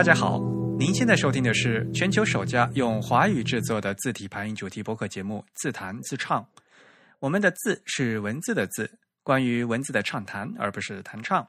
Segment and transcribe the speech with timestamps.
[0.00, 0.38] 大家好，
[0.78, 6.42] 您现在收听的是全球首家用华语制作的字体排音主题播客节目《自弹自唱》。
[7.18, 8.90] 我们的“字”是文字的“字”，
[9.22, 11.46] 关于文字的畅谈，而不是弹唱。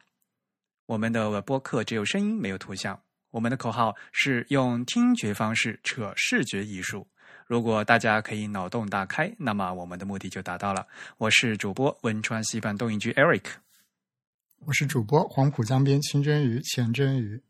[0.85, 3.01] 我们的播客只有声音，没有图像。
[3.29, 7.07] 我们的口号是用听觉方式扯视觉艺术。
[7.47, 10.85] 如果大家可以脑洞大开，那么我们的目的就达到了。
[11.17, 13.45] 我是主播汶川西半东营居 Eric，
[14.65, 17.41] 我是主播黄浦江边清蒸鱼钱蒸鱼。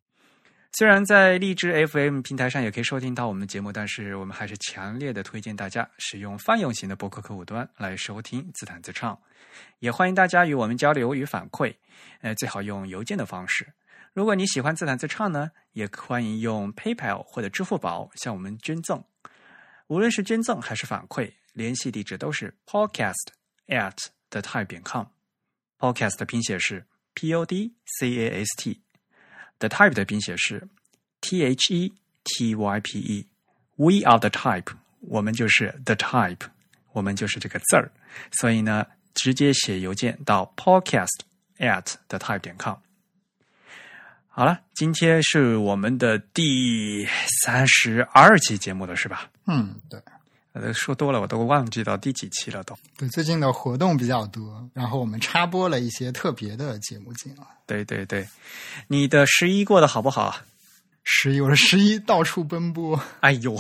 [0.74, 9.20] 虽然在荔枝 FM 平台上也可以收听到我们的节目，但是我们还是强烈的推荐大家使用泛用型的播客客户端来收听自弹自唱。
[9.80, 11.76] 也欢迎大家与我们交流与反馈，
[12.22, 13.68] 呃，最好用邮件的方式。
[14.14, 19.04] 如果你喜欢自弹自唱呢，也欢迎用 PayPal 或者支付宝向我们捐赠。
[19.88, 23.28] 无论是捐赠还是反馈，联系地址都是 podcast
[23.68, 23.98] at
[24.30, 25.06] the type 点 com。
[25.78, 28.82] podcast 的拼写是 p o d c a s t。
[29.62, 30.68] The type 的拼写是
[31.22, 33.28] T H E T Y P E。
[33.76, 36.40] We are the type，我们就是 the type，
[36.94, 37.92] 我们就是这个字儿。
[38.32, 41.20] 所以呢，直接写邮件到 podcast
[41.60, 42.76] at the type 点 com。
[44.30, 47.08] 好了，今天是我们的第
[47.44, 49.30] 三十二期节目了，是吧？
[49.46, 50.02] 嗯，对。
[50.54, 52.78] 呃，说多了我都忘记到第几期了，都。
[52.98, 57.44] 对，最近的活动比较多，然后我们插播了一些特别的节目进来。
[57.66, 58.28] 对对对，
[58.88, 60.36] 你的十一过得好不好？
[61.04, 63.02] 十一，我的十一到处奔波。
[63.22, 63.58] 哎呦，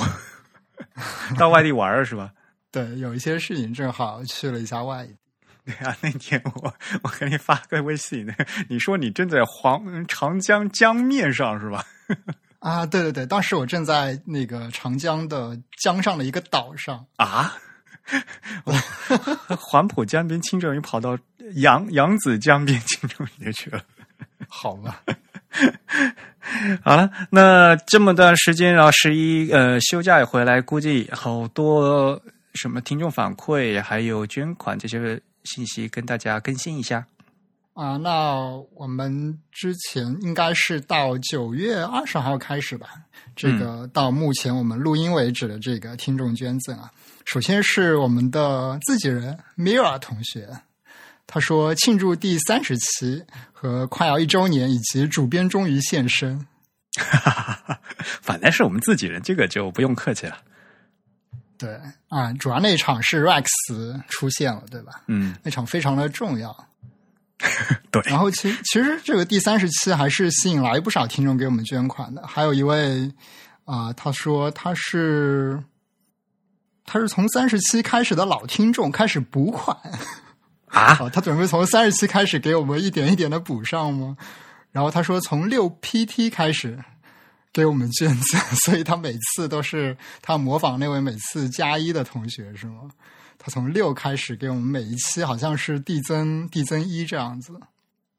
[1.39, 2.31] 到外地玩了是吧？
[2.71, 5.15] 对，有一些事情正好去了一下外地。
[5.63, 8.27] 对啊，那天我我给你发个微信，
[8.67, 11.85] 你说你正在黄长江江面上是吧？
[12.61, 17.03] 啊，对对对，当时我正在那个长江的江上的一个岛上。
[17.15, 17.57] 啊，
[19.57, 21.17] 黄浦江边清蒸鱼跑到
[21.55, 23.81] 扬扬子江边轻舟鱼去了，
[24.47, 25.01] 好吧，
[26.83, 32.21] 好了，那这么段时间，然后十一呃休假也回来，估计好多
[32.53, 37.03] 什么听众反馈，还有捐款这些信息跟大家更新一下。
[37.73, 38.45] 啊，那
[38.75, 42.89] 我们之前应该是到九月二十号开始吧。
[43.35, 46.91] 这个到目前我们录音为止的这个听众捐赠啊，
[47.25, 50.49] 首先是我们的自己人 Mira 同学，
[51.25, 53.23] 他说庆祝第三十期
[53.53, 56.45] 和快要一周年，以及主编终于现身。
[56.97, 57.79] 哈哈哈
[58.21, 60.37] 反正是我们自己人，这个就不用客气了。
[61.57, 63.47] 对啊，主要那场是 Rex
[64.09, 65.03] 出现了，对吧？
[65.07, 66.67] 嗯，那场非常的重要。
[67.91, 72.25] 对，然后其其实这个第三十期还是吸引来不少听众给我们捐款的。
[72.25, 73.11] 还有一位
[73.65, 75.61] 啊，他说他是
[76.85, 79.75] 他是从三十期开始的老听众，开始补款
[80.67, 84.15] 啊， 他准备从三十期开始给我们一点一点的补上吗？
[84.71, 86.79] 然后他说从六 PT 开始
[87.51, 92.89] 给我们捐赠， 所以他每次都是他模仿那位每次加一的同学是吗？
[93.43, 97.59] 他从六开始给我们每一期好像是递增递增一这样子，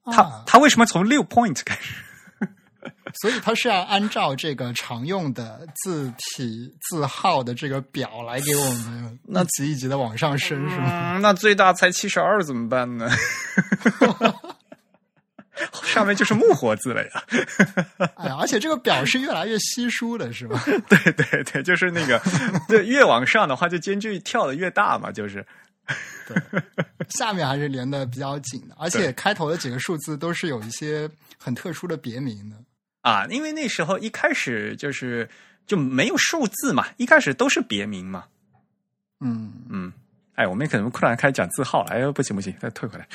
[0.04, 1.94] 他他为什么从六 point 开始？
[3.20, 11.18] 所以他是要按照这个常用的字体字号的这个表来给我们 那级一级的往上升是吗？
[11.18, 13.08] 那最大才七十二怎么办呢？
[15.84, 17.24] 上面就是木活字了呀！
[18.16, 20.62] 哎呀，而且这个表是越来越稀疏的，是吧？
[20.88, 22.20] 对对对，就是那个，
[22.68, 25.44] 对，越往上的话，就间距跳的越大嘛，就是。
[26.28, 26.62] 对，
[27.08, 32.56] 下面还是连的比较紧的，而且开头的几个数字都是有一些很特殊的别名的
[33.00, 35.28] 啊，因为那时候一开始就是
[35.66, 38.24] 就没有数字嘛，一开始都是别名嘛。
[39.20, 39.92] 嗯嗯，
[40.36, 43.06] 哎，我们可能突然开始讲字号了，哎呦，不行不行，再退回来。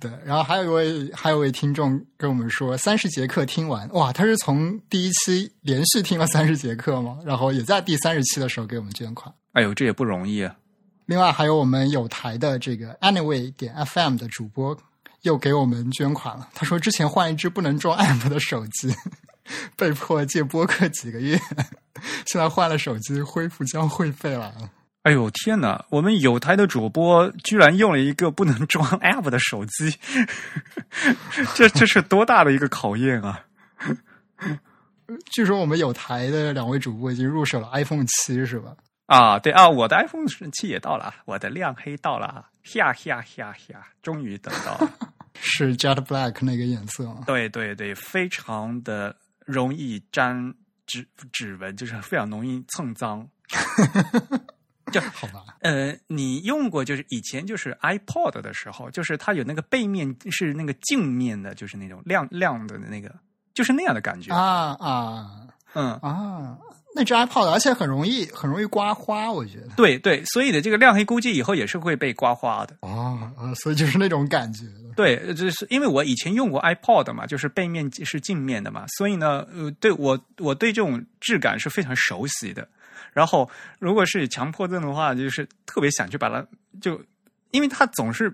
[0.00, 7.18] 对，然后还有一位，还有位听众跟我们说，三十节课听完，哇，他是从第一期连续听了三十节课吗？
[7.24, 9.32] 然后也在第三十期的时候给我们捐款。
[9.52, 10.56] 哎呦，这也不容易啊！
[11.04, 14.76] 另外还有我们有台的这个 Anyway 点 FM 的主播
[15.22, 16.48] 又给我们捐款了。
[16.54, 18.94] 他说之前换一只不能装 App 的手机，
[19.76, 21.38] 被迫借播客几个月，
[22.24, 24.54] 现在换了手机，恢复交会费了。
[25.02, 25.82] 哎呦天哪！
[25.88, 29.96] 我们有台的主播居然用了一个不能装 App 的手机，
[31.54, 33.40] 这这是多大的一个考验啊！
[35.32, 38.76] 据说我们有台的两位主播已经入手了 iPhone 七，是吧？
[39.06, 44.92] 啊，对啊，我的 iPhone 七也到了，我的亮黑到了，呀呀呀呀，终于等到了，
[45.40, 47.22] 是 Jet Black 那个颜色吗？
[47.26, 49.16] 对对对，非常的
[49.46, 50.54] 容易沾
[50.86, 53.26] 指指纹，就是非常容易蹭脏。
[54.92, 63.14] 就好吧，呃，你用过就是以前就是 iPod 的时候，就是它有那个背面是那个镜面的，就是那种亮亮的那个
[63.54, 64.34] 就是那样的感觉。
[64.34, 65.26] 啊啊
[65.74, 66.58] 嗯，啊！
[66.92, 69.68] 那只 iPod 而且很容易很容易刮花，我觉得。
[69.76, 72.76] 对对，所以的这个亮黑估计以后也是会被刮花的。
[72.80, 74.64] 哦，啊，所以就是那种感觉。
[74.96, 82.66] 对，就是因为我以前用过 iPod 嘛，就是背面是镜面的嘛，所以呢，呃，对我我对这种质感是非常熟悉的。
[83.12, 86.46] 然后，如果是强迫症的话，就是特别想去把它
[86.80, 87.00] 就，
[87.50, 88.32] 因为它总是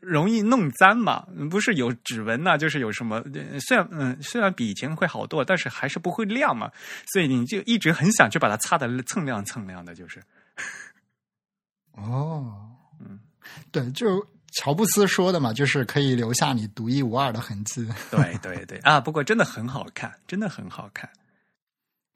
[0.00, 6.70] 容易弄脏嘛，不是有指纹呐、就是有什么，呃虽然嗯，虽然比以前会好多，但是还是不会亮嘛，
[7.12, 10.22] 所以你就一直很想去把它擦的锃亮锃亮的，就是，
[11.92, 12.54] 哦，
[13.00, 13.18] 嗯，
[13.72, 17.86] 对，就乔布斯说的嘛，就是可以留下你独一无二的痕迹。
[18.10, 18.78] 对对对。
[18.78, 21.08] 啊，不过真的很好看，真的很好看。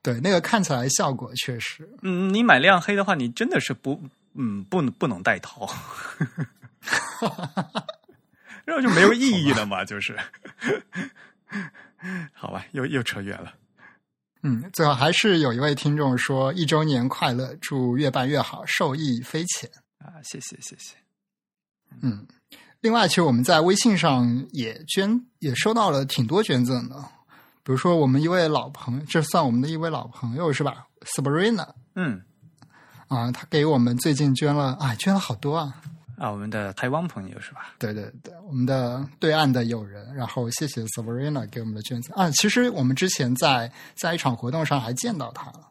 [0.02, 1.88] 对，那个看起来效果确实。
[2.02, 4.02] 嗯，你买亮黑的话，你真的是不，
[4.34, 5.72] 嗯，不能不能带套，
[8.64, 10.18] 然后就没有意义了嘛，就是，
[12.32, 13.54] 好吧，又又扯远了。
[14.42, 19.70] 嗯，最后还是有一位听众说一周年快乐，祝越办越好，受益匪浅。
[19.98, 20.96] 啊，谢谢谢谢。
[22.00, 22.26] 嗯，
[22.80, 26.96] 另外，其实我们在微信上也捐，也收到了挺多捐赠的。
[27.64, 32.20] 比如说，我们一位老朋友，这算我们的一位老朋友是吧？Sabrina 嗯，
[33.08, 35.74] 啊，他给我们最近捐了，啊，捐了好多啊。
[36.18, 37.74] 啊，我们的台湾朋友是吧？
[37.78, 42.30] 对对对，我们的对岸的友人，然后谢谢 Sabrina 给我们的捐赠啊。
[42.32, 45.68] 其实我们之前在在一场活动上还见到他了。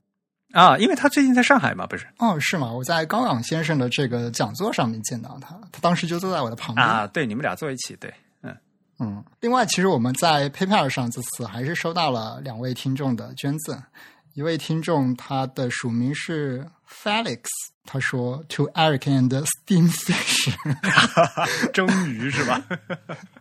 [0.52, 2.06] 啊，因为他最近在上海嘛，不是？
[2.18, 2.70] 哦，是吗？
[2.70, 6.86] 我在高岗先生的这个讲座上面见到他，他当时就坐在我的旁边。
[6.86, 8.14] 啊，对，你们俩坐一起，对，
[9.02, 13.82] 嗯，嗯，另外，其实我们在 PayPal 上这次还是收到了两位听众的捐赠。
[14.34, 17.42] 一位听众他的署名是 Felix，
[17.84, 20.54] 他说 To Eric and Steam Fish，
[21.74, 22.64] 蒸鱼是吧？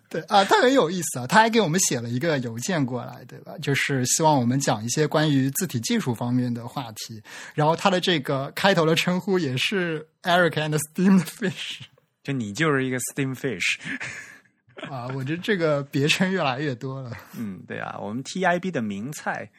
[0.08, 3.52] 对啊，他很有意思啊，他还给我们写了一个邮件过来，对吧？
[3.62, 7.22] 就是希望我们讲一些关于字体技术方面的话题。
[7.54, 11.82] 然后他的这个开头的称呼也是 Eric and Steam Fish
[12.24, 13.78] 就你就是一个 steam fish。
[14.88, 17.10] 啊，我觉得这个别称越来越多了。
[17.36, 19.50] 嗯，对啊，我们 TIB 的名菜。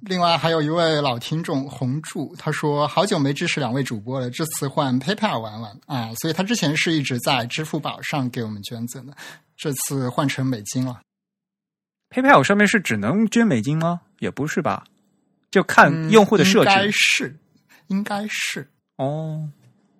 [0.00, 9.16] 另外还有一位老听众红柱，他说好久没支持两位主播了，这次换 PayPal 玩玩啊，所以他之前是一直在支付宝上给我们捐赠的，
[9.56, 11.00] 这次换成美金了。
[12.10, 14.02] PayPal 上面是只能捐美金吗？
[14.20, 14.84] 也不是吧？
[15.50, 17.36] 就看用户的设嗯应该、是，
[17.88, 19.50] 应该是哦。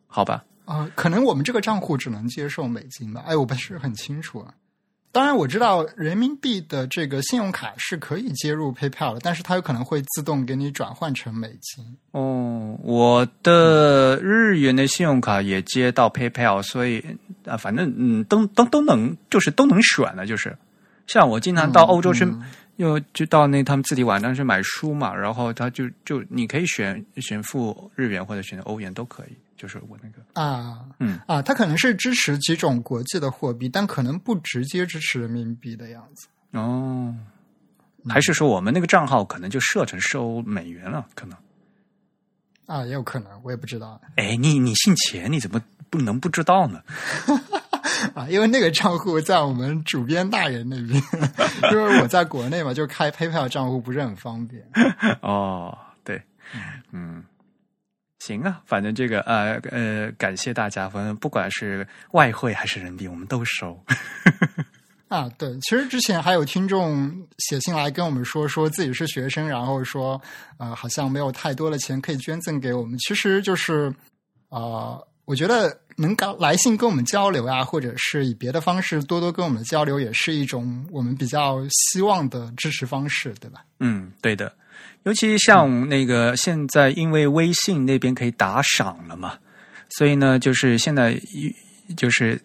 [0.07, 3.25] 好吧，啊、可能我们这个账户只能接受美金吧？
[3.27, 4.53] 哎，我不是很清楚啊。
[5.11, 11.83] 当然，我知道人民币的这个信用卡是可以接入 PayPal 的，但是它有可能会自动给你转换成美金。
[12.11, 17.03] 哦，我的日元的信用卡也接到 PayPal，所以
[17.47, 20.55] 啊，反正嗯，都都都能，就是都能选的，就是
[21.07, 22.43] 像我经常到欧洲去，嗯
[22.77, 36.29] 又就到那他们自己网站去买书嘛，然后他就就你可以选选付日元或者选欧元都可以，就是我那个啊，嗯啊，它可能是支持几种国际的货币，但可能不直接支持人民币的样子。
[36.53, 37.15] 哦，
[38.09, 41.37] 还是说我们那个账号可能就设成收美元了，可能。
[42.67, 45.61] 啊，也有可能，我也不知道哎，你你姓钱，你怎么
[45.91, 46.83] 不能不知道呢？
[48.15, 51.03] 啊，因为那个账户在我们主编大人那边，
[51.73, 54.63] 因 为我在国内嘛，就开 PayPal 账户不是很方便。
[55.21, 56.23] 哦，对，
[56.93, 57.25] 嗯，
[58.19, 63.81] 行啊，反正这个呃呃，感谢大家，反正不管是外汇还是人民币，我们都收。
[65.09, 70.21] 啊，对，其实之前还有听众写信来跟我们说，说自己是学生，然后说，
[70.59, 72.99] 呃，好像没有太多的钱可以捐赠给我们。
[72.99, 73.91] 其实就是，
[74.51, 83.65] 呃，我觉得能搞来信跟我们交流啊，或者是以别的方式多多跟我们交流，也是一种我们比较希望的支持方式，对吧？
[83.81, 84.53] 嗯，对的，
[85.09, 89.39] 尤其像那个现在因为微信那边可以打赏了嘛，
[89.89, 91.19] 所以呢，就是现在
[91.97, 92.39] 就是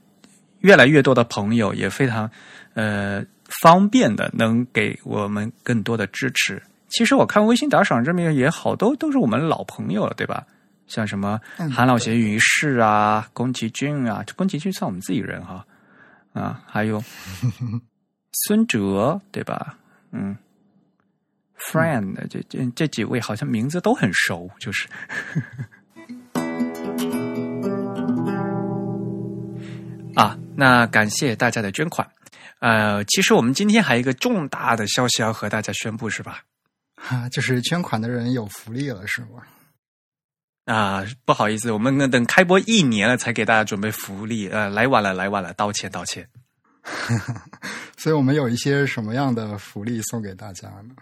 [0.61, 2.31] 越来越多的朋友也非常
[2.73, 3.21] 呃
[3.61, 6.63] 方便的能给我们更多的支持。
[6.87, 10.47] 其实我看微信打赏这边也好多都是我们老朋友了，对吧？
[10.87, 15.65] 像什么嗯韩老邪于是啊、宫崎骏啊，宫崎骏算我们自己人哈
[16.31, 17.03] 啊，还有
[18.47, 19.77] 孙哲对吧？
[20.13, 20.37] 嗯
[21.59, 24.87] ，friend 这这这几位好像名字都很熟，就是。
[30.15, 32.07] 啊，那感谢大家的捐款。
[32.59, 36.43] 呃，其实我们今天还有一个重大的消息要和大家宣布，是吧？
[36.95, 39.43] 啊，就是捐款的人有福利了，是吗？
[40.65, 46.25] 啊，不好意思，我们等开播一年了才给大家准备福利，呃，来晚了，来晚了，道歉，道歉。
[47.97, 50.95] 所以我们有一些什么样的福利送给大家呢？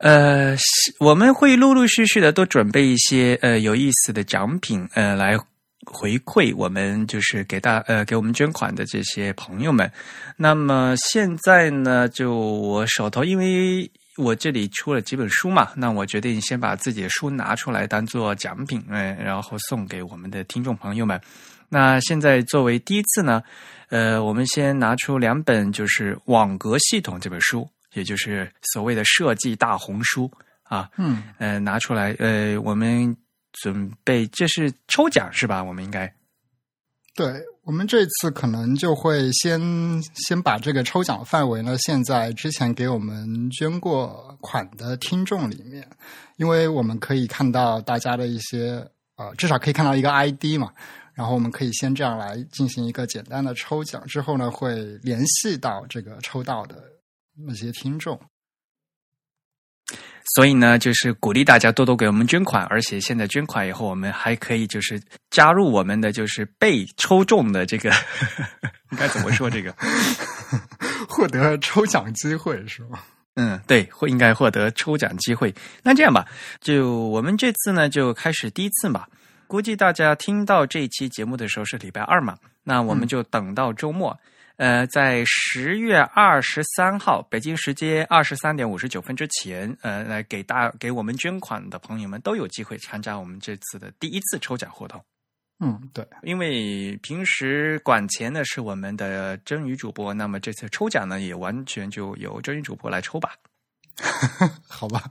[0.00, 0.56] 呃，
[0.98, 5.36] 我们会陆陆续续的都准备一些呃有意思的奖品，呃，来
[5.84, 9.90] 回馈我们就是给大呃给我们捐款的这些朋友们。
[10.38, 21.20] 那么现在呢，就我手头，因为我这里出了几本书嘛，那我决定先把自己的书拿出来当做奖品，嗯，然后送给我们的听众朋友们。
[21.68, 23.42] 那现在作为第一次呢，
[23.90, 27.68] 呃，我们先拿出两本，就是网格系统这本书。
[27.94, 30.30] 也就是所谓的设计大红书
[30.62, 33.16] 啊，嗯，呃，拿出来，呃，我们
[33.52, 35.62] 准备这是抽奖是吧？
[35.62, 36.12] 我们应该，
[37.16, 39.60] 对我们这次可能就会先
[40.14, 45.84] 先把这个抽奖范围呢，现在之前给我们捐过款的听众里面，
[46.36, 50.72] 因为我们可以看到大家的一些呃，至少可以看到一个 ID 嘛，
[51.12, 56.76] 然后我们可以先这样来进行一个简单的抽奖，之后呢会联系到这个抽到的。
[57.36, 58.20] 那些听众，
[60.34, 67.90] 所以呢，就是鼓励大家多多给我们捐款，而且现在捐款以后，我们还可以就是加入我们的就是被抽中的这个，
[68.92, 69.74] 应该怎么说这个？
[71.08, 73.00] 获得抽奖机会是吗？
[73.34, 75.54] 嗯，对，会应该获得抽奖机会。
[75.82, 76.26] 那这样吧，
[76.60, 79.06] 就我们这次呢就开始第一次嘛。
[79.46, 84.16] 估计大家听到这期节目的时候是礼拜二嘛，那我们就等到周末。
[84.60, 95.02] 呃，在十月二十三号北京时间二十三点五十九分之前，呃，来给大给我们捐款的朋友们都有机会参加我们这次的第一次抽奖活动。
[95.60, 103.32] 嗯，对，因为平时管钱的是我们的真鱼主播，那么这次抽奖呢，也完全就由真鱼主播来抽吧。
[104.66, 105.04] 好吧，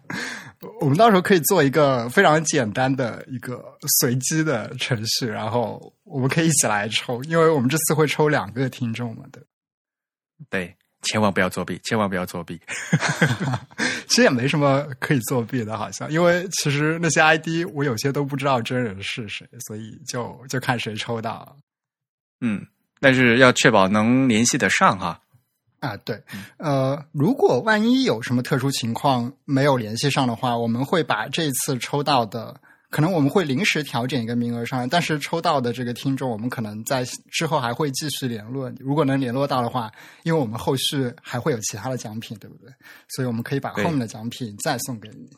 [0.82, 3.64] 我们到时候可以做一个非常简单的一个
[4.00, 9.44] 随机的程序，然后我们可以一起来抽，因为我们这次会抽两个听众嘛，对，
[10.50, 12.60] 对，千万不要作弊，千万不要作弊。
[14.08, 21.56] 其实也没什么可以作弊的，好像，因为其实那些 ID 我有些都不知道真人是谁，所以就就看谁抽到。
[22.42, 22.66] 嗯，
[23.00, 25.08] 但是要确保能联系得上哈。
[25.08, 25.20] 啊，
[26.04, 26.22] 对，
[26.58, 32.60] 呃，如果万一有什么特殊情况没有联系上的话，我们会把这次抽到的，
[32.90, 38.72] 可能我们会临时调整一个名额上来，但是抽到的这个听众，我们可能在之后还会继续联络。
[38.80, 39.92] 如果能联络到的话，
[40.24, 42.70] 因为我们后续还会有其他的奖品，对不对？
[43.10, 45.30] 所以我们可以把后面的奖品再送给你。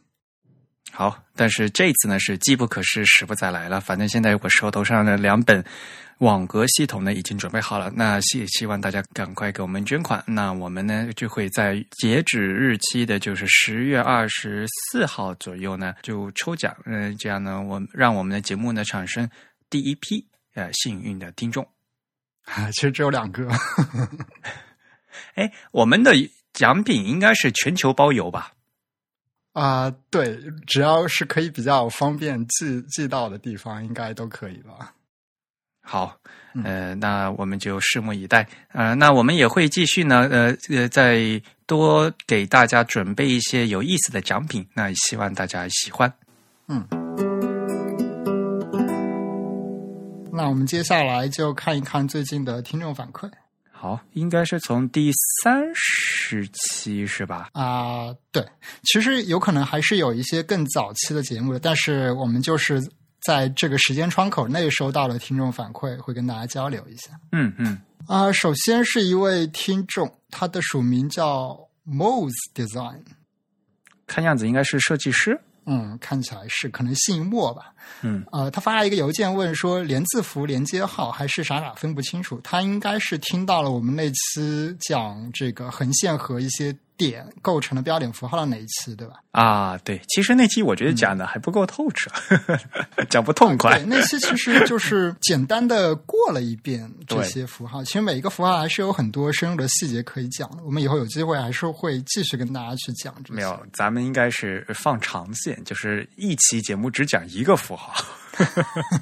[0.91, 3.79] 好，但是这次呢是机不可失，时不再来了。
[3.79, 5.63] 反正现在我手头上的两本
[6.21, 10.23] 网格系统呢已经准备好了，那希希望大家赶快给我们捐款。
[10.27, 16.77] 那我们呢就会在截止日期的，就是十月二十四号左右呢就抽奖。
[16.85, 19.27] 嗯，这样呢，我让我们的节目呢产生
[19.67, 20.23] 第一批
[20.53, 21.67] 呃幸运的听众。
[22.45, 23.49] 啊，其实只有两个。
[25.33, 26.13] 哎，我们的
[26.53, 28.51] 奖品应该是全球包邮吧？
[29.53, 34.93] 啊，对，只要是可以比较方便寄寄到的地方，应该都可以吧。
[35.81, 36.15] 好，
[36.63, 38.47] 呃，那我们就拭目以待。
[38.71, 44.65] 呃，那我们也会继续呢，呃呃，再多给大家准备一些有意思的奖品。
[44.73, 46.11] 那希望大家喜欢。
[46.67, 46.87] 嗯，
[50.31, 53.29] 那我们接下来就看一看最近的听众反馈。
[53.71, 55.11] 好，应该是从第
[55.41, 57.49] 三十期是吧？
[57.53, 58.45] 啊，对，
[58.83, 62.79] 其实有可能还是有一些更早期的节目的，但是我们就是
[63.21, 67.11] 在这个时间窗口内收到了听众反馈，会跟大家交流一下。
[67.31, 67.79] 嗯嗯。
[68.07, 73.03] 啊，首先是一位听众，他的署名叫 Mose Design，
[74.07, 75.39] 看样子应该是设计师。
[75.65, 77.73] 嗯，看起来是可能姓莫吧。
[78.01, 82.41] 嗯，呃，他发了一个邮件问说，连字符连接号还是啥啥分不清楚。
[82.43, 86.75] 他应该是听到了我们那期讲这个横线和一些。
[87.09, 89.15] 点构成了标点符号的那一期，对吧？
[89.31, 92.11] 啊，对，其实那期我觉得讲的还不够透彻，
[93.09, 93.79] 讲不痛快。
[93.87, 100.63] 那期其实就是简单的过了一遍这些符号，其实每一个符号还是有很多深入的细节可以讲的。
[100.63, 103.13] 我们以后有机会还是会继续跟大家去讲。
[103.29, 107.93] 没有，咱们应该是放长线，就是一期节目只讲一个符号。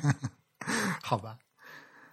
[1.01, 1.35] 好吧。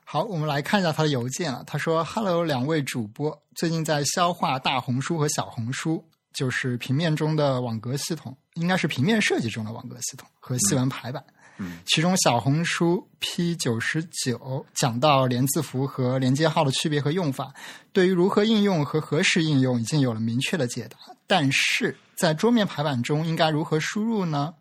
[0.08, 1.64] 好，我们来看一下他的邮件啊。
[1.66, 11.24] 他说：“Hello，两位主播，最近在消化大红书和小红书，就是平面中的网格系统，应该是平面设计中的网格系统和细文排版。
[11.58, 17.52] 嗯，其中小红书 P 九十九讲到连字符和连接号的区别和用法，
[17.92, 20.96] 对于如何应用和何时应用已经有了明确的解答。
[21.26, 24.54] 但是在桌面排版中应该如何输入呢？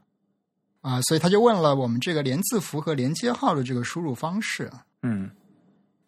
[0.81, 4.71] 啊，所以他就问了我们这个连字符和连接号的这个输入方式。”
[5.05, 5.29] 嗯，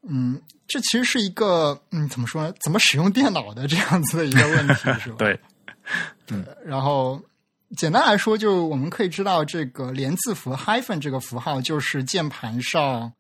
[0.10, 2.54] 嗯，这其实是一个嗯，怎么说呢？
[2.60, 5.16] 怎么使用电脑的这样子的一个问题，是吧？
[5.20, 5.40] 对，
[6.26, 6.38] 对。
[6.66, 7.22] 然后
[7.78, 13.14] 简单来说，就我们可以知道，这个连字符 hyphen 这个符号就是键盘上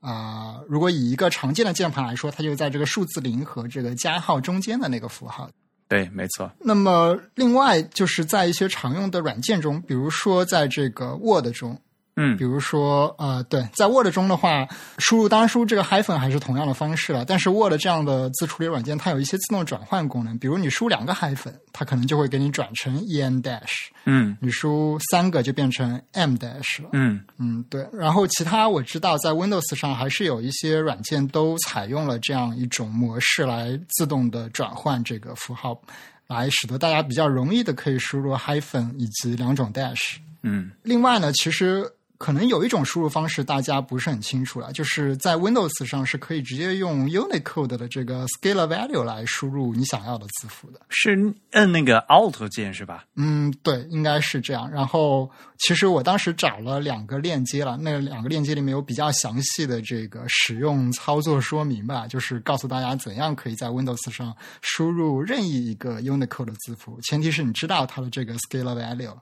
[0.00, 5.50] 啊、如果以一个常见的键盘来说，它就在这个数字零和这个加号中间的那个符号。
[5.88, 6.48] 对，没错。
[6.60, 11.80] 那么，另外就是在一些常用的软件中，比如说在这个 Word 中，
[12.20, 14.66] 嗯比如说呃，对，在 Word 中的话，
[14.98, 26.88] 输入当然输入这个 hyphen 还是同样的方式了，但是 Word 这样的字处理软件，它有一些自动转换功能，比如你输两个 hyphen，它可能就会给你转成 en dash，嗯你输三个就变成 m dash 了。
[26.92, 27.86] 嗯嗯，对。
[27.92, 35.80] 然后其他我知道，在 Windows 上还是有一些软件都采用了这样一种模式来自动的转换这个符号，
[36.26, 40.16] 来使得大家比较容易的可以输入 hyphen 以及两种 dash。
[40.42, 41.84] 嗯另外呢，其实
[42.18, 50.80] 可能有一种输入方式大家不是很清楚了，就是在 Windows 上是可以直接用 Unicode 的这个 scalar value 来输入你想要的字符的。
[50.88, 53.04] 是摁那个 Alt 键是吧？
[53.14, 54.68] 嗯，对，应该是这样。
[54.68, 69.14] 然后，其实我当时找了两个链接了，那两个链接里面有比较详细的这个使用操作说明吧，就是告诉大家怎样可以在 Windows 上输入任意一个 Unicode 的字符，前提是你知道它的这个 scalar value。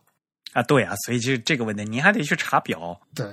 [0.52, 3.00] 啊，对啊，所以就这个问题，您还得去查表。
[3.14, 3.26] 对。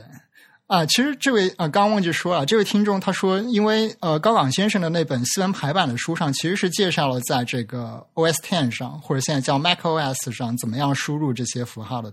[0.68, 12.12] 啊，其实这位呃，刚刚忘记说了，这位听众他说，因为呃，高岗先生的那本西文排版的书上，其实是介绍了在这个 OS Ten 上或者现在叫 macOS 上怎么样输入这些符号的，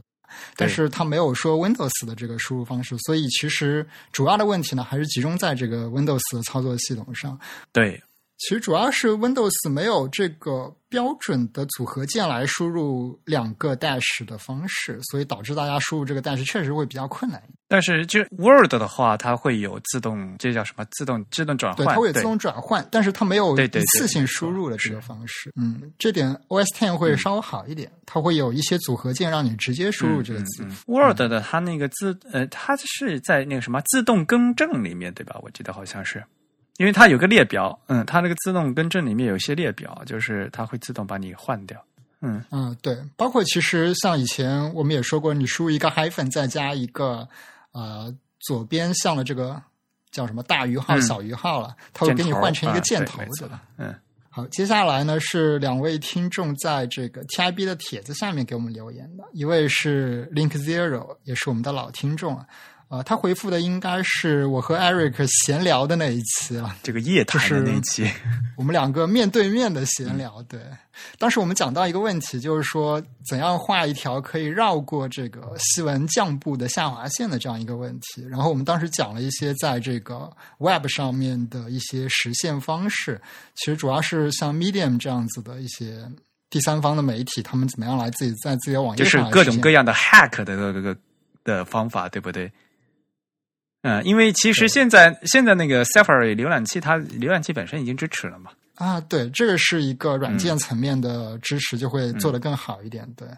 [0.56, 7.38] 但是他没有说 Windows 的这个输入方式，所以其实主要的问题呢，还是集中在这个 Windows 的操作系统上。
[7.72, 8.02] 对，
[8.40, 17.40] 其实主要是 Windows 没有这个标准的组合键来输入两个 dash 的方式，所以导致大家输入这个 dash 确实会比较困难。
[17.68, 20.84] 但是就 Word 的话，它会有自动，这叫什么？
[20.90, 21.94] 自动自动转换对，换。
[21.94, 25.52] 它会有自动转换，但是它没有一次性输入的这个方式。
[25.60, 30.66] 嗯，这点 OS Ten 会稍微好一点，它会有一些组合键让你直接输入这个字。
[30.86, 35.38] Word 的它那个自呃，它是在那个什么自动更正里面对吧？
[35.42, 36.24] 我记得好像是，
[36.80, 41.78] 因为它有个列表，嗯，它那个自动更正里面有一些列表，就是它会自动把你换掉。
[42.22, 47.28] 嗯嗯，对，包括其实像以前我们也说过，你输入一个 hyphen 再加一个
[47.72, 49.60] 呃左边向的这个
[50.10, 53.48] 叫什么大于号、嗯小于号了，它会给你换成一个啊箭头，对？
[53.76, 53.94] 嗯
[54.30, 62.42] 好，接下来呢是两位听众在这个 TIB 的帖子下面给我们留言的，一位是 Link Zero，也是我们的老听众
[62.90, 68.10] 啊，呃，他回复的应该是我和 Eric 闲聊的那一期啊，这个夜谈的就是那一期，
[68.58, 70.42] 我们两个面对面的闲嗯聊。
[70.48, 70.60] 对，
[71.16, 78.26] 当时我们讲到一个问题，就是说怎样画一条可以绕过这个西文降部的下划线的这样一个问题。
[78.28, 83.20] 然后我们当时讲了一些在这个 Web 上面的一些实现方式，
[83.54, 86.10] 其实主要是像 Medium 这样子的一些
[86.50, 90.96] 第三方的媒体，他们怎么样来自己在自己的网页上就是各种各样的 hack 的这个
[91.44, 92.50] 的方法，对不对？
[93.82, 98.50] 嗯，因为其实现在现在那个 Safari 浏览器，它浏览器本身已经支持了嘛。
[98.74, 103.06] 啊，对，这个是一个嗯软件层面的支持，就会做得更好一点。
[103.16, 103.28] 对，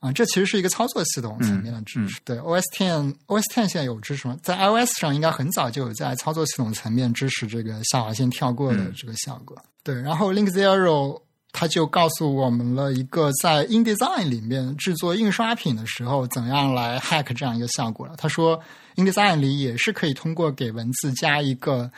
[0.00, 2.20] 啊，这其实是一个操作系统层面的支嗯持。
[2.24, 4.36] 对，OS Ten OS Ten 现在有支持吗？
[4.42, 9.56] 在 iOS 上应该很早就有在操作系统层面支持这个下划线跳过的嗯这个效果。
[9.84, 11.20] 对，然后 Link Zero
[11.52, 18.14] 它就告诉我们了一个在 InDesign 里面制作印刷品的时候怎样来 hack 这样一个效果了。
[18.16, 18.60] 他说
[18.98, 21.90] InDesign 里也是可以通过给文字加一个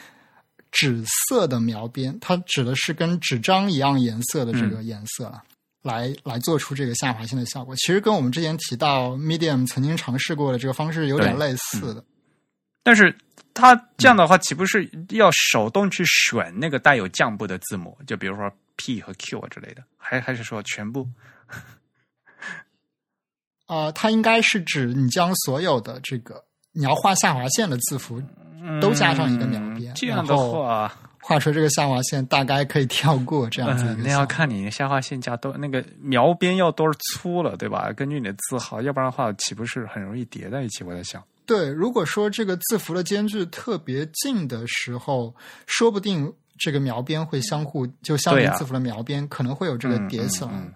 [0.70, 5.42] 纸色的描边，它指的是跟纸张一样颜色的这个颜色了。
[5.82, 12.04] 来来做出这个下划线的效果，其实跟我们之前提到 Medium 曾经尝试过的这个方式有点类似的。
[12.82, 13.16] 但是
[13.54, 17.96] 它这样的话，岂不是要手动去选那个带有降部的字母？
[18.06, 21.08] 就比如说 P 和 Q 啊之类的，还还是说全部？
[23.66, 28.22] 呃，它应该是指你将所有的这个你要画下划线的字符
[28.80, 34.26] 都加上一个描边嗯这样的话，画出这个下划线，大概可以跳过这样子一嗯，那要。
[34.26, 37.92] 看你下划线加多那个描边要多粗了，对吧？
[37.96, 40.84] 根据你的字号，要不然的话，岂不是很容易叠在一起？
[40.84, 45.34] 我在想，对，如果说这个字符的间距特别近的时候，
[45.66, 50.50] 说不定这个描边会相互就相邻字符的描边可能会有这个叠起来。
[50.52, 50.74] 嗯嗯嗯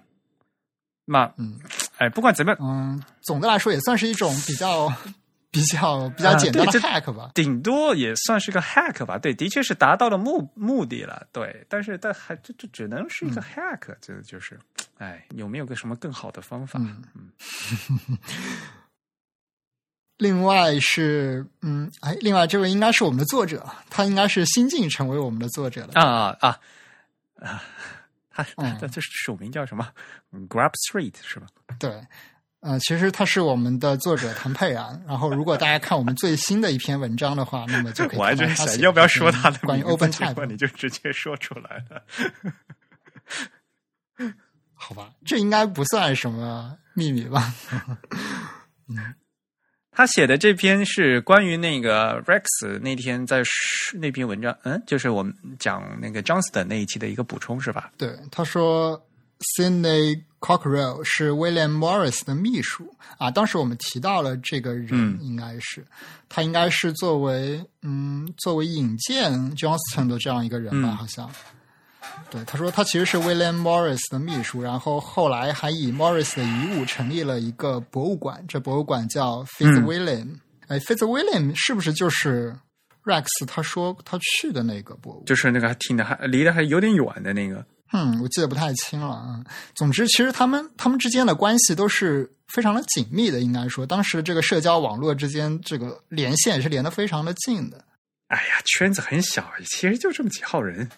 [1.06, 1.60] 那嗯
[1.98, 4.90] 哎，不管怎么样，嗯，总的来说也算是一种比较
[5.54, 7.30] 比较比较啊简单的 hack 吧。
[7.34, 9.16] 顶多也算是个 hack 吧。
[9.16, 11.26] 对，的确是达到了目目的了。
[11.32, 14.58] 对，但是但还这这只能是一个 hack，、这就是，
[14.98, 16.80] 哎，有没有个什么更好的方法？
[16.80, 17.30] 嗯
[20.18, 26.58] 另外是，嗯，哎，另外这位应该是我们的作者，他应该是新晋成为我们的作者了啊啊
[27.40, 27.62] 啊！
[28.30, 29.88] 他嗯他这署名叫什么
[30.48, 31.46] ？Grab Street 是吧？
[31.78, 32.00] 对，
[32.64, 34.98] 呃，其实他是我们的作者谭佩然。
[35.06, 42.02] 然后，如果大家看我们最新的一篇文章的话，那么就可以 我还真看到要不要说他的关于 Open Type，你就直接说出来了。
[44.72, 45.10] 好吧？
[45.26, 47.52] 这应该不算什么秘密吧？
[49.96, 57.92] 他写的这篇是关于那个 Rex 那天在说那篇文章，嗯，就是我们讲那个 Johnston 那一期的一个补充是吧？
[57.96, 59.00] 对，他说
[59.56, 63.30] Sydney Cockrell 是 William Morris 的秘书啊。
[63.30, 65.84] 当时我们提到了这个人，嗯应该是、
[66.28, 71.30] 他应该是作为嗯作为引荐 Johnston 的这样一个人吧，嗯好像。
[72.30, 80.36] 对，他说他其实是 William Morris 的秘书，然后后来还以 Morris 的遗物成立了一个博物馆，这博物馆叫 Fitzwilliam。
[80.68, 82.54] 哎，Fitzwilliam 是不是就是
[83.04, 85.26] Rex 他说他去的那个博物馆？
[85.26, 87.64] 就是那个还听的还离得还有点远的那个。
[87.96, 89.44] 嗯，我记得不太清了啊。
[89.74, 97.84] 总之，其实他们他们之间的关系都是非常的紧密的，应该说，当时这个社交网络之间这个连线也是连得非常的近的。
[98.26, 100.90] 哎呀，圈子很小，其实就这么几号人。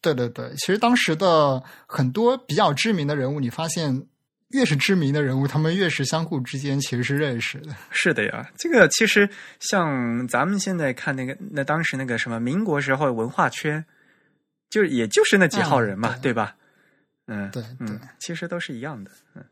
[0.00, 4.06] 对对对，其实当时的很多比较知名的人物，你发现
[4.50, 7.74] 越是知名的人物，他们越是相互之间其实是认识的。
[7.90, 13.84] 是的呀，这个其实像咱们现在看那个，那当时那个什么民国时候文化圈，
[14.70, 16.56] 就也就是那几号人嘛，嗯对对吧？
[17.26, 19.10] 嗯，对嗯对，其实都是一样的。
[19.34, 19.44] 嗯，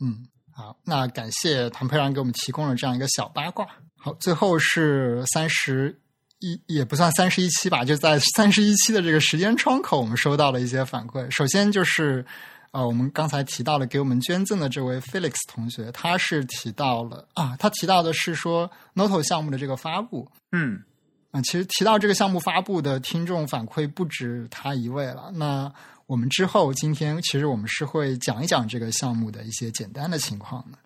[0.00, 3.66] 嗯，好，那感谢唐佩然给我们提供了这样一个小八卦。
[3.96, 5.96] 好，最后是三十
[6.40, 11.30] 一，也不算三十一期吧，就在三十一期的这个时间窗口，我们收到了一些反馈。
[11.30, 12.24] 首先就是，
[12.72, 20.82] 呃，我们刚才提到了给我们捐赠的这位 Felix 同学，他是提到了啊，他提到的是说 Noto 项目的这个发布，嗯，
[21.32, 25.32] 啊、其实提到这个项目发布的听众反馈不止他一位了。
[25.34, 25.72] 那
[26.06, 30.78] 我们之后今天其实我们是会讲一讲这个项目的一些简单的情况的。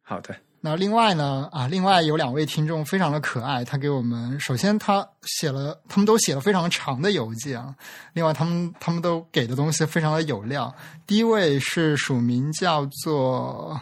[0.00, 7.74] 好的，那另外呢，啊，另外有两位听众非常的可爱，他给我们首先他写了，他们都写了非常长的邮件啊。
[8.12, 10.72] 另外，他们他们都给的东西非常的有料。
[11.06, 13.80] 第一位是署名叫做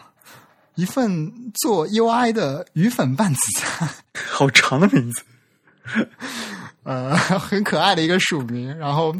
[0.75, 3.87] 一份做 UI 的鱼粉拌紫菜。
[4.31, 5.23] 好长的名字。
[6.83, 8.77] 呃，很可爱的一个署名。
[8.77, 9.15] 然后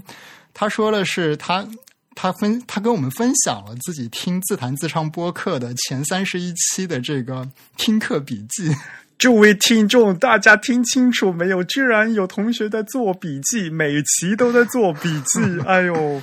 [0.54, 1.68] 他说的是他
[2.16, 8.76] 他分他跟我们分享了自己听自弹自唱播客的前三十一期的这个听课笔记。
[9.16, 11.64] 这位听众，大家听清楚没有？
[11.64, 16.22] 居然有同学在做笔记，每期都在做笔记，哎呦，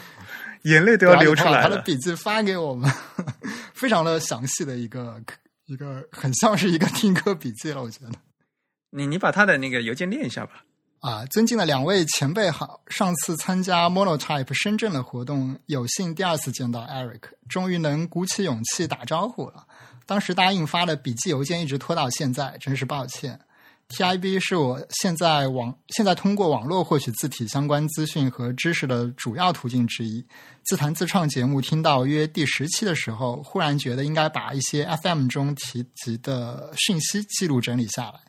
[0.62, 1.80] 眼泪都要流出来他的。
[1.82, 2.92] 笔记发给我们，
[3.72, 5.18] 非常的详细的一个
[5.66, 8.10] 一个很像是一个听课笔记了，我觉得。
[8.90, 10.64] 你你把他的那个邮件念一下吧。
[11.00, 12.82] 啊，尊敬的两位前辈好！
[12.88, 19.66] 上次参加 Monotype 深圳的活动，有幸第二次见到 Eric，终于能鼓起勇气打招呼了。
[20.04, 23.40] 当时答应发的笔记邮件一直拖到现在，真是抱歉。
[23.88, 30.24] TIB 是我现在网现在通过网络获取字体相关资讯和知识的主要途径之一。
[30.62, 38.20] 自弹自唱节目听到约第十期的时候，忽然觉得应该把一些 FM 中提及的讯息记录整理下来。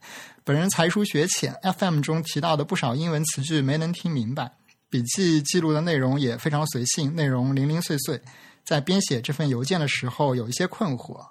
[0.43, 4.51] 本人才疏学浅，FM 中提到的不少英文词句没能听明白。
[4.89, 8.21] 笔记记录的内容也非常随性，内容零零碎碎。
[8.63, 11.27] 在编写这份邮件的时候，有一些困惑。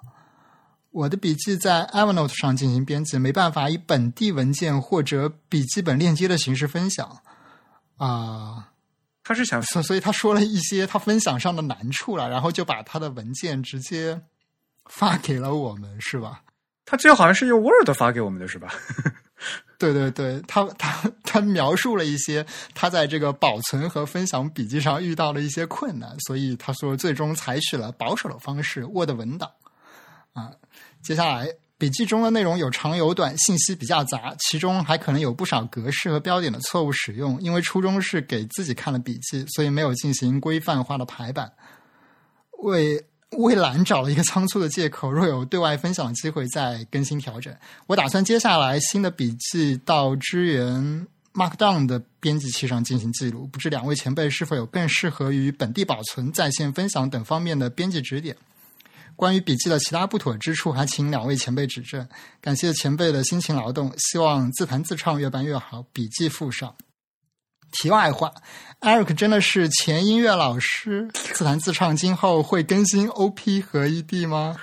[0.91, 7.21] 我的笔记在 Evernote 上进行编辑，没办法以本地文件或者笔记本链接的形式分享
[7.97, 8.69] 啊。
[9.23, 14.19] 他是想所所以他说了一些他分享上的难处了，然后就把他的文件直接
[14.87, 16.41] 发给了我们，是吧？
[16.85, 18.73] 他最后好像是用 Word 发给我们的是吧？
[19.77, 29.49] 对 对对，他他他描述了一些他在这个保存和分享笔记上遇到的一些困难，所以他说最终采取了保守的方式，Word 文档
[30.33, 30.51] 啊。
[31.01, 31.47] 接下来
[31.79, 37.41] 笔记中的内容有长有短，信息比较杂，其中还可能有不少格式和标点的错误使用。
[37.41, 41.51] 因为初衷是给自己看的笔记，所以没有进行规范化的排版。
[42.59, 43.03] 为
[43.37, 47.53] 为懒找了一个仓促的借口，若有对外分享的机会再更新调整。
[47.87, 58.35] 我打算接下来新的笔记到支援 Markdown 的编辑器上进行记录，不知两位前辈是否有更适合于本地保存、在线分享等方面的编辑指点？
[59.15, 62.07] 关于笔记的其他不妥之处，还请两位前辈指正。
[62.41, 66.75] 感谢前辈的辛勤劳动，希望自弹自唱越办越好，笔记附上。
[67.71, 68.31] 题外话
[68.81, 74.55] ，Eric 真的是前音乐老师，自弹自唱今后会更新 OP 和 ED 吗？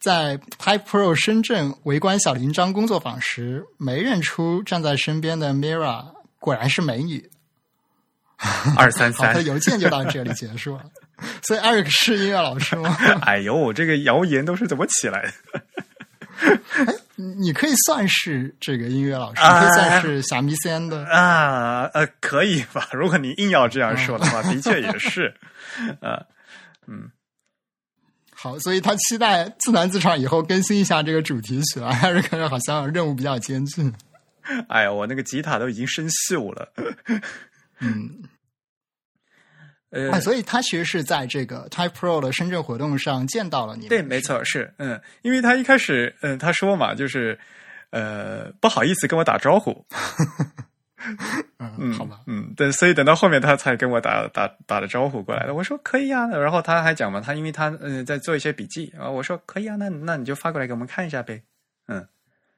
[0.00, 7.30] 在 Type Pro 深圳围观小铃铛工作坊时，没认出站在身边的 Mira，果然是美女。
[8.76, 10.82] 二三三的，邮件就到这里结束了。
[11.46, 12.94] 所以 Eric 是音乐老师吗？
[13.22, 17.00] 哎呦，这个谣言都是怎么起来的？
[17.16, 21.04] 你可以算是这个音乐老师，啊你可以算是小迷仙的。
[21.06, 22.88] 啊，呃，可以吧？
[22.92, 25.34] 如果你硬要这样说的话，的确也是，
[26.00, 26.26] 呃，
[28.34, 31.92] 好，所以他期待自弹自唱以后更新一下这个主题曲了。
[31.92, 33.92] 还是感觉好像任务比较艰巨。
[34.68, 36.72] 哎呀，我那个吉他都已经生锈了。
[37.78, 38.22] 嗯，
[39.94, 43.86] 呃啊，，所以他其实是在这个 Type Pro 的深圳活动上见到了你。
[43.86, 44.20] 对，没。
[44.20, 47.38] 错，是，嗯，因为他一开始，嗯，他说嘛，就是，
[47.90, 49.84] 呃，不好意思跟我打招呼，
[51.58, 52.20] 嗯，嗯，好吧。
[52.26, 55.54] 嗯，对，所以等到后面他才跟我打打打了招呼过来的。
[55.54, 61.42] 我说可以啊，然后他还讲嘛，他因为他嗯、呃在做一些笔记啊，我说可以啊，那那你就发过来给我们看一下呗。
[61.86, 62.06] 嗯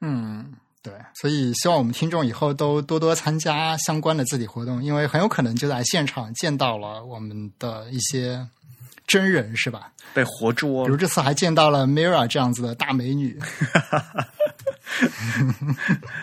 [0.00, 0.52] 嗯，
[0.86, 8.46] 对，所以希望我们听众以后都多多参加相关的字体活动，因为很有可能就在现场见到了我们的一些
[9.04, 9.90] 真人，是吧？
[10.14, 13.36] 被活捉比如这次还见到了 Mira 这样子的大美女。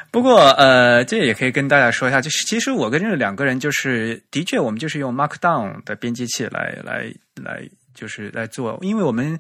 [0.10, 9.38] 不过，呃，这也可以跟大家说一下，就是其实我跟这两个人，就是的确，我们就是用 Markdown 的编辑器来来来，就是来做，因为我们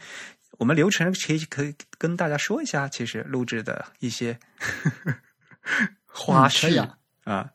[0.57, 4.37] 我们流程可以可以跟大家说一下，其实录制的一些
[6.05, 7.49] 花絮、啊啊。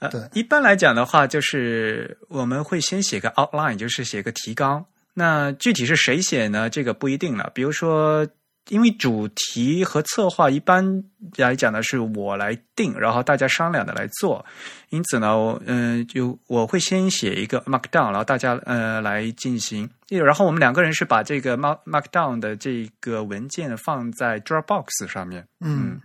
[0.00, 4.86] 呃对，一般来讲的话，就是我们会先写个 outline，就是写个提纲。
[5.12, 6.70] 那具体是谁写呢？
[6.70, 7.50] 这个不一定了。
[7.52, 8.24] 比如说，
[8.68, 11.02] 因为主题和策划一般
[11.36, 14.44] 来讲呢是我来定，然后大家商量的来做。
[14.90, 19.88] 因此呢，嗯、就我会先写一个 Markdown，然后大家呃来进行。
[20.08, 25.46] 然后我们两个人是把这个 Mark Markdown 的这个文件放在 Dropbox 上面。
[25.60, 26.00] 嗯，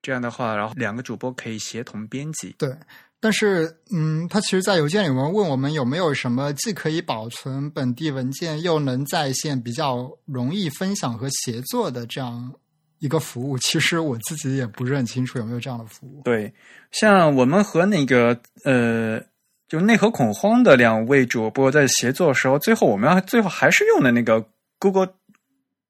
[0.00, 2.54] 这样的话，然后两个主播可以协同编辑。
[2.58, 2.74] 对。
[3.22, 12.52] 但是，嗯，他其实，在邮件里面问我们有没有什么既可以保存本地文件，又能在线比较容易分享和协作的这样
[12.98, 13.56] 一个服务。
[13.62, 16.20] 其实我自己也不是很清楚有没有这样的服务。
[16.24, 16.52] 对，
[16.90, 19.22] 像我们和那个呃，
[19.68, 24.44] 就内核恐慌的两位主播在协作的时候，最后我们最后还是用的那个
[24.80, 25.14] Google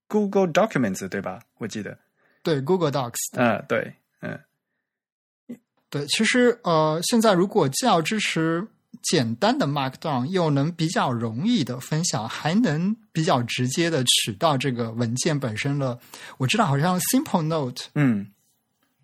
[0.07, 1.41] Google Documents 对吧？
[1.57, 1.97] 我记得，
[2.43, 3.95] 对，Google Docs，嗯、对，嗯，
[5.93, 8.67] 对，其实呃，现在如果既要支持
[9.03, 15.99] 简单的 Markdown，又能比较容易的分享，还能比较直接的取到这个文件本身了。
[16.39, 18.27] 我知道好像 Simple Note 嗯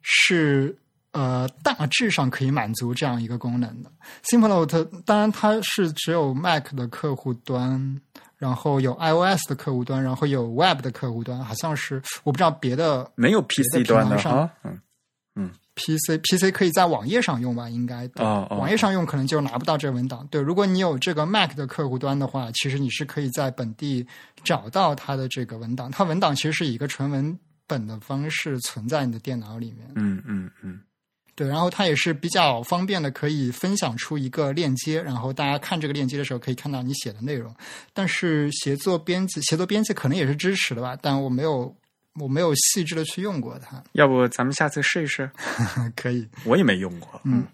[0.01, 0.74] 是
[1.12, 3.92] 呃大致上可以满足这样一个功能的。
[4.24, 8.01] Simple Note 当然它是只有 Mac 的客户端，
[8.38, 14.81] 然后有 iOS 的客户端，然后有 Web 的客户端，好像是我不知道别的没有 PC 的端的上啊，嗯
[15.74, 17.68] PC PC 可以在网页上用吧？
[17.68, 20.27] 应该对哦哦网页上用可能就拿不到这个文档。
[20.31, 24.07] 对，如果你有这个 Mac 的客户端的话，其实你是可以在本地
[24.42, 25.90] 找到它的这个文档。
[25.90, 29.88] 它文档其实是以一个纯文本的方式存在你的电脑里面。
[29.94, 30.81] 嗯嗯嗯，
[31.37, 37.55] 对，然后它也是比较方便的，可以分享出一个链接，然后大家看这个链接的时候可以看到你写的内容。
[37.92, 41.72] 但是协作编辑，协作编辑可能也是支持的吧，但我没有，
[42.18, 43.83] 我没有细致的去用过它。
[43.92, 45.31] 要不咱们下次试一试？
[45.96, 47.44] 可以，我也没用过，嗯，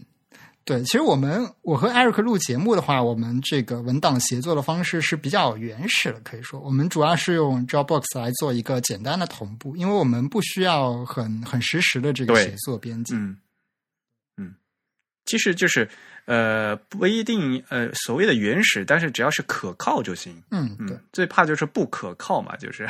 [0.65, 13.15] 对，其实我们我和 Eric 录节目的话，我们这个文档协作的方式是比较原始的，可以说我们主要是用 Dropbox 来做一个简单的同步，因为我们不需要很很实时的这个对协作编辑。
[13.15, 13.37] 嗯
[14.37, 14.55] 嗯，
[15.27, 15.89] 其实就是
[16.25, 20.43] 呃不一定呃所谓的原始，但是只要是可靠就行。
[20.51, 22.89] 嗯，对嗯，最怕就是不可靠嘛，就是。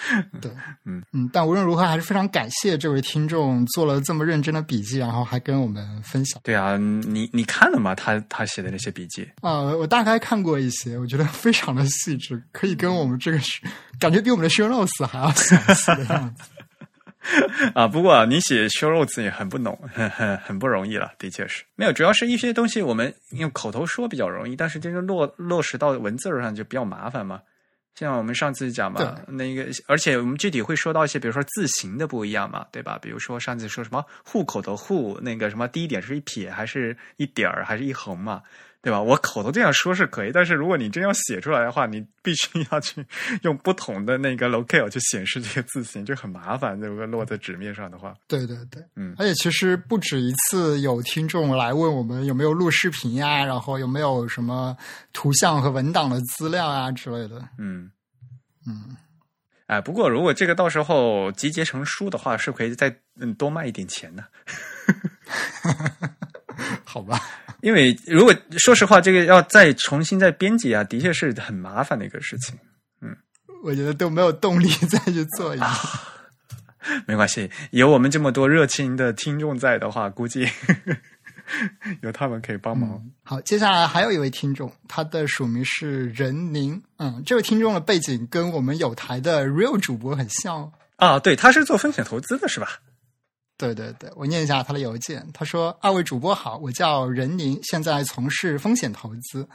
[0.40, 0.50] 对，
[0.84, 6.40] 嗯嗯，但无论如何，还是非常感谢这位听众做了这么认真的笔记，然后还跟我们分享。
[6.42, 7.94] 对啊，你你看了吗？
[7.94, 13.60] 他他写的那些笔记，啊、我大概看过一些，我觉得非常的细致，可以跟我们这个是
[13.98, 16.44] 感觉比我们的 show notes 还要详细的样子。
[17.74, 21.92] 啊，不过啊，你写 show notes 也很不浓，很很很不容易了，的确是没有。
[21.92, 27.42] 主要是一些东西我们用口头说比较容易，但是真正落落实到文字上就比较麻烦嘛。
[27.94, 32.98] 像我们上次讲嘛，那个，而且我们具体会说到一些，比如说字形的不一样嘛，对吧？
[33.02, 38.42] 比如说上次说什么户口的户，那个什么第一点是一撇还是一点儿还是一横嘛，
[38.82, 39.00] 对吧？
[39.00, 43.04] 我口头这样说是可以，但是如果你真要写出来的话，你必须要去
[43.42, 46.78] 用不同的那个 locale 去显示这个字形，就很麻烦。
[46.80, 54.76] 如果落在纸面上的话，对对对，嗯而且其实不止一次有听众来问我们有没有录视频呀，然后有没有什么
[55.12, 57.46] 图像和文档的资料啊之类的。
[57.58, 57.90] 嗯
[58.66, 58.96] 嗯，
[59.66, 64.24] 哎，不过如果这个到时候集结成书的话，是可以再嗯多卖一点钱的。
[66.84, 67.20] 好吧，
[67.62, 72.56] 因为如果说实话，这个要再重新再编辑啊，的确是很麻烦的一个事情。
[73.02, 73.16] 嗯
[73.62, 75.66] 我觉得都没有动力再去做一个。
[77.06, 80.48] 没关系，有我们这么多热情的听众在的话，估计
[82.00, 82.98] 有他们可以帮忙。
[83.22, 86.80] 好，接下来还有一位听众，他的署名是任宁。
[86.96, 90.72] 嗯，这位听众的背景跟我们有台的 Real 主播很像。
[90.96, 92.80] 啊，对，他是做风险投资的，是吧？
[93.60, 95.28] 对对对，我念一下他的邮件。
[95.34, 99.46] 他说：“二位主播好，我叫任宁，现在从事风险投资。”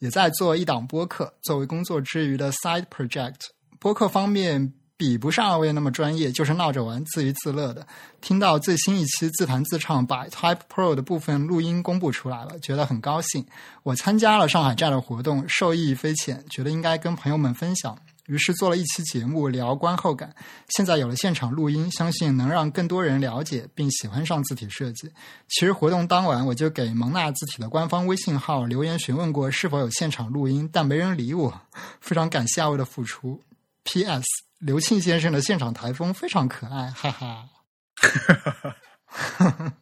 [0.00, 3.36] 也在做一档播客，作为工作之余的 side project。
[3.78, 7.86] 播客方面比不上二位那么专业，就是闹着玩，自娱自乐的。
[8.20, 13.46] 听到最新一期自弹自唱把 Type Pro 的部分录音公布出来了，觉得很高兴。
[13.84, 17.96] 我参加了上海站的活动，受益匪浅，觉得应该跟朋友们分享。
[18.26, 20.34] 于是做了一期节目聊观后感，
[20.68, 25.10] 现在有了现场录音，相信能让更多人了解并喜欢上字体设计。
[25.48, 31.60] 其实活动当晚我就给蒙纳字体的官方微信号留言询问过是否有现场录音，但没人理我。
[32.00, 33.42] 非常感谢二位的付出。
[33.84, 34.24] P.S.
[34.58, 37.48] 刘庆先生的现场台风非常可爱，哈哈
[37.96, 39.72] 哈哈，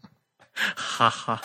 [0.75, 1.43] 哈哈，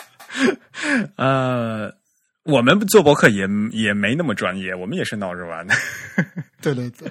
[1.18, 2.05] 呃。
[2.46, 5.74] 我们做博客也也没那么专业，我们也是闹着玩的。
[6.62, 7.10] 对 对对，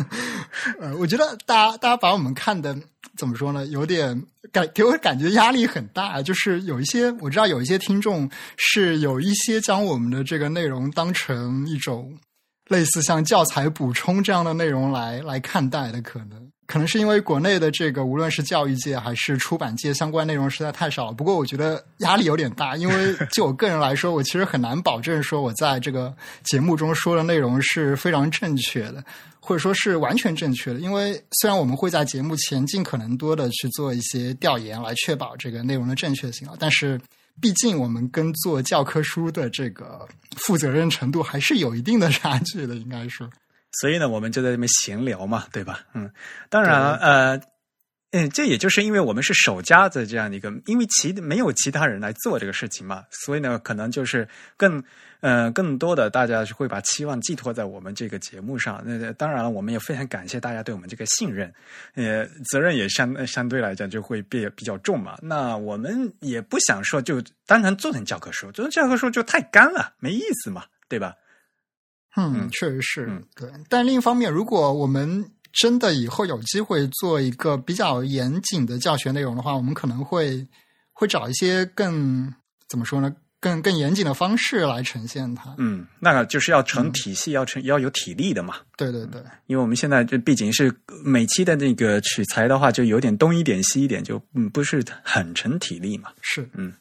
[0.80, 2.74] 呃，我觉得大家大家把我们看的
[3.16, 3.66] 怎么说呢？
[3.66, 12.18] 有点感给我感觉压力很大，就是有一些我知道有一些听众是有一些将我们的这个内容当成一种
[12.68, 16.51] 类似像教材补充这样的内容来来看待的可能。
[16.72, 21.12] 可能是因为国内的这个，无论是教育界还是出版界，相关内容实在太少了。
[21.12, 29.04] 不过我觉得压力有点大，因为就我个人来说，我其实很难保证说我在这个节目中说的内容是非常正确的，
[29.38, 30.80] 或者说是完全正确的。
[30.80, 36.98] 因为虽然我们会在节目前尽可能多的去做一些调研，来确保这个内容的正确性啊，但是
[37.38, 43.28] 毕竟我们跟做教科书的这个负责任程度还是有一定的差距的，应该说。
[43.80, 45.80] 所以呢，我们就在这边闲聊嘛，对吧？
[45.94, 46.10] 嗯，
[46.50, 47.40] 当然，呃，
[48.10, 54.82] 嗯，这也就是因为我们是首家的这样的一个，因为其没有其他人来做这个事情嘛，所以呢，可能就是更，
[55.20, 58.82] 呃，更多的大家会把期望寄托在我们这个节目上。
[58.84, 61.50] 那当然了，我们也非常感谢大家对我们这个信任，
[61.94, 65.16] 呃，责任也相相对来讲就会比比较重嘛。
[65.22, 71.16] 那我们也不想说就单纯做成教科书，做成教科书就太干了，没意思嘛，对吧？
[72.16, 73.48] 嗯，确实是对。
[73.68, 80.46] 但另一方面，如果我们真的以后有机会做一个比较严谨的教学内容的话，我们可能会
[80.92, 82.32] 会找一些更
[82.68, 83.14] 怎么说呢？
[83.40, 85.52] 更更严谨的方式来呈现它。
[85.58, 88.54] 嗯，那个就是要成体系，要成要有体力的嘛。
[88.76, 90.72] 对对对，因为我们现在这毕竟是
[91.04, 96.10] 每期的那个取材的话，就有点东一点西一点，就嗯不是很成体力嘛。
[96.20, 96.72] 是，嗯。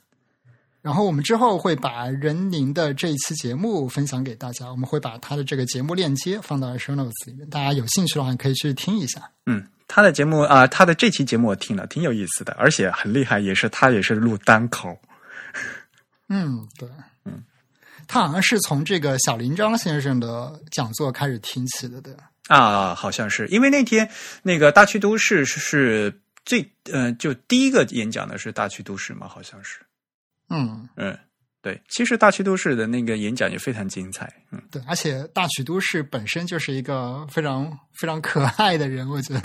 [0.82, 9.30] 然后我们之后会把任宁的这一期节目分享给大家，我们会把他的这个节目链接放到 show notes 里面，大家有兴趣的话可以去听一下。
[9.46, 14.98] 嗯，他的节目啊，他的这期节目我听了，挺有意思的，而且很厉害，也是他也是录单口。
[16.30, 16.89] 嗯，对，
[17.26, 17.44] 嗯，
[18.08, 22.12] 他好像是从这个小林章先生的讲座开始听起的，对
[22.48, 24.10] 啊，好像是，因为那天
[24.41, 29.78] 那个大区都市是最呃，就第一个演讲的是大区都市嘛，好像是。
[30.52, 31.18] 嗯嗯，
[31.62, 34.32] 对，其实大曲都市的那个演讲也非常精彩。
[34.52, 39.42] 嗯，对，而且大曲都市本身就是一个非常非常可爱的人，我觉得。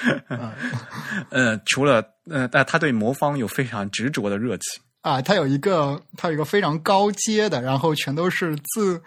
[1.30, 9.02] 呃，除了呃，但他对魔方有非常执着的热情啊，他有一个他有一个非常高阶的，然后全都是字。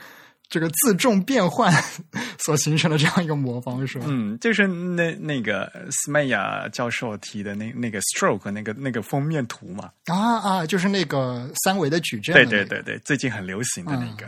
[0.52, 1.74] 这个自重变换
[2.38, 4.06] 所形成的这样一个魔方是吧？
[4.10, 9.90] 嗯，就是那那个斯麦亚教授提的那那个 stroke 那个那个封面图嘛。
[10.08, 12.36] 啊啊，就是那个三维的矩阵。
[12.36, 14.28] 对对对对，最近很流行的那个。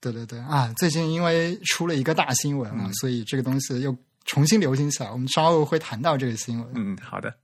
[0.00, 3.94] 对对对啊，最近因为出了一个大新闻啊，所以这个东西又
[4.26, 5.10] 重新流行起来。
[5.10, 6.72] 我们稍后会谈到这个新闻。
[6.76, 7.34] 嗯，好的。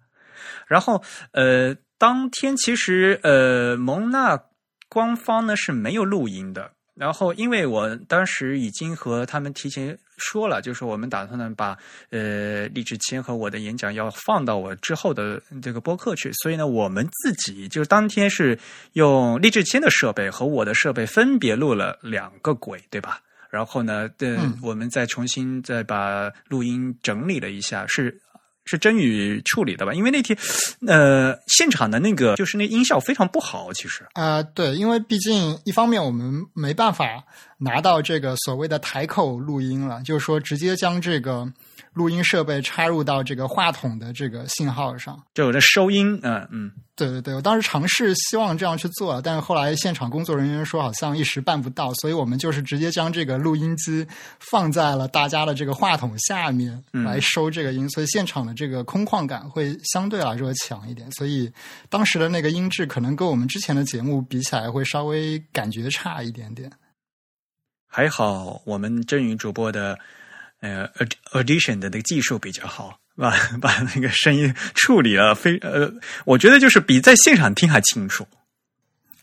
[0.69, 1.03] 然后
[1.33, 4.41] 呃，当天其实呃，蒙娜
[4.89, 6.76] 官方呢是没有录音的。
[6.97, 11.77] 然后，因为我当时已经和他们提前说了，就是我们打算呢把
[12.09, 18.59] 呃励志谦和我的演讲要放到我之后的这个播客去，所以呢，我们自己就是当天是
[18.95, 23.21] 用励志谦的设备和我的设备分别录了两个轨，对吧？
[23.51, 28.19] 然后呢，嗯，我们再重新再把录音整理了一下，是
[28.67, 29.95] 是真宇处理的吧？
[29.95, 30.39] 因为那天，
[30.87, 34.05] 呃，现场的那个就是那音效非常不好，其实。
[34.13, 37.25] 啊，对，因为毕竟一方面我们没办法
[37.59, 41.51] 拿到这个所谓的台口录音了，就是说直接将这个。
[41.97, 54.07] 录音设备插入到这个话筒的这个信号上，就有的收音，嗯嗯，对对对，我当时尝试希望这样去做，但是后来现场工作人员说好像一时办不到，所以我们就是直接将这个录音机
[54.39, 61.51] 放在了大家的这个话筒下面来收这个音，所以现场的这个空旷感会相对来说强一点，所以
[61.89, 66.71] 当时的那个音质可能跟我们之前的节目比起来会稍微感觉差一点点。
[67.89, 69.99] 还好我们真云主播的。
[70.61, 70.89] 呃
[71.33, 73.31] ，addition 的那个技术比较好，把
[73.61, 75.93] 把那个声音处理了，非呃，
[76.25, 78.27] 我觉得就是比在现场听还清楚。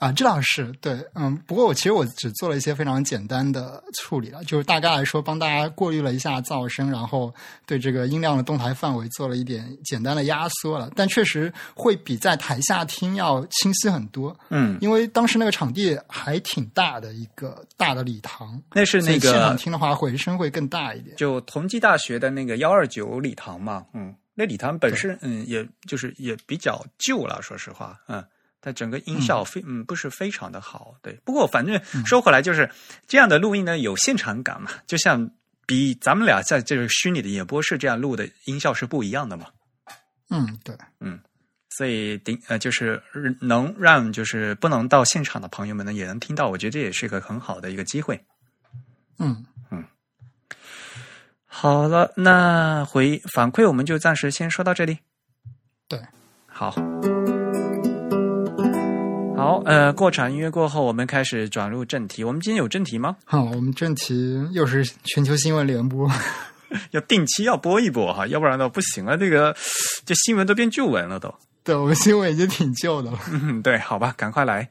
[0.03, 7.33] 啊，这倒是对，嗯，不过我其实我只做了一些非常简单的处理了，就是大概来说帮大家过滤了一下噪声，然后
[7.65, 14.37] 对这个音量的动态范围做了一点简单的压缩了，但确实会比在台下听要清晰很多。
[14.49, 21.15] 嗯，因为当时那个场地还挺大的一个大的礼堂，那是那个现场听的话回声会更大一点。
[21.15, 28.21] 就同济大学的那个幺二九礼堂嘛，嗯，那礼堂本身嗯，也就是也比较旧了，说实话，嗯。
[28.65, 31.19] 它整个音效非嗯不是非常的好，对。
[31.25, 32.69] 不过反正说回来就是
[33.05, 35.29] 这样的录音呢有现场感嘛，就像
[35.65, 39.47] 比咱们俩在这个虚拟的演播室这样录的音效是不一样的嘛。
[40.29, 41.19] 嗯，对，嗯，
[41.71, 43.03] 所以顶呃就是
[43.41, 48.17] 能让就是不能到现场的朋友们呢也能听到，我觉得这也是一个很好的一个机会。
[49.19, 49.83] 嗯嗯，
[51.45, 54.97] 好了，那回反馈我们就暂时先说到这里。
[55.89, 55.99] 对，
[56.47, 56.73] 好。
[59.43, 62.23] 好，呃，过场音乐过后，我们开始转入正题。
[62.23, 63.17] 我们今天有正题吗？
[63.25, 66.09] 好，我们正题又是全球新闻联播，
[66.91, 69.17] 要定期要播一播哈，要不然的不行啊。
[69.17, 69.53] 这个
[70.05, 71.33] 这新闻都变旧闻了都。
[71.61, 73.19] 对，我们新闻已经挺旧的了。
[73.33, 74.65] 嗯， 对，好吧，赶快来。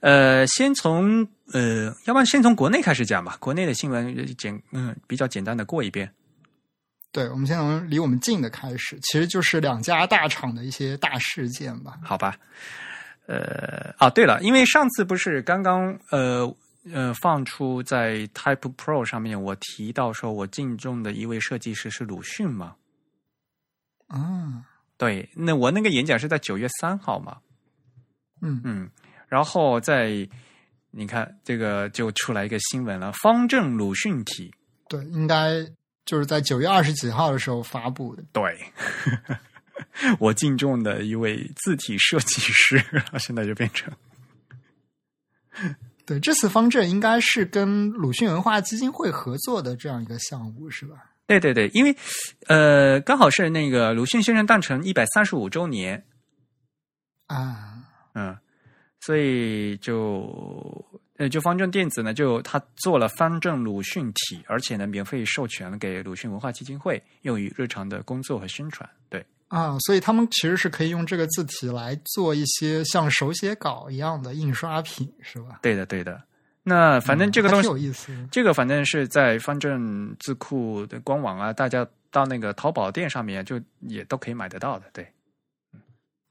[0.00, 3.36] 呃，先从呃，要不然先从国内开始讲吧。
[3.38, 6.10] 国内的新闻简嗯比较简单的过一遍。
[7.12, 11.92] 对，我们先从离我们近的开始，其实就是两家大厂的一些大事件吧。
[12.02, 12.36] 好吧。
[13.28, 16.50] 呃啊，对了，因为上次不是刚刚呃
[16.94, 22.74] 呃放出在 Type Pro 上面，我提到说我敬重的一位设计师是鲁迅嘛？
[24.06, 24.64] 啊，
[24.96, 27.36] 对，那我那个演讲是在九月三号嘛，
[28.40, 28.90] 嗯嗯，
[29.28, 30.26] 然后在
[30.90, 34.50] 你看这个就出来一个新闻了，方正鲁迅体，
[34.88, 35.62] 对，应该
[36.06, 38.58] 就是在九月二十几号的时候发布的，对。
[40.18, 42.82] 我敬重的一位字体设计师，
[43.18, 43.92] 现在就变成
[46.06, 50.96] 对这次方正应该是跟鲁迅文化基金会合作的这样一个项目，是吧？
[51.26, 51.94] 对对对，因为
[52.46, 56.02] 呃，刚好是那个鲁迅先生诞辰一百三十五周年
[57.26, 58.34] 啊，嗯，
[59.00, 60.82] 所以就
[61.18, 69.22] 呃，就方正电子呢，就他做了方正鲁迅体，而且呢，免费授权给鲁迅文化基金会，用于日常的工作和宣传，对。
[69.48, 75.60] 啊，所以他们其实是可以用这个字体来做一些像手写稿一样的印刷品，是吧？
[75.62, 76.22] 对的，对的。
[76.62, 78.12] 那反正这个东西有意思。
[78.30, 84.84] 这个反正是在方正字库的官网啊，大家到那个淘宝店上面就也都可以买得到的。
[84.92, 85.10] 对，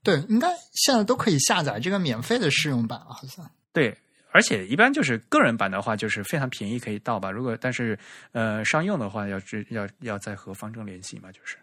[0.03, 3.49] 对，应该现在都可以下载这个免费的试用版了，好像。
[3.73, 3.97] 对，
[4.31, 7.31] 而且一般就是个人版的话，就是非常便宜可以到吧。
[7.31, 7.97] 如果但是
[8.31, 11.57] 呃商用的话，要是要要再和方正联系嘛，就是。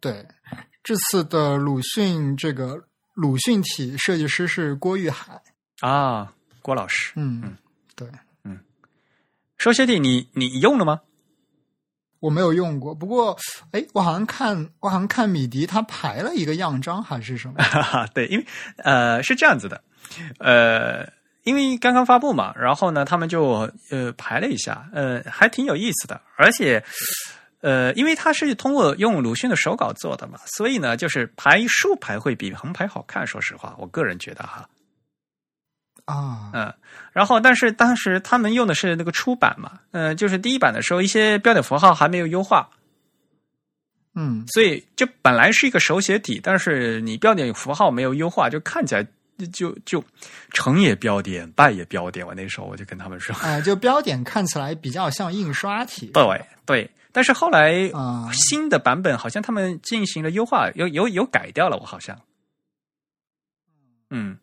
[0.00, 0.26] 对，
[0.82, 2.82] 这次的鲁迅这个
[3.12, 5.40] 鲁迅体设计师是郭玉海
[5.80, 6.32] 啊，
[6.62, 7.12] 郭老师。
[7.16, 7.56] 嗯嗯，
[7.94, 8.08] 对，
[8.44, 8.58] 嗯，
[9.58, 11.02] 手写体你你用了吗？
[12.20, 13.36] 我没有用过，不过
[13.72, 17.62] 哎，我好像看我好像看米迪他排了一个样章还是什么？
[18.14, 18.46] 对，因为
[18.78, 19.84] 呃是这样子的，
[20.38, 21.06] 呃，
[21.42, 26.82] 因为刚刚发布嘛，然后呢，他们就呃排了一下，呃，还挺有意思的，而且。
[27.60, 33.26] 呃，因为它是通过用鲁迅的手稿做的嘛，所以呢，就是排竖排会比横排好看。
[33.26, 34.68] 说实话，我个人觉得哈。
[36.06, 36.74] 啊，嗯，
[37.12, 42.68] 然后但是当时他们用的是那个初版嘛，嗯，就是第一版的时候，一些标点符号还没有优化。
[44.14, 49.06] 嗯，所以就本来是一个手写体，但是你标点符号没有优化，就看起来
[49.48, 50.02] 就就
[50.50, 52.26] 成也标点，败也标点。
[52.26, 56.06] 我那时候我就跟他们说，哎，就标点看起来比较像印刷体。
[56.14, 56.90] 对对。
[57.12, 62.16] 但是后来啊，新的版本好像他们进行了优化，有有有改掉了，我好像。
[64.10, 64.38] 嗯，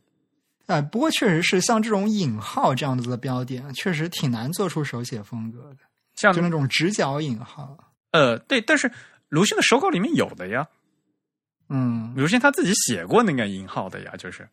[0.65, 5.77] 哎，不过确实是像这种引号这样子的标点，确实挺难做出手写风格的，
[6.15, 7.77] 像就那种直角引号。
[8.11, 8.91] 呃，对，但是
[9.29, 10.67] 鲁迅的手稿里面有的呀，
[11.69, 14.45] 嗯，鲁迅他自己写过那个引号的呀，就是。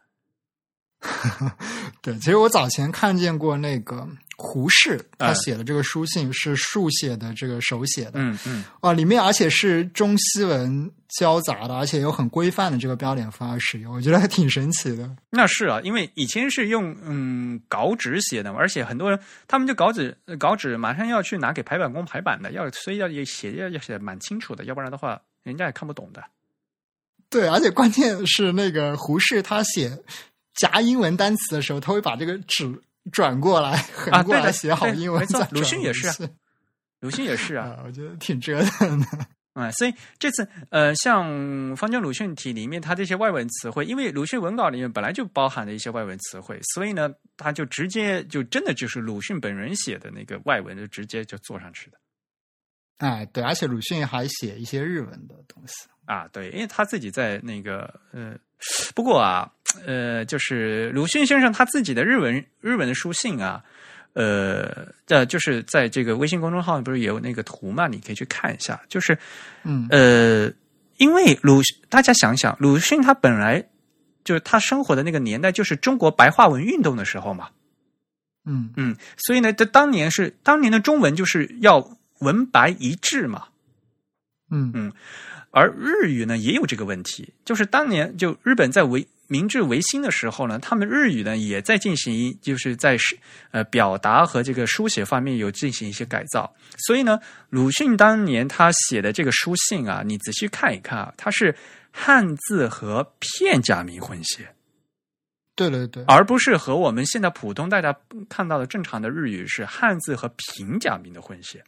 [2.01, 15.09] 对，其实我早前看见过那个胡适他嗯写的这个书信是竖写的，这个手写的，嗯嗯啊，里面而且是中西文交杂的，而且有很规范的这个标点符号使用，我觉得还挺神奇的。
[15.31, 26.25] 那是啊，因为以前是用嗯稿纸写的嘛，而且很多人他们就稿纸呃稿纸马上要去拿给排版工排版的，要所以要写要要写蛮清楚的，要不然的话人家也看不懂的。
[27.31, 29.99] 对，而且关键是那个胡适他写
[30.55, 32.81] 夹英文单词的时候，他会把这个纸
[33.13, 36.15] 转过来，横过来写好英文再转鲁迅也是啊
[37.01, 39.07] 鲁迅也是啊， 啊，我觉得挺折腾的。
[39.57, 51.99] 嗯，所以这次呃，像方正鲁迅体里面，它这些外文词汇，因为鲁迅文稿里面本来就包含了一些外文词汇，所以呢，他就直接就真的就是鲁迅本人写的那个外文，就直接就做上去的
[52.99, 55.89] 哎，对，而且鲁迅还写一些日文的东西。
[56.07, 58.37] 啊，对，因为他自己在那个呃，
[58.95, 59.51] 不过啊，
[59.87, 63.63] 呃，就是鲁迅先生他自己的日文日文的书信啊。
[64.15, 67.89] 呃，这就是在这个微信公众号不是也有那个图嘛？
[67.89, 68.81] 你可以去看一下。
[68.89, 69.19] 就是
[69.65, 70.49] 嗯呃，
[70.99, 73.67] 因为鲁，大家想想，鲁迅他本来
[74.23, 77.49] 就是他生活的那个年代，就是中国白话文运动的时候嘛，
[78.47, 83.47] 嗯嗯，所以呢，这当年是当年的中文就是要文白一致嘛，
[84.49, 84.93] 嗯嗯
[85.55, 93.17] 而日语呢也有这个问题，就是当年就日本在维明治维新的时候呢，他们日语呢也在进行，就是在是
[93.53, 96.53] 呃表达和这个书写方面有进行一些改造。
[96.87, 97.19] 所以呢，
[97.51, 101.55] 鲁迅当年他写的这个书信啊，你仔细看一看啊，它是
[101.93, 104.49] 汉字和片假名混写，
[105.55, 107.97] 对对对，而不是和我们现在普通大家
[108.29, 111.63] 看到的正常的日语是汉字和平假名的混写。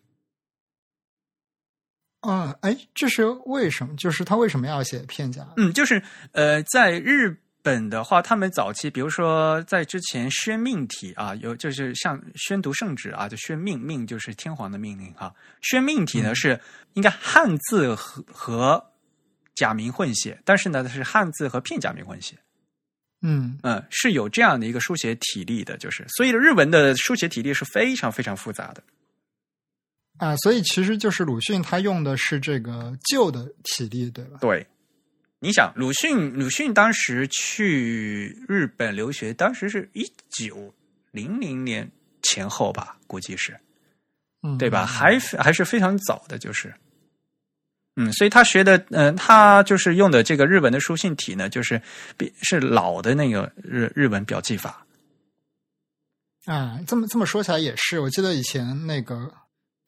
[2.26, 3.94] 嗯，哎，这是为什么？
[3.96, 5.46] 就是他为什么要写片假？
[5.56, 6.02] 嗯，就是
[6.32, 16.60] 呃，在日本的话，他们早期，比如说在之前宣命体啊，有就是像宣读圣旨啊，就宣命，命就是天皇的命令哈、宣命体呢、嗯是
[16.94, 18.92] 应该汉字和和
[19.54, 22.36] 假名混写，但是呢是汉字和片假名混写。
[23.22, 28.82] 嗯嗯，是有这样的一个书写体例的，就是所以日文的书写体例是非常非常复杂的。
[30.18, 34.38] 啊，所以其实就是鲁迅他用的是这个旧的体力，对吧？
[34.40, 34.66] 对，
[35.40, 40.74] 你想鲁迅，鲁迅当时去日本留学，当时是一九
[41.10, 41.90] 零零年
[42.22, 43.54] 前后吧，估计是
[44.42, 44.86] 嗯，对吧？
[44.86, 46.72] 还还是非常早的，就是，
[47.96, 51.80] 嗯，所以他学的，嗯、他就是用的这个日文的书信体呢，就是
[52.16, 54.86] 比是老的那个日日文表记法。
[56.46, 59.32] 啊，这么这么说起来也是，我记得以前那个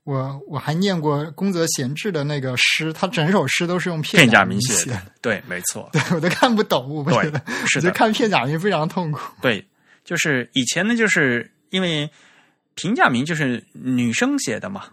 [0.09, 9.21] 我我还念过宫泽贤治的那个诗，他整首诗都是用片假名写的，对，没错， 对我都看不懂，我觉对得，是的，看片假名非常痛苦。
[9.43, 9.63] 对，
[10.07, 12.11] 就是以前呢，就是因为
[12.75, 14.85] 平假名就是女生写的嘛，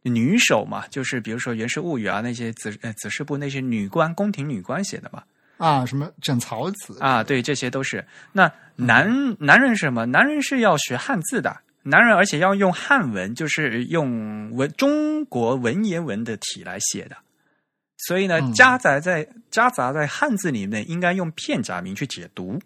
[0.00, 5.22] 女手嘛，就是比如说《源氏物语》啊，那些子呃子氏部那些女官、宫廷女官写的嘛，
[5.58, 8.02] 啊，什么枕草子啊，对，这些都是。
[8.32, 10.06] 那男男人是什么？
[10.06, 11.54] 男人是要学汉字的，
[11.84, 17.16] 男人而且要用汉文，就是用文中国文言文的体来写的。
[17.98, 22.60] 所以呢，嗯夹杂在夹杂在汉字里面，应该用片假名去解读。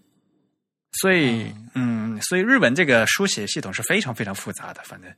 [0.92, 5.12] 所以，嗯，所以日文这个书写系统是非常非常复杂的，反正，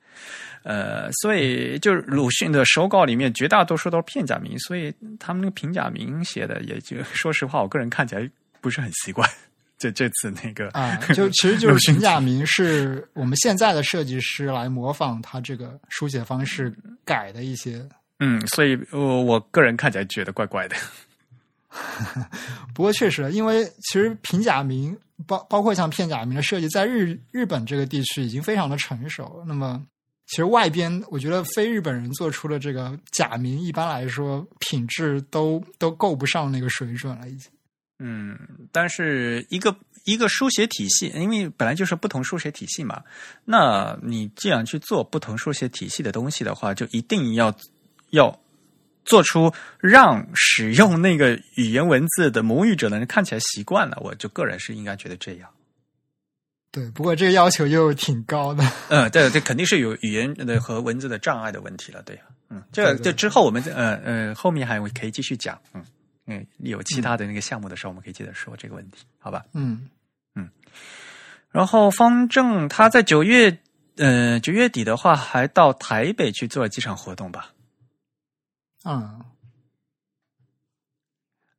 [0.64, 8.28] 呃，所以就是鲁迅的手稿里面绝大多数都是片假名，所以他们那个平假名写的，也就说实话，我个人看起来
[8.61, 9.30] 不是很习惯。
[9.81, 16.70] 这这次那个啊，就其实就是平假名是我们现在的设计师来模仿他这个书写方式
[17.03, 17.83] 改的一些。
[18.18, 20.76] 嗯，所以我我个人看起来觉得怪怪的。
[22.74, 24.95] 不过确实，因为其实平假名
[25.26, 29.43] 包包括像片假名的设计，在日日本这个地区已经非常的成熟。
[29.47, 29.83] 那么，
[30.26, 37.51] 其实外边我觉得非日本人做出的这个假名，一般来说品质都都够不上那个水准了，已经。
[38.03, 38.38] 嗯，
[38.72, 43.03] 但是一个一个书写体系，因为本来就是不同书写体系嘛，
[43.44, 47.55] 那你既然去做不同书写体系的东西的话，就一定要
[48.09, 48.40] 要
[49.05, 53.98] 做出让使用那个语言文字的母语者的人看起来习惯了。
[54.01, 55.51] 我就个人是应该觉得这样。
[56.72, 58.64] 对，不过这个要求又挺高的。
[58.88, 65.84] 嗯，对，这肯定是有语言的和文字的障碍的问题了，对呀、嗯，这这之后我们呃呃后面还会可以继续讲，嗯
[66.31, 69.45] 嗯，有其他的那个项目的时候，我们可以接着说这个问题，好吧？
[69.53, 69.89] 嗯
[70.35, 70.49] 嗯
[71.51, 73.59] 然后方正他在九月
[73.97, 77.53] 呃九月底的话，还到台北去做了几场活动吧？
[78.85, 79.20] 嗯，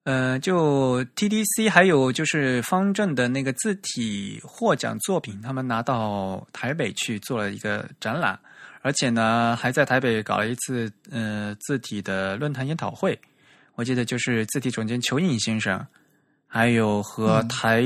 [0.05, 8.39] 呃，就 TDC 还有就是方正的那个字体获奖作品，他们拿到台北去做了一个展览，
[8.81, 13.19] 而且呢还在台北搞了一次呃字体的论坛研讨会。
[13.75, 15.83] 我记得就是字体总监裘颖先生，
[16.45, 17.83] 还有和台、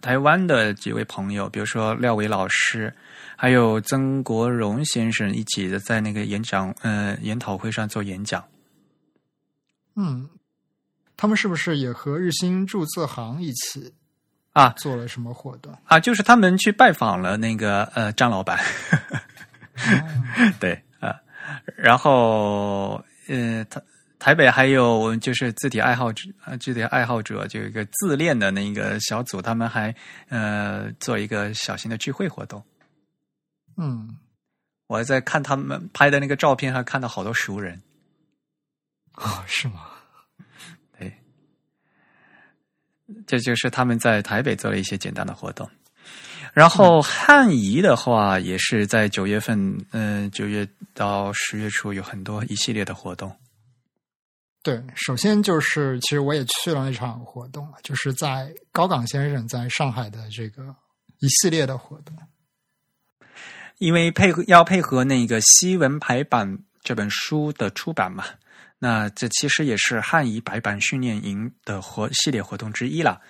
[0.00, 2.94] 台湾的几位朋友，比如说廖伟老师，
[3.36, 8.44] 还有曾国荣先生一起的在那个演讲呃研讨会上做演讲。
[9.96, 10.28] 嗯，
[11.16, 13.92] 他们是不是也和日新注册行一起
[14.52, 15.76] 啊做了什么活动？
[15.86, 18.60] 啊，就是他们去拜访了那个呃张老板，
[20.60, 21.16] 对啊，
[21.74, 23.82] 然后呃他。
[24.22, 29.92] 台北还有就是字体爱好者，字体爱好者就有一个自恋的那个小组，他们还
[30.28, 32.64] 呃做一个小型的聚会活动。
[33.76, 34.16] 嗯，
[34.86, 37.82] 我在看他们拍的那个照片，还看到好多熟人。
[39.14, 39.88] 啊，是吗？
[40.96, 41.12] 对，
[43.26, 45.68] 这就是他们在台北做了一些简单的活动。
[46.52, 50.64] 然后汉仪的话，也是在九月份，嗯，九月
[50.94, 53.36] 到十月初有很多一系列的活动。
[54.64, 60.62] 对，首先就是其实我也去了那场活动就是在高岗先生在上海的这个
[61.18, 62.16] 一系列的活动。
[63.78, 68.24] 因为配合要配合那个西文排版这本书的出版嘛，
[68.78, 73.20] 那这其实也是汉仪白板训练营的活系列活动之一了。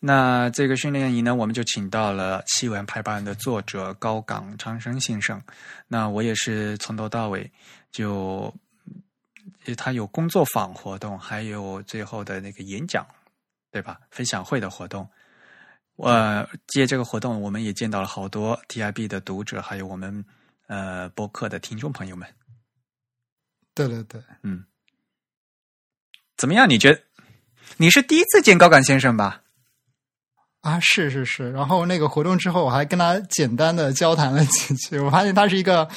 [0.00, 5.40] 那这个训练营呢，我们就请到了西文排版的作者高岗长生先生。
[5.86, 7.48] 那我也是从头到尾
[7.92, 8.52] 就。
[9.76, 13.06] 他有工作坊活动，还有最后的那个演讲，
[13.70, 14.00] 对吧？
[14.10, 15.08] 分享会的活动，
[15.96, 20.24] 呃，借这个活动，我们也见到了好多 TIB 的读者，还有我们
[20.66, 22.26] 呃播客的听众朋友们。
[23.74, 24.64] 对对对，嗯，
[26.36, 26.68] 怎么样？
[26.68, 27.02] 你觉得
[27.76, 29.42] 你是第一次见高岗先生吧？
[30.62, 31.52] 啊，是是是。
[31.52, 35.88] 然后那个活动之后，我还跟他简单的交谈了几句，我发现他是一个。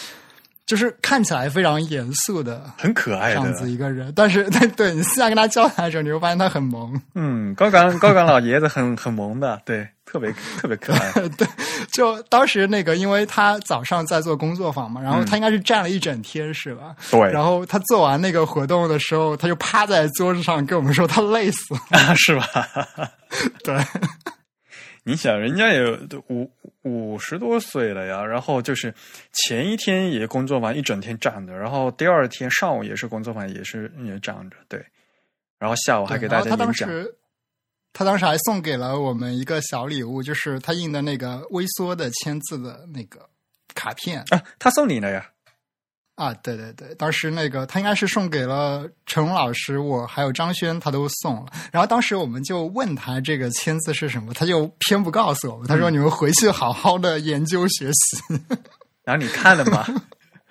[0.65, 6.99] 就是看起来非常严肃的，很可爱的这样子一个人，但是对对你私下跟他交谈的时候，你会发现他很萌。
[7.15, 11.11] 嗯，高岗高岗老爷子很很萌的，对，特别特别可爱。
[11.37, 11.47] 对，
[11.91, 16.95] 就当时那个，因为他早上在做工作坊嘛，然后他应该是站了一整天，是吧？
[17.11, 17.19] 对。
[17.31, 22.45] 然后他做完那个活动的时候，他就趴在桌子上跟我们说他累死了， 是吧？
[23.63, 23.75] 对。
[25.05, 25.83] 你想，人家也
[26.29, 26.49] 五
[26.83, 28.93] 五十多岁了呀，然后就是
[29.33, 34.83] 前一天也工作完一整天站着，然后第二天上午也是工作完，也是也站着，对，
[35.59, 36.89] 然后下午还给大家演讲。
[37.91, 43.29] 他当时还送给了我们一个小礼物，就是他印的那个微缩的签字的那个
[43.75, 45.29] 卡片啊，他送你了呀。
[46.15, 51.45] 啊，对对对，当时那个他应该是送给了陈龙老师，我还有张轩，他都送了。
[51.71, 55.67] 然后当时我们就问他这个签字是什么，他就偏不告诉我们。
[55.67, 58.39] 他说：“你们回去好好的研究学习。”
[59.03, 59.85] 然后你看了吗？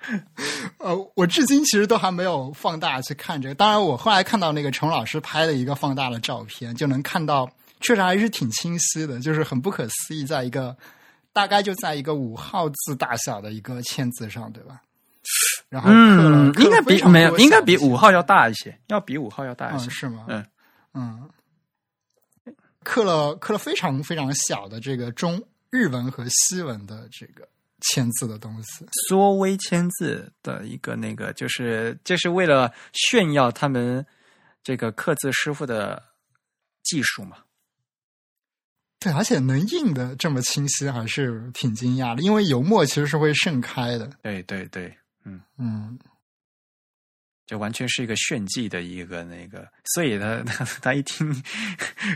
[0.79, 3.55] 呃，我至今其实都还没有放大去看这个。
[3.55, 7.49] 当然，我后来看到那个陈老师拍的一个放大的照片，就能看到，
[7.79, 10.75] 确实还是挺清晰的，就是很不可思议，在一个
[11.31, 14.81] 大概就在一个五号字大小的一个签字上，对吧？
[15.73, 20.27] 然后，嗯，应该比没有，应该比五号要大一些，要比五号要大一些，是吗？
[20.29, 20.45] 嗯
[20.93, 21.27] 嗯，
[22.83, 27.47] 刻了刻了非常非常小的这个中日文和西文的这个
[27.81, 34.05] 签字的东西，缩微签字的一个那个，就是就是为了炫耀他们
[34.63, 36.03] 这个刻字师傅的
[36.83, 37.37] 技术嘛。
[38.99, 44.07] 对，而且能印的这么清晰，还是挺惊讶的，因为油墨其实是会盛开的。
[44.21, 44.95] 对对对。
[45.25, 45.99] 嗯嗯，
[47.45, 51.33] 就完全是一个炫技的一个那个，所以他 他他一听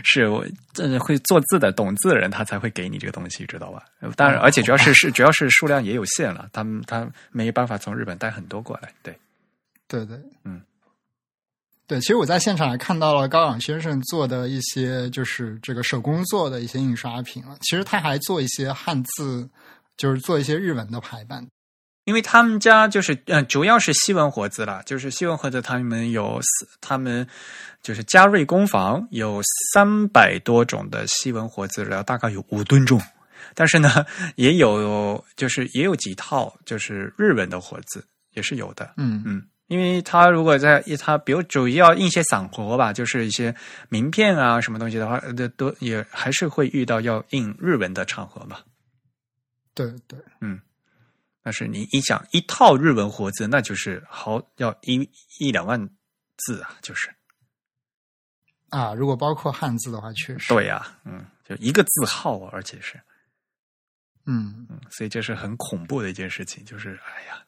[0.04, 3.84] 是我这会做字的懂字的人，他才会给你这个东西，知道吧？
[4.16, 8.92] 当然，而且主要是 是主要是数量也有限了，他们他没办法从日本带很多过来。
[9.02, 9.18] 对，
[9.86, 10.60] 对对，嗯，
[11.86, 12.00] 对。
[12.00, 17.56] 其实我在现场还看到了高朗先生做的一些，就是这个手工做的一些印刷品了。
[17.60, 19.48] 其实他还做一些汉字，
[19.96, 21.46] 就是做一些日文的排版。
[22.08, 26.40] 因为他们家就是嗯，主要是西文活字了，就是西文活字，他们有
[26.80, 27.28] 他们
[27.82, 29.42] 就是嘉瑞工坊有
[29.74, 32.98] 三百多种的西文活字，然后大概有五吨重。
[33.54, 34.06] 但是呢，
[34.36, 38.02] 也有就是也有几套就是日文的活字，
[38.32, 38.94] 也是有的。
[38.96, 43.54] 嗯嗯，因为他如果在他比如主要印些散活吧，就是一些
[43.90, 48.56] 名片啊什么东西的话，都都也还是会遇到要印日文的场合嘛。
[49.74, 50.58] 对对，嗯。
[51.42, 55.08] 但是你一想一套日文活字，那就是好要一
[55.38, 55.88] 一两万
[56.36, 57.10] 字啊，就是。
[58.70, 63.00] 啊，如果包括汉字的话，确实对呀、嗯，就一个字号啊，而且是，
[64.26, 67.42] 嗯嗯，所以这是很恐怖的一件事情，就是哎呀，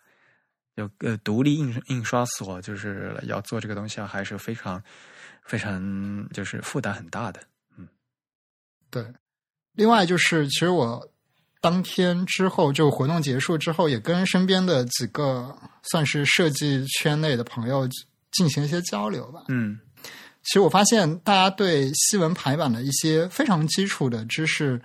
[0.77, 4.83] 有呃独立印印刷所就是要做这个东西啊，还是非常
[5.45, 7.43] 非常就是负担很大的。
[7.77, 7.87] 嗯
[8.89, 9.07] 对。
[9.73, 11.10] 另外就是，其实我
[11.61, 17.89] 当天之后就活动结束之后，也跟身边的几个算是设计圈内的朋友
[18.33, 19.45] 进行一些交流吧。
[19.49, 19.79] 嗯
[20.43, 24.81] 其实我发现大家对西文排版的一些非常基础的知识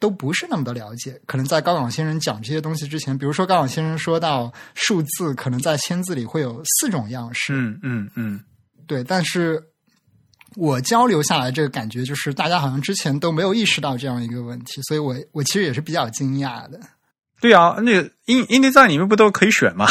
[0.00, 1.18] 都不是那么的了解。
[1.26, 8.40] 可能在高岗先生讲这些东西之前，比如说高岗先生说到数字可能在签字里会有四种样式，嗯嗯嗯，
[8.88, 9.62] 对，但是
[10.56, 16.80] 我交流下来这个感觉就是大家好像之前都没有意识到这样一个问题，所以我我其实也是比较惊讶的。
[17.40, 19.86] 对啊，那个印印地在里面不都可以选吗？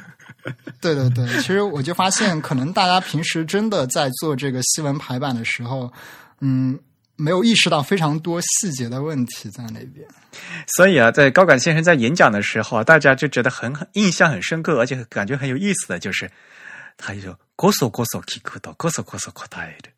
[0.80, 5.92] 对对对，其实我就发现，可能大家平时真的在做这个新闻排版的时候，
[6.40, 6.78] 嗯，
[7.16, 10.08] 没有意识到非常多细节的问题在那边。
[10.78, 16.30] 所以啊，在高管先生在演讲的时候啊，大家就觉得很很印象很深刻，而且感觉很有意思的就是，
[16.99, 19.91] 他就こそこそ聞くとこそこそ答える。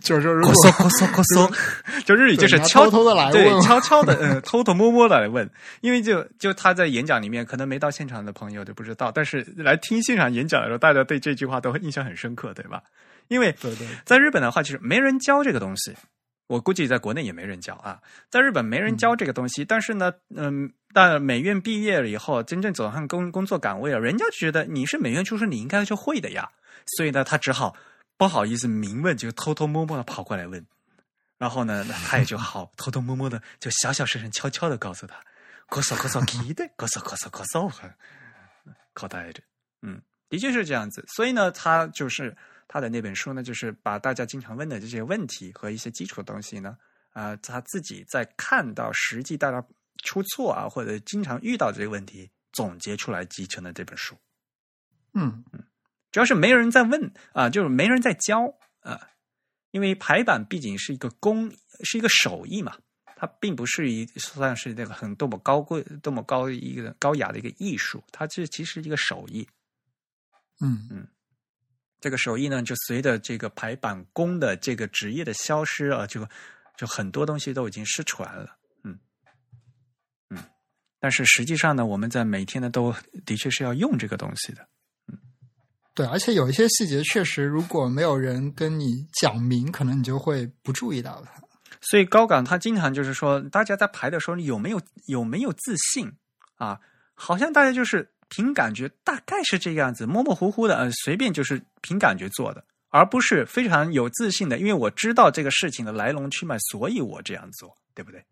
[0.00, 5.48] 就是说，如果こそこそこそ，就日语就是对你要悄偷偷地来对问，悄悄的，嗯，偷偷摸摸的来问，
[5.82, 12.82] 因为就就他在演讲里面，可能没到现场的朋友就不知道，但是来听现场演讲的时候，大家对这句话都印象很深刻，对吧？
[13.28, 15.94] 因为对对在日本的话，就是没人教这个东西，
[16.46, 18.00] 我估计在国内也没人教啊。
[18.30, 26.50] 在日本没人教这个东西，但是呢，嗯，但美院毕业了以后，真正走上工工作岗位了，人家就觉得你是美院出身，你应该就会的呀。
[26.96, 27.76] 所以呢，他只好
[28.16, 30.66] 不好意思明问，就偷偷摸摸的跑过来问。
[31.38, 35.14] 然后呢，他也就好偷偷摸摸的，就小小声声、悄悄的告诉他：“
[35.68, 37.70] こそこそ聞いて、こそこそこそ
[38.94, 39.42] 答える。”
[39.82, 41.04] 嗯，的确是这样子。
[41.08, 42.36] 所以呢，他就是
[42.67, 46.77] 他的那本书呢，就是把大家经常问的这些问题和一些基础的东西呢，
[47.11, 49.65] 啊、他自己在看到实际大家
[50.03, 54.15] 出错啊，或者经常遇到这个问题，总结出来集成的这本书。
[55.13, 55.63] 嗯嗯
[56.11, 59.09] 主要是没人在问啊，就是没人在教啊，
[59.71, 61.51] 因为排版毕竟是一个工，
[61.83, 62.77] 是一个手艺嘛，
[63.15, 69.47] 它并不是一算是那个很多么高贵、多么高一个高雅的一个艺术，它这其实一个手艺。
[70.59, 71.07] 嗯嗯
[71.99, 76.27] 这个手艺呢，就随着这个排版工的这个职业的消失啊，就
[76.77, 78.55] 就很多东西都已经失传了。
[78.83, 78.99] 嗯
[80.29, 80.37] 嗯，
[80.99, 82.93] 但是实际上呢，我们在每天呢都
[83.25, 84.61] 的确是要用这个东西的。
[85.07, 85.17] 嗯
[85.95, 91.41] 对，而且有一些细节确实，如果没有人跟你讲明，可能你就会不注意到它。
[91.81, 96.11] 所以高岗他经常就是说，大家在排的时候有没有有没有自信
[96.55, 96.79] 啊？
[97.15, 104.57] 好像大家就是凭感觉，大概是这个样子，模模糊糊的，呃，随便就是凭感觉做的，而不是非常有自信的。
[104.57, 108.23] 因为我知道这个事情的来龙去脉，所以我这样做，对不对？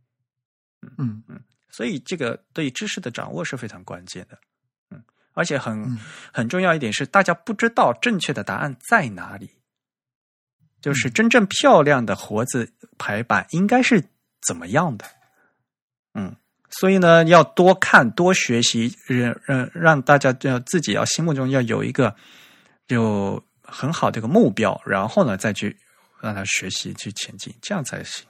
[0.97, 1.43] 嗯嗯。
[1.69, 4.39] 所以这个对知识的掌握是非常关键的，
[4.91, 5.99] 嗯，而且很、嗯。
[6.31, 9.49] 很重要一点是，大家不知道正确的答案在哪里，
[10.81, 14.03] 就是真正漂亮的活字排版应该是
[14.47, 15.05] 怎么样的，
[16.13, 16.35] 嗯，
[16.79, 22.13] 所以呢，要多看多学习，让让让大家要自己要心目中要有一个
[22.87, 25.77] 有很好的一个目标，然后呢再去
[26.21, 28.25] 让他学习去前进，这样才行。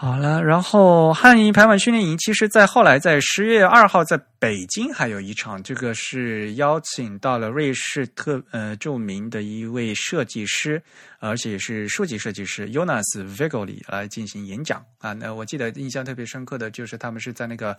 [0.00, 10.80] 好了，然后汉仪排版训练营，其实在后来在十月二号在北京还有一场，这个是邀请到了瑞士特呃著名的一位设计师，
[11.18, 13.02] 而且是书籍设计师 Jonas
[13.36, 15.12] Vigoli 来进行演讲啊。
[15.14, 17.76] 那我记得印象特别深刻的就是他们是在那个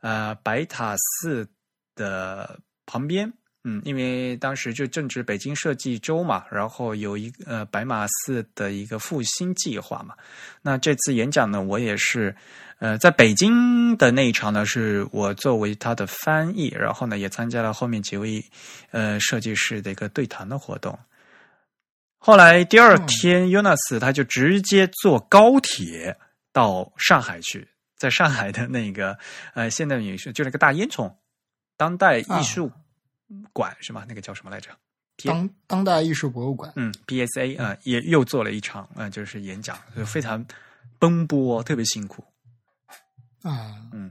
[0.00, 1.46] 呃白塔寺
[1.94, 3.32] 的旁边。
[3.62, 10.14] 嗯，因为当时就正值北京设计周嘛，然后有一呃白马寺的一个复兴计划嘛，
[10.62, 12.34] 那这次演讲呢，我也是，
[12.78, 18.42] 呃，在北京的那一场呢，是我作为他的翻译，然后呢，也参加了后面几位
[18.92, 20.98] 呃设计师的一个对谈的活动。
[22.16, 26.16] 后来第二天，Jonas 他就直接坐高铁
[26.50, 29.18] 到上海去，在上海的那个
[29.52, 31.12] 呃现代美术，就那个大烟囱
[31.76, 32.72] 当代艺术
[33.52, 34.04] 馆、是吗？
[34.08, 34.70] 那个叫什么来着？
[35.24, 40.42] 当当代艺术博物馆，嗯，BSA 啊、呃，也又做了一场啊、呃，就是演讲，就非常
[40.98, 42.24] 奔波，特别辛苦
[43.42, 43.76] 啊。
[43.92, 44.10] 嗯，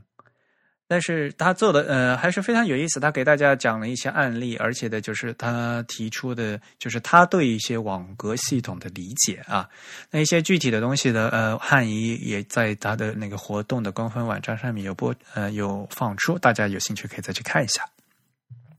[0.88, 9.68] 但是他做的呃还是非常有意思，他给大家讲了一些案例，而且的就是他提出的，就是他对一些网格系统的理解啊，
[10.12, 17.84] 那一些具体的东西的呃，汉仪也在他的那个活动的官方网站上面有播呃有放出，大家有兴趣可以再去看一下。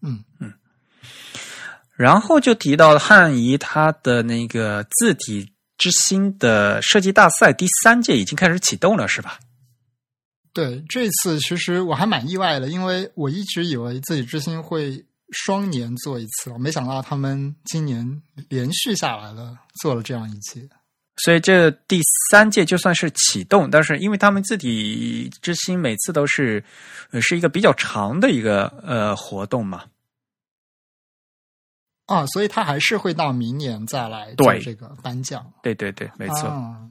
[0.02, 0.52] 嗯嗯，
[1.94, 9.38] 然后就提到汉仪它的那个字体之星的设计大赛第三届已经开始启动了，是吧？
[10.52, 20.68] 对，这次其实我还蛮意外的，因为我一直以为自己之星会双年做一次，我没想到他们今年连续下来了做了这样一届。
[21.24, 22.00] 所以这第
[22.30, 26.62] 三届就算是启动，但是因为他们字体之星每次都是
[27.10, 29.84] 呃是一个比较长的一个呃活动嘛，
[32.06, 35.52] 啊，所以他还是会到明年再来做对这个颁奖。
[35.62, 36.48] 对对对，没错。
[36.48, 36.88] 啊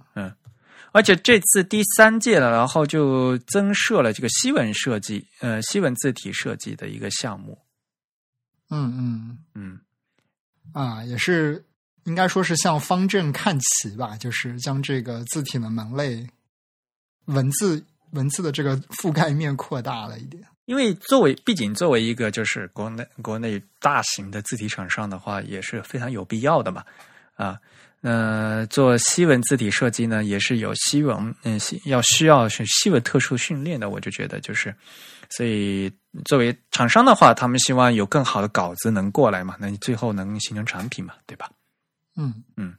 [0.91, 7.55] 而且这次第三届了，然后就增设了这个西文设计，呃，西文字体设计的一个项目。
[8.71, 9.79] 嗯嗯嗯，
[10.73, 11.63] 啊，也是
[12.05, 16.27] 应该说是向方正看齐吧，就是将这个字体的门类
[17.25, 20.43] 文字文字的这个覆盖面扩大了一点。
[20.65, 26.83] 因为作为毕竟作为一个就是国内国内大型的字体厂商的话，也是非常有必要的嘛。
[27.35, 27.59] 啊，
[28.01, 34.75] 那做西文字体设计呢，也是有西文嗯西要需要是西文特殊训练的，我就觉得就是，
[35.29, 35.91] 所以
[36.25, 41.49] 作为厂商的话，他们希望有更好的稿子能过来嘛，那你最后能形成产品嘛，对吧？
[42.19, 42.43] 嗯。
[42.57, 42.75] 嗯。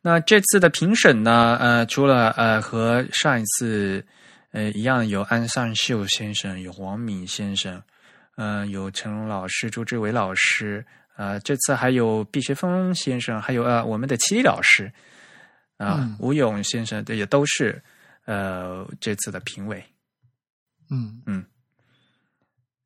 [0.00, 4.04] 那这次的评审呢，呃，除了呃和上一次
[4.52, 7.82] 呃一样，有安尚秀先生，有王敏先生，
[8.36, 10.84] 呃，有陈龙老师、朱志伟老师，
[11.16, 14.92] 呃，这次还有毕学峰先生，还有呃我们的齐力老师，
[15.76, 16.16] 啊、嗯。
[16.20, 17.82] 吴勇先生，这也都是
[18.26, 19.84] 呃这次的评委。
[20.88, 21.20] 嗯。
[21.26, 21.44] 嗯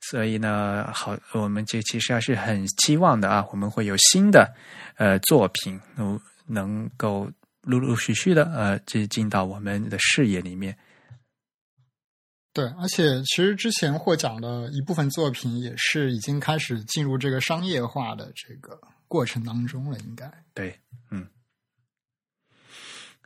[0.00, 4.52] 所以呢，好，我们这其实还是很期望的啊，我们会有新的
[4.96, 7.30] 呃作品能能够
[7.62, 10.76] 陆陆续续的呃这进到我们的视野里面。
[12.52, 20.28] 对，而且其实之前获奖的一部分作品也是已经开始进入这个商业化的这个过程当中了，应该。
[20.54, 20.80] 对，
[21.10, 21.26] 嗯。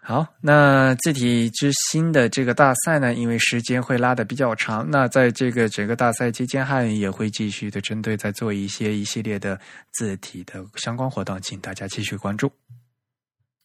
[0.06, 9.58] 好，那字体之星的这个大赛呢，因为时间会拉的比较长，那在这个整个大赛期间，汉语也会继续的针对在做一些一系列的
[9.92, 12.52] 字体的相关活动，请大家继续关注。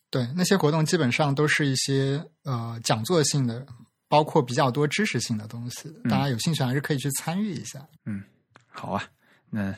[0.10, 3.68] 对，那些活动基本上都是一些呃讲座性的，
[4.08, 7.86] 包括比较多知识性的东西，大家有兴趣还是可以去参与一下。
[8.06, 8.24] 嗯
[8.66, 9.04] 好啊，
[9.50, 9.76] 那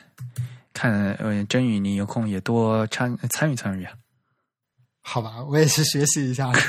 [0.72, 3.92] 看呃，真宇你有空也多参参与参与啊。
[5.02, 6.50] 好吧，我也去学习一下。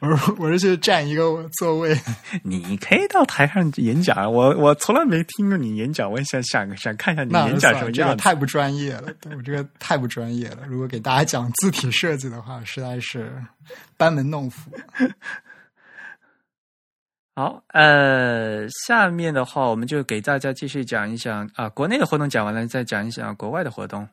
[0.00, 1.98] 我是我是去占一个座位，
[2.44, 7.90] 你可以到台上演讲，我我从来没听过你演讲，我也想想想看一下你演讲什么。
[7.90, 10.66] 这个太不专业了，对我这个太不专业了。
[10.68, 13.32] 如果给大家讲字体设计的话，实在是
[13.96, 14.70] 班门弄斧。
[17.34, 24.06] 好，呃，下面的话我们就给大家继续讲一讲啊，国内的活动讲完了，再讲一讲国外的活动。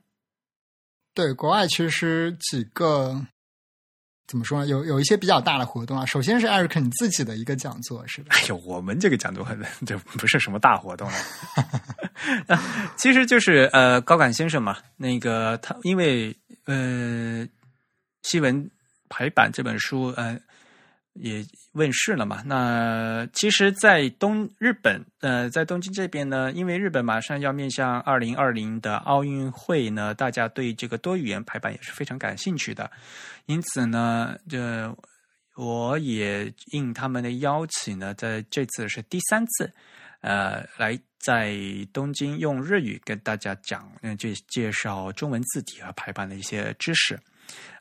[1.15, 3.19] 对，国外其实几个
[4.27, 4.67] 怎么说呢？
[4.67, 6.05] 有有一些比较大的活动啊。
[6.05, 8.35] 首先是艾瑞克你自己的一个讲座，是吧？
[8.35, 9.57] 哎呦，我们这个讲座很
[9.87, 11.15] 就不是什么大活动了，
[12.53, 16.35] 啊其实就是呃高感先生嘛，那个他因为
[16.65, 17.47] 呃
[18.23, 18.69] 西文
[19.07, 20.37] 排版这本书呃
[21.15, 21.43] 也
[21.73, 32.89] 问世了嘛，那其实，在东日本呃在东京这边呢，因为日本马上要面向二零二零的奥运会呢，大家对这个多语言排版也是非常感兴趣的，
[33.45, 34.95] 因此呢，这。
[35.57, 39.71] 我也应他们的邀请呢，在这次是第三次，
[40.19, 41.55] 呃，来在
[41.93, 47.17] 东京用日语跟大家讲，嗯、介介绍中文字体和排版的一些知识。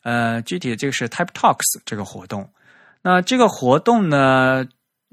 [0.04, 2.48] 呃，具体的这个是 Type Talks 这个活动。
[3.04, 4.66] 那这个活动呢，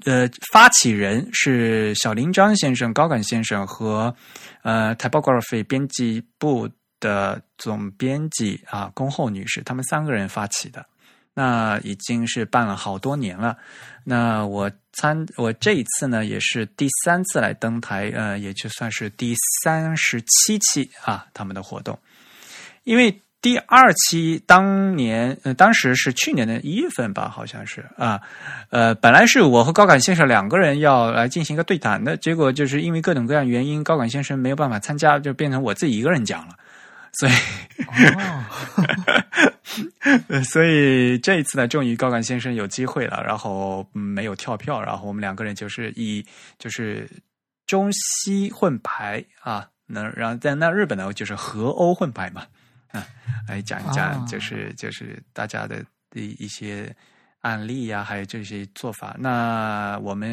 [0.06, 4.14] 呃，发起人是小林章先生、高感先生和
[4.62, 6.66] 呃 Typography 编辑部
[6.98, 10.86] 的总编辑啊宫后女士，他们三个人发起的。
[11.34, 13.58] 那已经是办了好多年了。
[14.04, 21.98] 那我参我这一次呢，也是第三次来登台，呃，也就算是第三十七期啊，他们的活动。
[22.84, 28.20] 因为第二期当年，呃，当时是去年的一月份吧，好像是啊，
[28.70, 36.54] 呃，本来是我和高感先生两个人要来进行一个对谈的，结果就是因为各种各样原因，高感先生没有办法参加，就变成我自己一个人讲了。
[37.14, 37.32] 所以，
[40.44, 46.24] 所以这一次呢，终于高感先生有机会了，然后、嗯没有跳票，然后我们两个人就是以
[46.58, 47.10] 就是
[47.66, 52.46] 中西混排啊，那然后在那日本呢就是和欧混排嘛，
[52.92, 53.06] 啊，
[53.48, 55.84] 来讲一讲啊就是、就是大家的
[56.14, 56.94] 一一些
[57.40, 59.16] 案例呀，还有这些做法。
[59.18, 60.32] 那我们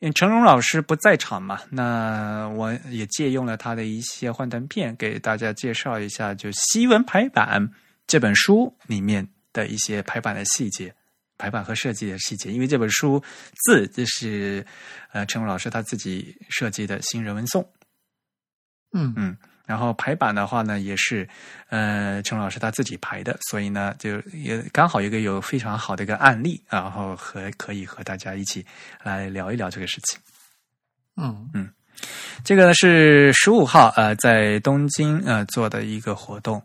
[0.00, 7.70] 因为陈荣老师不在场嘛，那我也借用了他的一些幻灯片，给大家介绍一下，就西文排版
[8.06, 10.94] 这本书里面的一些排版的细节。
[11.38, 13.18] 排版和设计的细节，因为这本书
[13.64, 14.62] 字这是
[15.10, 17.66] 呃陈荣老师他自己设计的新人文颂，
[18.92, 19.34] 嗯嗯，
[19.70, 21.28] 然后排版的话呢也是
[21.68, 28.66] 呃陈老师他自己排的，所以呢就也刚好一个有非常好的一个案例，然后和可以和大家一起
[29.04, 30.18] 来聊一聊这个事情。
[31.16, 31.70] 嗯嗯，
[32.42, 36.60] 这个是十五号呃在东京呃做的一个活动，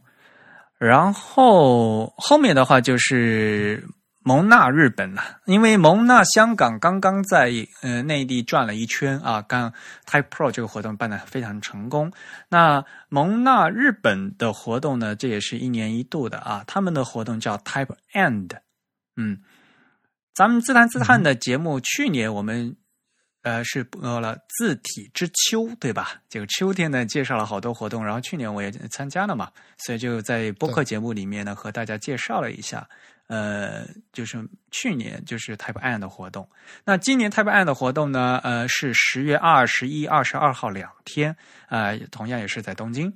[0.80, 3.88] 然后后面的话就是。
[4.28, 7.52] 蒙纳日本了，因为蒙纳香港刚刚在
[7.84, 9.72] 呃内地转了一圈啊，刚
[10.08, 12.12] Type Pro 这个活动办得非常成功。
[12.50, 18.50] 那蒙纳日本的活动呢，这也是一年一度的啊，他们的活动叫 Type End。
[19.16, 19.42] 嗯，
[20.34, 22.76] 咱们自弹自叹的节目，去年我们
[23.44, 26.14] 呃是播了字体之秋，对吧？
[26.28, 32.90] 这个秋天呢，介绍了好多活动，然后去年我也参加了嘛，所以就在播客节目里面呢，和大家介绍了一下。
[33.28, 34.38] 呃，就是
[34.70, 36.48] 去年就是 Type N 的活动，
[36.84, 41.36] 那今年 Type N 的活动呢，呃，是十月二十一、二十二号两天，
[41.70, 43.12] 呃，同样也是在东京，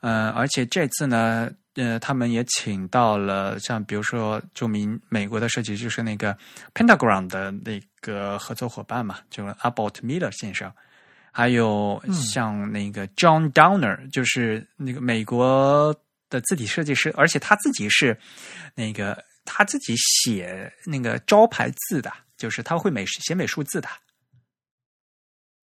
[0.00, 6.36] 呃，而且这次呢，呃，他们也请到了像比如说著名美国的设计，就是那个
[6.74, 10.72] Pentagram 的那个合作伙伴嘛，就是 Abbott Miller 先生，
[11.30, 15.94] 还有像那个 John Downer，就是那个美国
[16.28, 18.18] 的字体设计师，而且他自己是
[18.74, 19.22] 那个。
[19.44, 23.88] 他自己写那个招牌字的，就是他会美写美术字的。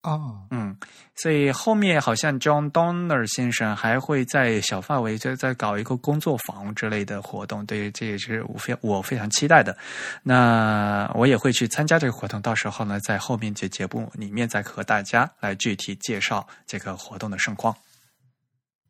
[0.04, 0.78] 哦，嗯，
[1.16, 9.78] 所以后面好像 John Donner 先生还会在小范围再再搞一个工作坊之类的活动，对，这也是我非我非常期待的。
[10.24, 17.76] 那我也会去参加这个活动，到时候呢，在后面这节目里面再和大家来具体介绍这个活动的盛况。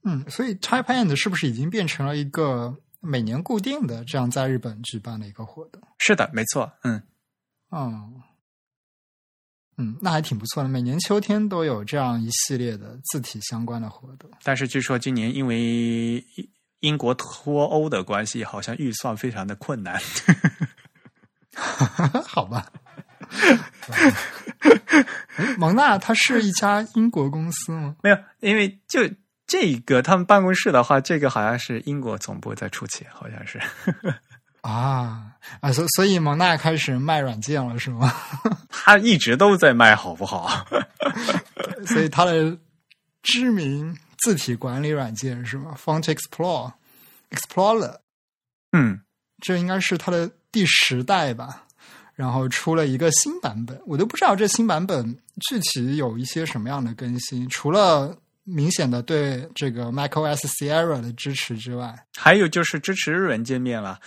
[0.04, 2.78] 嗯，所以 Type End 是不是已经变成了一个？
[3.00, 7.02] 每年固定的这样在日本举办的一个活动，是的，没错，嗯，
[7.72, 8.22] 嗯，
[9.78, 10.70] 嗯，那还挺不错的。
[10.70, 16.26] 每年秋天都有这样一系列的字体相关的活动，但是据说今年因为
[16.80, 20.02] 英国脱欧的关系，好像预算非常的困难。
[22.26, 22.72] 好吧，
[25.58, 27.96] 蒙娜它是一家英国公司吗？
[28.02, 29.02] 没有，因为就。
[29.48, 33.58] 这个他们办公室的话，这个好像是英国总部在出钱，好像是
[34.62, 35.32] 啊
[35.62, 38.14] 啊，所所以蒙娜开始卖软件了，是吗？
[38.70, 40.68] 他一直都在卖，好不好？
[41.88, 42.58] 所以他的
[43.24, 46.74] 知名字体管理软件是吗？Font Explorer
[47.30, 47.96] Explorer，
[48.74, 49.00] 嗯，
[49.40, 51.64] 这应该是它的第十代吧。
[52.16, 55.18] 然后出了一个新版本，我都不知道这新版本
[55.48, 58.18] 具体有一些什么样的更新，除了。
[58.50, 64.00] 明显的对这个 macOS Sierra 的支持之外，还有就是支持日文界面了，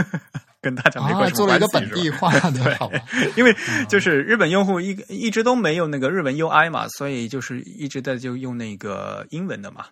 [0.60, 1.34] 跟大家没关系。
[1.34, 3.00] 做了一个本地化的， 好吧？
[3.34, 3.56] 因为
[3.88, 9.86] 就是日本用户一一直都没有那个日文 UI 嘛，所以就是一直在就用那个英文的嘛。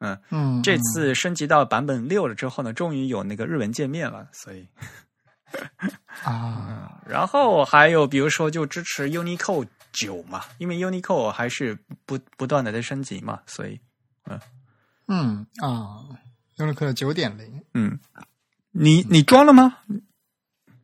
[0.00, 4.68] 嗯嗯，这次升级到版本六了之后呢，终于有那个日文界面了，所以
[6.22, 9.68] 啊， 然后还有比如说就支持 Unicode。
[9.92, 13.78] 九嘛，因为 Unicode 还是不不断的在升级嘛，所以，
[14.26, 14.40] 嗯
[15.08, 16.00] 嗯啊
[16.56, 17.98] ，Unicode 九点零，嗯，
[18.70, 19.76] 你你装了吗？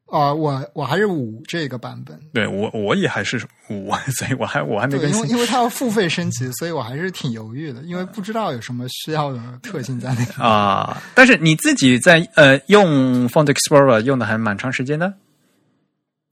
[0.07, 3.37] 啊，我我还是五这个版本，对我我也还是
[3.69, 11.03] 五， 所以我还我还没更新，因为因为它要付费升级，所以我还是挺犹豫的，因为不知道有什么需要的特性在里面啊。
[11.15, 15.13] 但是你自己在呃用 Font Explorer 用的还蛮长时间的，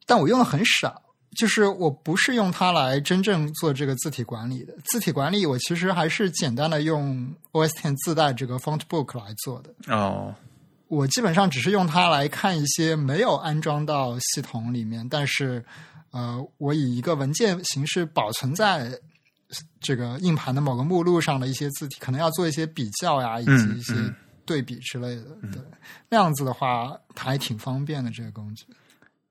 [0.06, 1.02] 但我用的很少。
[1.36, 9.74] 就是我不是用它来真正做这个字体管理的，字体管理我其实还是简单的用 OS Ten 自带这个 Font Book 来做的。
[9.94, 10.34] 哦，
[10.88, 15.64] 我基本上只是用它来看一些没有安装到系统里面，但是
[16.10, 18.90] 呃，我以一个文件形式保存在
[19.80, 23.94] 这个硬盘的某个目录上的一些字体，可能要做一些比较呀，以及一些
[24.44, 25.24] 对比之类的。
[25.52, 25.60] 对，
[26.08, 28.64] 那样子的话，它还挺方便的这个工具。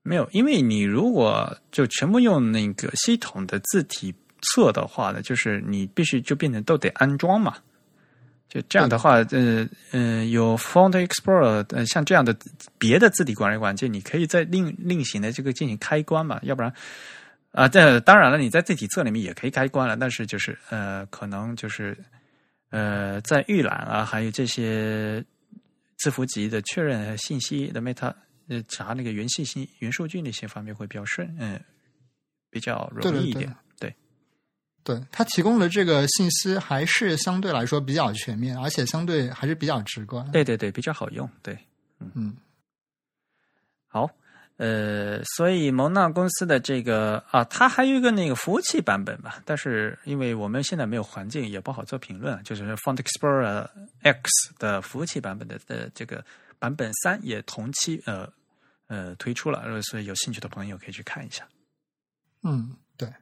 [0.06, 7.56] 没有，因为你如果就全部用那个系统的字体测的话呢，就是你必须就变成都得安装嘛。
[8.48, 12.34] 就这样的话，呃呃，有 Font Explorer，呃，像这样的
[12.78, 16.38] 别的字体管理软件，你可以在另另行的这个进行开关嘛。
[16.44, 16.72] 要不然
[17.50, 21.98] 啊，这当然了，你在字体测里面也可以开关了，但是就是呃，可能就是
[22.70, 25.24] 呃，在预览啊，还有这些
[25.96, 28.14] 字符集的确认信息的 meta。
[28.48, 31.60] 呃查那个元信息、元数据那些方面会比较顺，嗯，
[32.50, 33.54] 比较容易一点。
[33.78, 33.94] 对，
[34.82, 40.30] 对他提供的这个信息还是相对来说比较全面，而且相对还是比较直观。
[40.30, 41.28] 对对对，比较好用。
[41.42, 41.58] 对，
[41.98, 42.36] 嗯，
[43.88, 44.08] 好，
[44.58, 52.42] 呃，所以蒙纳公司的这个啊，它还有一个那个服务器版本吧，但是因为我们现在没有环境，也不好做评论。
[52.44, 53.68] 就是 Font Explorer
[54.02, 56.24] X 的服务器版本的的这个
[56.58, 58.32] 版本三也同期呃
[58.86, 61.46] 呃推出了，呃所以有兴趣的朋友可以去看一下。
[62.42, 63.12] 嗯，对。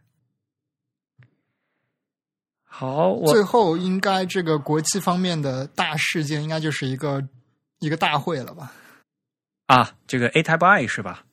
[2.64, 7.26] 好，我最后应该这个国际方面的大事件，应该就是一个
[7.78, 8.72] 一个大会了吧？
[9.66, 11.24] 啊，这个 A Type I 是吧？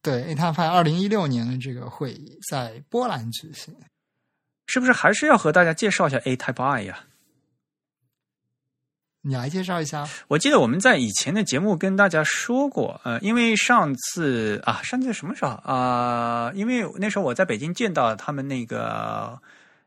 [0.00, 3.76] 对，A Type I 二零一六年的这个会议在波兰举行。
[4.66, 7.04] 是不是还是要和大家介绍一下 A Type I 呀？
[9.26, 10.06] 你来介绍一下。
[10.28, 19.40] 我记得我们在以前的节目跟大家说过，呃，因为上次啊，上次什么时候啊、因为那时候我在北京见到他们那个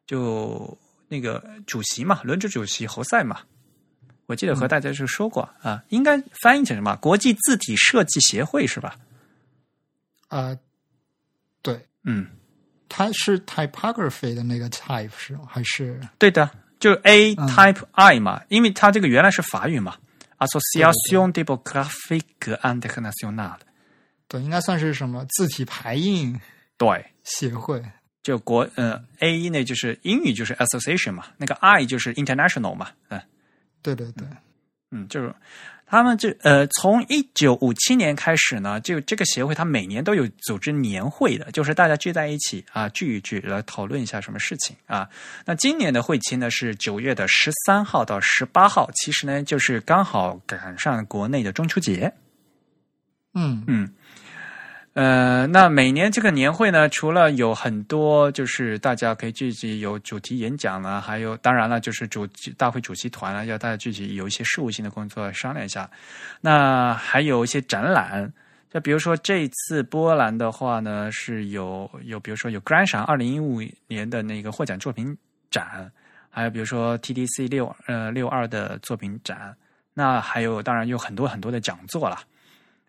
[0.08, 0.76] 就
[1.08, 3.42] 那个主席嘛，轮值主席侯赛嘛，
[4.26, 6.96] 我记得和大家就说过啊、应该翻译成什么？
[6.96, 8.96] 国际字体设计协会是吧？
[10.30, 10.58] 呃，
[11.62, 12.26] 对，嗯，
[12.90, 15.38] 它是 typography 的那个 type 是？
[15.48, 16.50] 还是对的，
[16.80, 19.96] 就 A Type I 嘛，因为它这个原来是法语嘛
[20.40, 23.58] ，Association Typographique Internationale，
[24.28, 26.40] 对，应该算是什么字体排印
[26.78, 27.06] 对。
[27.24, 27.84] 协会？
[28.24, 33.22] 就国呃 A 一呢就是英语就是 association 嘛，那个 I 就是 international 嘛，嗯
[33.82, 34.28] 对对对，
[34.92, 35.34] 嗯，就是
[35.90, 45.08] 他们这呃从一九五七年开始呢，就这个协会它每年都有组织年会的，就是大家聚在一起啊聚一聚来讨论一下什么事情啊。
[45.46, 52.14] 那今年的会期呢是九月的十三号到十八号，其实呢就是刚好赶上国内的中秋节，
[53.34, 53.64] 嗯。
[53.68, 53.90] 嗯，
[54.98, 62.28] 呃，那每年这个年会呢，除了有很多就是大家可以聚集有主题演讲呢，还有当然了，就是主
[62.58, 65.88] 大会主席团啊，要大家聚集有一些事务性的工作商量一下。
[66.42, 68.34] 那还有一些展览，
[68.72, 75.16] 就比如说这一次波兰的话呢，是有有比如说有 Grand 赏二零一五年的那个获奖作品
[75.52, 75.92] 展，
[76.32, 79.56] 还有比如说 TDC 六呃六二的作品展，
[79.94, 82.18] 那还有当然有很多很多的讲座了。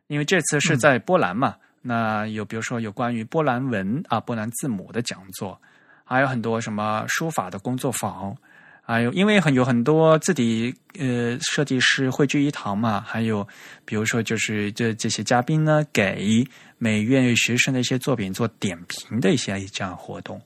[0.07, 5.61] 因为这次是在波兰嘛，那有比如说有关于波兰文啊、波兰字母的讲座，
[6.05, 8.37] 还有很多什么书法的工作坊，
[8.83, 13.47] 还有因为很有很多字体呃设计师汇聚一堂嘛，还有
[13.85, 16.47] 比如说就是这这些嘉宾呢给
[16.79, 20.41] 美院学生的一些作品做点评的一些这样活动，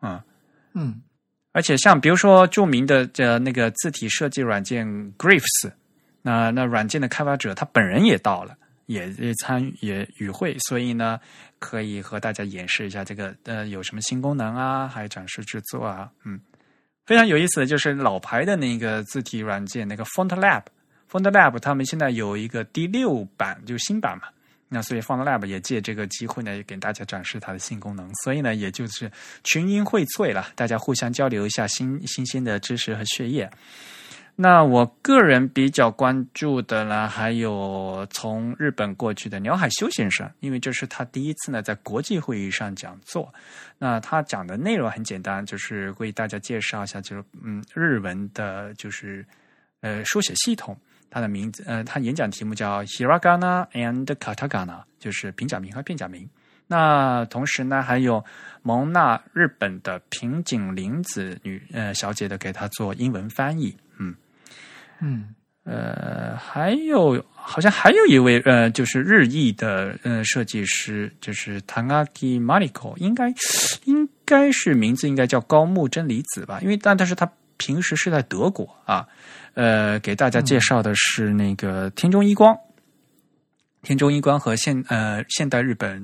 [0.00, 0.24] 啊、
[0.74, 1.02] 嗯。
[1.52, 5.72] 而且像比如说著名的这那个字体设计软件 Griffs，
[6.20, 8.54] 那那软件的开发者他本人也到了，
[8.86, 11.20] 也参与也与会，所以呢
[11.58, 16.40] 可以和大家演示一下这个呃有什么新功能啊，还有展示制作啊，嗯，
[17.04, 24.28] 非常有意思的就是老牌的那个字体软件那个 Font Lab，Font Lab 他们现在有一个第六版，就新版嘛。
[24.68, 28.12] 那所以 Font Lab 也借这个机会呢，也给大家展示它的新功能。
[28.24, 29.08] 所以呢，也就是
[29.44, 33.48] 群英荟萃了，大家互相交流一下新新鲜的知识和血液。
[34.38, 43.32] 那我个人比较关注的呢，还有从日本过去的鸟海修先生，因为这是他第一次呢在国际会议上讲座。
[43.78, 49.24] 那他讲的内容很简单，就是为大家介绍一下，就是嗯日文的，就是
[49.80, 50.76] 呃书写系统。
[51.08, 56.28] 他的名字，呃，他演讲题目叫 Hiragana and Katakana，就是平假名和片假名。
[56.66, 58.22] 那同时呢，还有
[58.60, 64.14] 蒙纳日本的平井玲子女呃小姐的给他做英文翻译，嗯。
[65.00, 73.34] 嗯呃，还有好像还有一位呃，就是日裔的呃设计师，就是 Tanaki Mariko，应该
[73.84, 79.06] 应该是名字应该叫高木真理子吧，因为但但是他平时是在德国啊，
[79.54, 82.56] 呃，给大家介绍的是那个天中一光。
[83.82, 86.00] 天中一光和现呃现代日本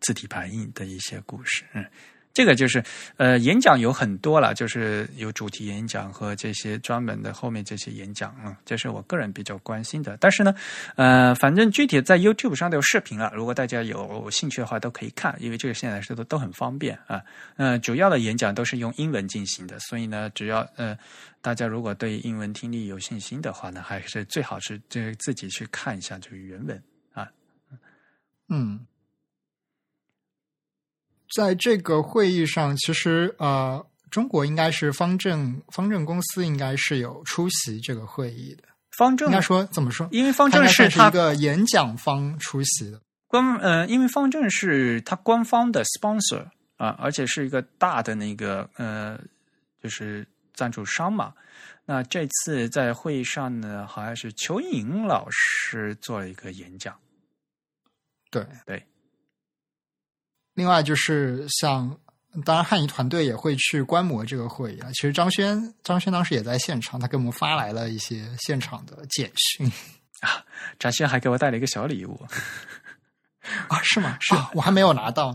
[0.00, 1.84] 字体排印的一些故事，嗯，
[2.32, 2.82] 这个就是
[3.16, 10.16] 呃演讲有很多了，就是有主题演讲和这些专门的后面这些演讲，嗯，这是我个人比较关心的。
[10.20, 10.54] 但是呢，
[10.94, 17.20] 呃，反正具体在 YouTube 上都有视频了，如果大家有兴趣的话都可以看，因为这个现在是都都很方便啊。
[17.56, 20.96] 呃，主要的演讲都是用英文进行的，所以呢，只要呃
[21.42, 26.82] 大家如果对英文听力有信心的话呢，还是最好是这自己去看一下这个原文
[27.12, 27.28] 啊。
[28.48, 28.86] 嗯，
[31.34, 38.64] 在这个会议上，其实呃，中国应该是方正方正公司应该是有出席这个会议的。
[38.96, 40.08] 方正应该说怎么说？
[40.10, 43.00] 因为方正是一个演讲方出席的。
[43.28, 46.44] 官呃，因为方正是他官方的 sponsor
[46.76, 49.18] 啊，而且是一个大的那个呃，
[49.80, 51.32] 就是赞助商嘛。
[51.86, 56.98] 那这次在会议上呢，好像是邱莹老师做了一个演讲。
[58.30, 58.84] 对对。
[60.60, 61.90] 另外就是像，
[62.44, 64.90] 当然汉仪团队也会去观摩这个会议啊。
[64.92, 69.66] 其实张轩张轩当时也在现场，他给我们发来了一些现场的简讯
[70.20, 70.44] 啊
[70.78, 72.20] 张轩还给我带了一个小礼物。
[73.68, 74.18] 啊，是吗？
[74.20, 75.34] 是、 啊，我还没有拿到。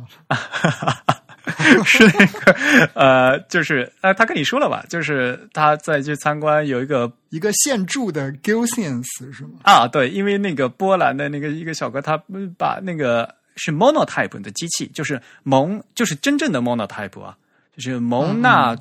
[1.84, 2.52] 是那个
[2.93, 4.85] 呃，就是呃，他跟你说了吧？
[4.88, 9.61] 就是他在去参观有一个一个现住的 Gilsians 是吗？
[9.64, 12.15] 啊，对，因为那个波兰的那个一个小哥，他
[12.60, 17.38] 把那个是 monotype 的机器，就是蒙，就是真正的 monotype 啊，
[17.76, 18.76] 就是蒙纳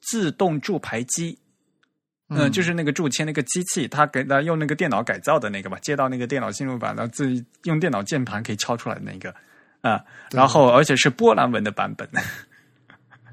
[0.00, 1.38] 自动铸牌机。
[2.30, 9.34] 嗯，就是那个铸铅那个机器，它给它用那个电脑改造的那个吧，接到那个电脑进入板，然后自己用电脑键盘可以敲出来的那个
[9.80, 12.06] 啊，然后而且是波兰文的版本。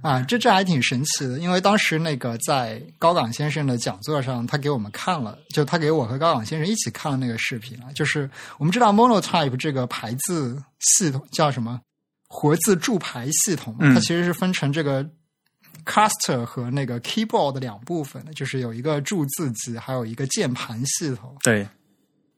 [0.05, 7.91] 啊，这这还挺神奇的，因为当时那个在高岗先生的讲座上，他给我们看了，就他给我和高岗先生一起看了那个视频啊。
[7.93, 11.81] 就是我们知道 Monotype 这个排字系统叫什么
[12.27, 15.05] 活字铸排系统，它其实是分成这个。
[15.83, 21.35] Caster 和那个 keyboard 的两部分的，就是有一个注字机，还有一个键盘系统。
[21.43, 21.67] 对，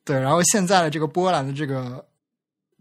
[0.03, 0.19] 对。
[0.19, 2.03] 然后现在的这个波兰的这个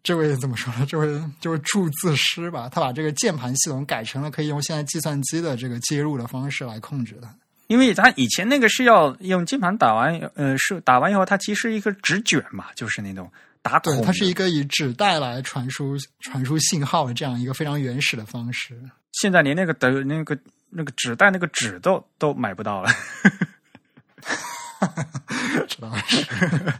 [0.06, 0.86] 这位怎么说呢？
[0.86, 7.28] 这位就是注字师吧，他把这个键盘系统改成了可以用现在计算机的这个接入的方式来控制的。
[7.66, 13.28] 因为他以前那个是要用键盘打完，呃，是打完以后，它其实一个纸卷嘛，就是那种
[13.62, 13.96] 打孔。
[13.96, 18.80] 对，它是一个以纸带来传输传输信号的这样一个非常原始的方式。
[19.10, 20.38] 现在连那个的那个。
[20.68, 22.90] 那个纸袋，那个纸都都买不到了。
[25.68, 26.24] 知道是，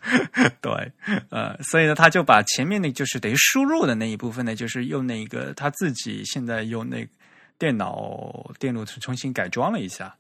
[0.61, 0.93] 对，
[1.31, 7.07] 呃，所以呢，他就把前面那就是等于输入的那一部分呢，就是用那个他自己现在用那
[7.59, 10.15] 电脑电路重新改装了一下。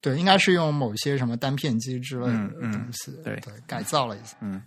[0.00, 4.36] 对，应该是用某些什么单片机之类的东西，对对，改造了一下。
[4.40, 4.62] 嗯，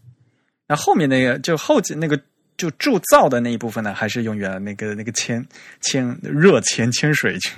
[0.67, 2.19] 那后面那个就后几那个。
[2.57, 5.47] 就铸造的那一部分呢，还是用原来那个那个铅
[5.79, 7.51] 铅热铅铅水去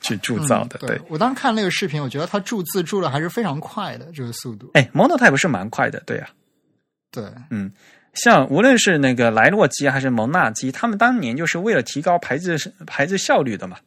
[0.00, 0.78] 去铸造的。
[0.78, 4.70] 对我当时看那个视频，我觉得他铸字铸的还是非常快的，这个速度。
[4.74, 6.28] 哎，Monotype 是蛮快的，对呀。
[7.10, 7.72] 对，嗯，
[8.14, 12.56] 像无论是那个莱洛基还是蒙纳基，他们当年就是为了提高排字
[12.86, 13.78] 排字效率的嘛。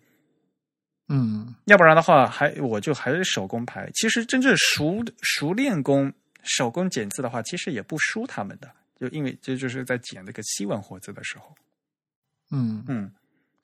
[1.10, 3.90] 嗯，要不然的话，还我就还是手工排。
[3.94, 6.12] 其实真正熟熟练工
[6.44, 8.70] 手工剪字的话，其实也不输他们的。
[9.00, 11.54] 就因为这就是在剪那个西文活字的时候，
[12.52, 13.12] 嗯嗯，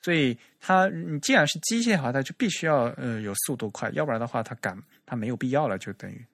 [0.02, 6.26] 所以它你既然是机械化，它就必须要呃有速度快，要不然的话它赶它没有必要了，就等于。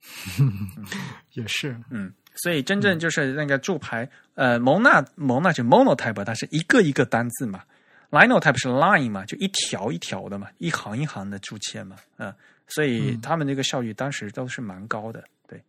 [1.34, 1.76] 也是。
[1.90, 7.64] 嗯，所以真正就是那个铸排呃蒙纳蒙纳就 monotype，它是一个一个单字嘛
[8.10, 12.32] ，linotype 是 line 嘛，就一条一条的嘛，一行一行的铸铅嘛，嗯，
[12.68, 15.24] 所以他们那个效率当时都是蛮高的。
[15.48, 15.60] 对，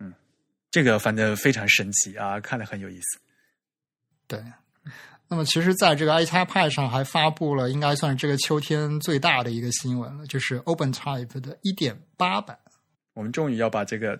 [0.00, 0.12] 嗯
[0.72, 3.20] 这个反正非常神奇啊，看了很有意思。
[4.26, 4.42] 对，
[5.32, 12.58] 那么其实，在这个 iPad 上还发布了，应该算是这个秋天最大的一个新闻了，就是 OpenType 的一点八版。
[13.14, 14.18] 我们终于要把这个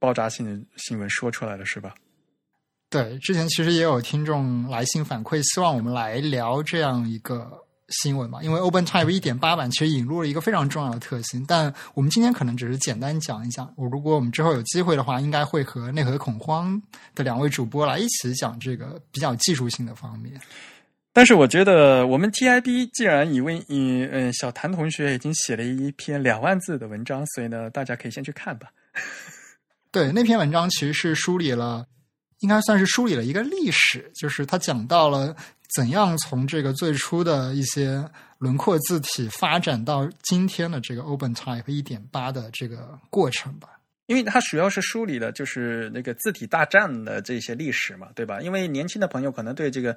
[0.00, 1.94] 爆炸性的新闻说出来了，是吧？
[2.90, 7.64] 对，之前其实也有听众来信反馈，希望我们来聊这样一个。
[7.88, 13.72] 新闻嘛，因为 OpenType 一点八版其实引入了一个非常重要的特性，但我们今天可能只是简单讲一讲。
[13.76, 16.80] 我如果我们之后有机会的话，应该会和内核恐慌
[17.14, 20.38] 的两位主播来一起讲这个比较技术性的方面。
[21.14, 28.68] 但是我觉得我们 TIB 既然以为以嗯小谭同学已经写了一篇两万字的文章，所以呢，大家可以先去看吧。
[29.90, 31.86] 对，那篇文章其实是梳理了，
[32.40, 35.34] 应该算是梳理了一个历史，就是他讲到了。
[35.74, 38.02] 怎样从这个最初的一些
[38.38, 43.68] 轮廓字体发展到今天的这个 OpenType 一点八的这个过程吧？
[44.06, 48.40] 因为它主要是梳理的就是那个字体大战的这些历史嘛，对吧？
[48.40, 49.94] 因为年轻的朋友可能对这个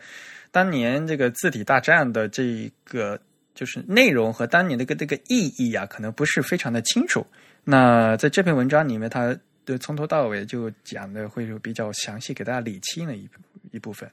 [0.51, 3.17] 当年这个字体大战的这个
[3.55, 7.25] 就是内容和当年的个这个意义啊，可能不是非常的清楚。
[7.63, 9.33] 那在这篇文章里面，它
[9.65, 13.39] 的从头到尾就讲的会比较详细，给大家理清了一部
[13.71, 14.09] 一部分，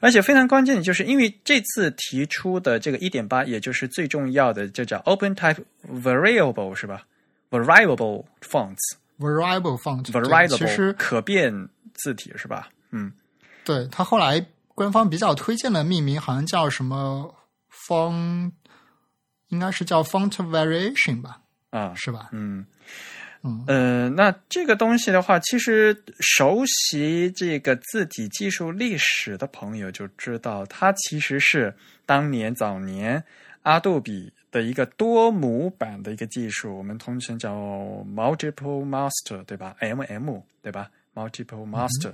[0.00, 7.02] 而且非常关键的就是，因为这次提出的这个一点八，也就是最重要的，就叫 Open Type Variable 是吧
[7.50, 12.68] ？Variable Fonts，Variable fonts，Variable 其实可变字体是吧？
[12.90, 13.12] 嗯，
[13.64, 17.34] 对，它后来官方比较推荐的命名好像叫什么
[17.72, 18.52] Font，
[19.48, 21.40] 应该是叫 Font Variation 吧？
[21.70, 22.28] 啊，是吧？
[22.32, 22.66] 嗯。
[23.42, 33.22] 嗯呃，那这个东西的话，其实熟悉这个字体技术历史的朋友就知道，它其实是当年早年
[33.62, 37.54] 阿杜比的一个多模板的一个技术，我们通称叫
[38.14, 42.12] multiple master，对吧？MM 对吧？multiple master，、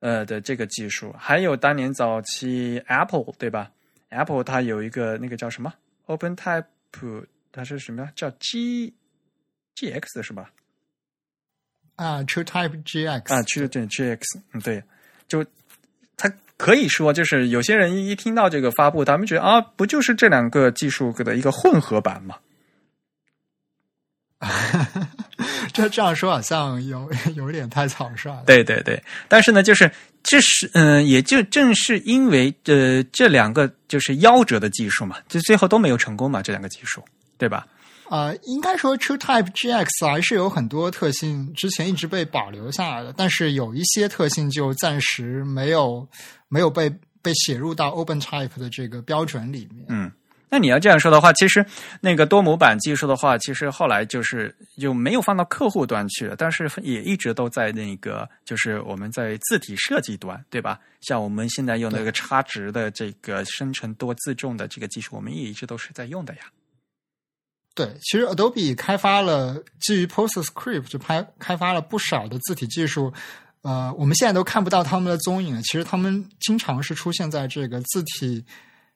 [0.00, 3.70] 呃的这个技术，还有当年早期 Apple 对吧
[4.10, 5.72] ？Apple 它有一个那个叫什么
[6.06, 6.64] OpenType，
[7.52, 8.12] 它是什么呀？
[8.14, 8.94] 叫 G
[9.78, 10.50] GX 是吧？
[11.94, 14.18] 啊，TrueType GX 啊，去对 GX，
[14.52, 14.82] 嗯，对，
[15.28, 15.44] 就
[16.16, 22.36] 它可以说就是有些人一听到这个发布，他们觉得啊，不就是这两个技术的一个混合版嘛？
[25.72, 28.44] 这这样说好像有有点太草率了。
[28.46, 29.90] 对对对，但是呢，就是
[30.22, 37.04] 这是嗯、也就正是因为呃这两个就是夭折的技术嘛，就最后都没有成功嘛，这两个技术，
[37.36, 37.66] 对吧？
[38.10, 46.08] 呃，应该说 TrueType GX 还是有很多特性之前一直被保留下来的，但是有一些特性就暂时没有
[46.48, 46.88] 没有被
[47.20, 49.84] 被写入到 OpenType 的这个标准里面。
[49.88, 50.10] 嗯，
[50.48, 51.64] 那你要这样说的话，其实
[52.00, 60.80] 那个多模板技术的话，其实后来就是就没有放到客户端去了，但是也一直都在那个就是我们在字体设计端，对吧？
[61.02, 66.40] 像我们现在用那个差值的这个生成多自重的这个技术，我们也一直都是在用的呀。
[67.78, 73.12] 对，其实 Adobe 开发了基于 PostScript 就开开发了不少的字体技术，
[73.62, 75.62] 呃，我们现在都看不到他们的踪影了。
[75.62, 78.44] 其实他们经常是出现在这个字体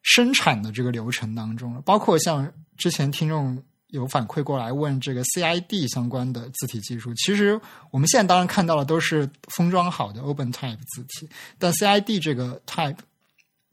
[0.02, 3.56] 生产的这个流程当中了，包括像之前听众
[3.90, 7.60] 有反馈过来问这个 CID 相关的字体技术，其实
[7.92, 12.96] 我们现在当然看到的都是封装好的 OpenType 字体，但 CID 这个 type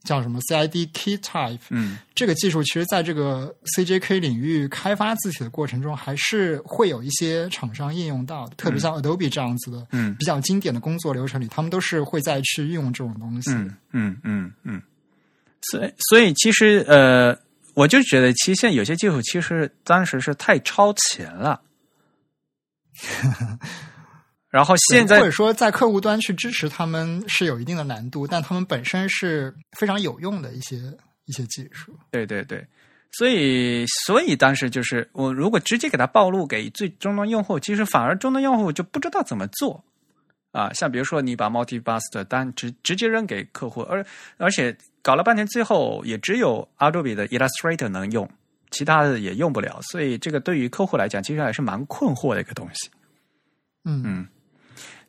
[0.02, 1.98] 叫什么 CID Key Type，嗯。
[2.14, 10.14] 这个技术其实在这个 CJK 领域开发字体的过程中，还是会有一些厂商应用到的，特别像 Adobe 这样子的嗯。
[10.18, 13.50] 比较经典的工作流程里，他们都是会再去运用这种东西。
[13.52, 14.82] 嗯嗯嗯嗯，
[15.70, 17.36] 所以所以其实呃，
[17.74, 21.60] 我就觉得，其实现在有些技术其实当时是太超前了。
[24.50, 30.76] 然后现在或者说在客户端去支持他们是有一定的难度，但他们本身是非常有用的一些
[31.26, 31.96] 一些技术。
[32.10, 32.66] 对对对，
[33.12, 39.84] 所以所以当时就是我如果直接给它暴露给最终端用户，其实反而终端用户就不知道怎么做
[40.50, 40.72] 啊。
[40.72, 44.04] 像比如说你把 Multibus 单直直接扔给客户，而
[44.36, 48.28] 而且搞了半天，最后也只有 Adobe 的 Illustrator 能用，
[48.72, 52.90] 其他的也用不了，所以这个对于客户来讲，其实还是蛮困惑的一个东西。
[53.84, 54.28] 嗯嗯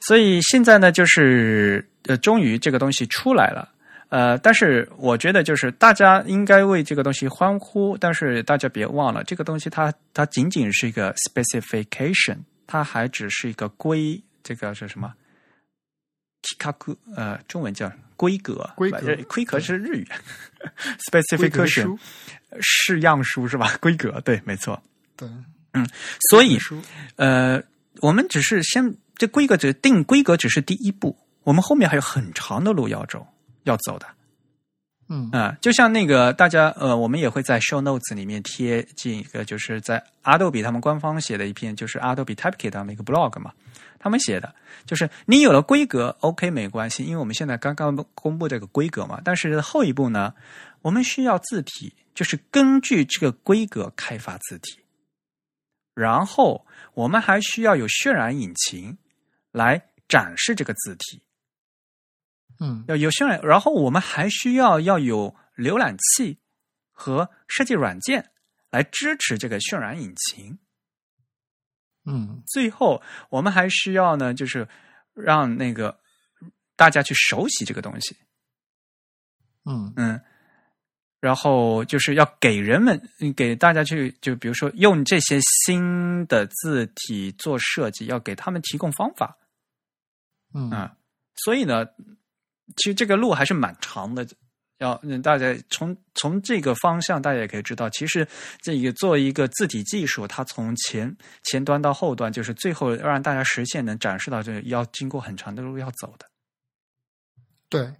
[0.07, 3.69] 所以现在呢，就是呃，终于这个东西出来了。
[4.09, 12.37] 呃，但是我觉得就是大家应该为这个东西欢呼，但是大家别忘了，这个东西它它仅仅是一个 specification，
[12.67, 15.13] 它还只是一个规，这个是什么
[16.59, 20.07] i k 呃，中文叫规格，规格呃规格是日语，
[21.09, 21.99] specification 书
[22.59, 23.77] 式样书是吧？
[23.79, 24.81] 规格对，没错。
[25.15, 25.29] 对，
[25.71, 25.87] 嗯
[26.29, 26.59] 所以
[27.15, 27.63] 呃，
[28.01, 33.27] 我们只是先这规格只定规格只是第一步，我们后面还有很长的路要走
[33.65, 34.07] 要走的。
[35.09, 43.53] 嗯啊、就像那个大家呃，我们也会在 show notes 里面贴进一个，就是在 Adobe 他们官方写的一篇，就是 Adobe Typekit 他们一个 blog 嘛，
[43.99, 44.55] 他们写的
[44.87, 50.33] 就是你有了规格，OK 没关系，因为我们现在刚刚公布这个规格嘛，但是后一步呢，
[50.81, 54.79] 我们需要字体，就是根据这个规格开发字体，
[55.93, 56.65] 然后
[56.95, 58.97] 我们还需要有渲染引擎
[59.51, 61.21] 来展示这个字体。
[62.59, 66.37] 嗯要有渲染，然后我们还需要要有浏览器
[66.91, 68.31] 和设计软件
[68.69, 70.59] 来支持这个渲染引擎。
[72.05, 74.67] 嗯最后，我们还需要呢，就是
[75.13, 75.99] 让那个
[76.75, 78.15] 大家去熟悉这个东西，
[79.65, 80.21] 嗯嗯，
[81.19, 89.37] 然后就是要给人们嗯给大家去，就比如说用这些新的字体做设计，要给他们提供方法。
[90.53, 90.95] 嗯啊，
[91.35, 91.85] 所以呢，
[92.77, 94.27] 其实这个路还是蛮长的。
[94.77, 98.27] 要嗯，大家从从这个方向，大家也可以知道，其实
[98.63, 106.25] 这个做一个字体技术，它从前前端到后端，就是最后让大家实现能展示到这，要经过很长的路要走的。
[107.69, 107.93] 对，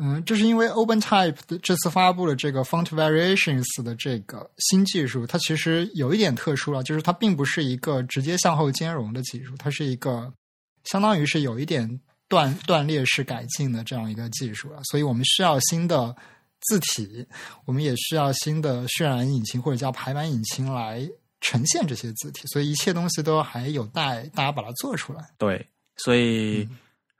[0.00, 10.32] 嗯，这是因为 OpenType 这次发布了这个 Font Variations 的这个新技术，它其实有一点特殊了，就是它并不是一个直接向后兼容的技术，它是一个
[10.84, 16.14] 相当于是有一点断断裂式改进的这样一个技术了，所以我们需要新的
[16.60, 17.26] 字体，
[17.64, 21.06] 我们也需要新的渲染引擎或者叫排版引擎来
[21.40, 25.22] 呈现这些字体，所以一切东西都还有待大家把它做出来。
[25.38, 26.68] 对，所以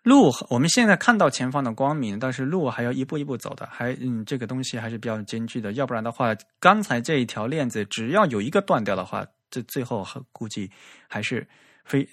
[0.02, 5.72] 路我们现在看到前方的光明，但是路还要一步一步走的，还嗯，这个东西还是比较艰巨的。
[5.72, 10.70] 要不然的话，刚才这一条链子只要有一个断掉的话，这最后估计
[11.08, 11.46] 还是
[11.84, 12.08] 非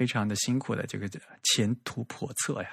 [0.00, 1.06] 非常的辛苦的，这个
[1.42, 2.70] 前途叵测呀。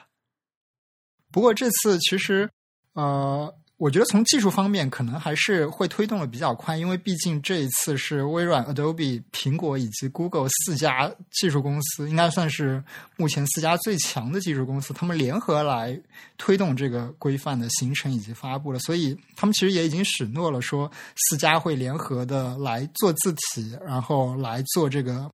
[1.30, 2.50] 不过这次其实，
[2.94, 12.82] 呃，我觉得从技术方面可能还是会推动的比较快，因为毕竟这一次是微软、Adobe、苹果以及 Google 四家技术公司，应该算是
[13.18, 16.02] 目前四家最强的技术公司，他们联合来
[16.38, 18.80] 推动这个规范的形成以及发布了。
[18.80, 20.90] 所以他们其实也已经许诺了，说
[21.28, 25.30] 四家会联合的来做字体，然后来做这个。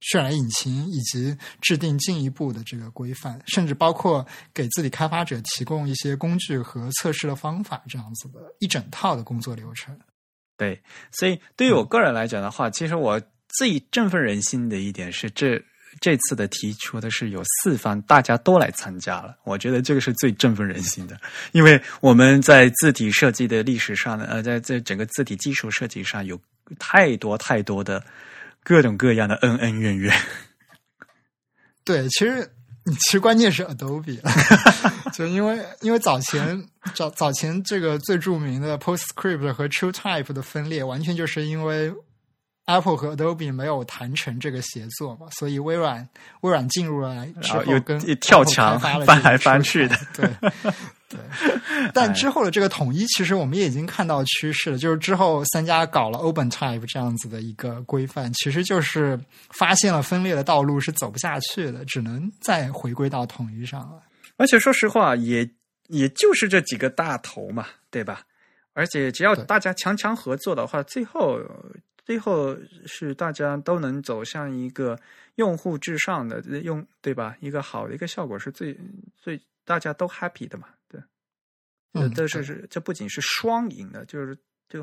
[0.00, 9.98] 渲染引擎以及制定进一步的这个规范，甚至包括给自己开发者提供一些工具和测试的方法，这样子的一整套的工作流程。
[10.56, 10.80] 对，
[11.10, 15.60] 所以对于我个人来讲的话，其实我最振奋人心的一点是，这
[16.00, 21.20] 这次的提出的是有四方大家都来参加了，我觉得这个是最振奋人心的，
[21.52, 26.40] 因为我们在字体设计的历史上呢，呃，在在整个字体技术设计上有
[26.78, 28.00] 太多太多的。
[28.68, 30.14] 各种各样的恩恩怨怨，
[31.86, 32.46] 对，其实
[32.84, 34.20] 其实关键是 Adobe，
[35.14, 36.62] 就因为因为早前
[36.94, 41.90] 早早前这个最著名的 PostScript 和 TrueType 的分裂，完全就是因为
[42.68, 46.06] Apple 和 Adobe 没有谈成这个协作嘛，所以微软
[46.42, 50.30] 微软进入了之后跟跳墙翻来翻去的，对。
[51.08, 51.18] 对，
[51.94, 54.76] 但之后的这个统一，其实我们也已经看到趋势了。
[54.76, 59.18] 就是之后三家搞了 OpenType 这样子的一个规范，其实就是
[59.48, 64.02] 发现了分裂的道路是走不下去的，只能再回归到统一上了。
[64.36, 65.48] 而且说实话，也
[65.86, 68.20] 也就是这几个大头嘛，对吧？
[68.74, 71.40] 而且只要大家强强合作的话，最后
[72.08, 72.56] 最后
[72.86, 74.98] 是大家都能走向一个
[75.34, 77.36] 用户至上的用，对吧？
[77.38, 78.74] 一个好的一个效果是最
[79.18, 80.68] 最大家都 happy 的嘛。
[80.88, 80.98] 对
[81.92, 84.34] 嗯，这是是这不仅是双赢的，就是
[84.70, 84.82] 就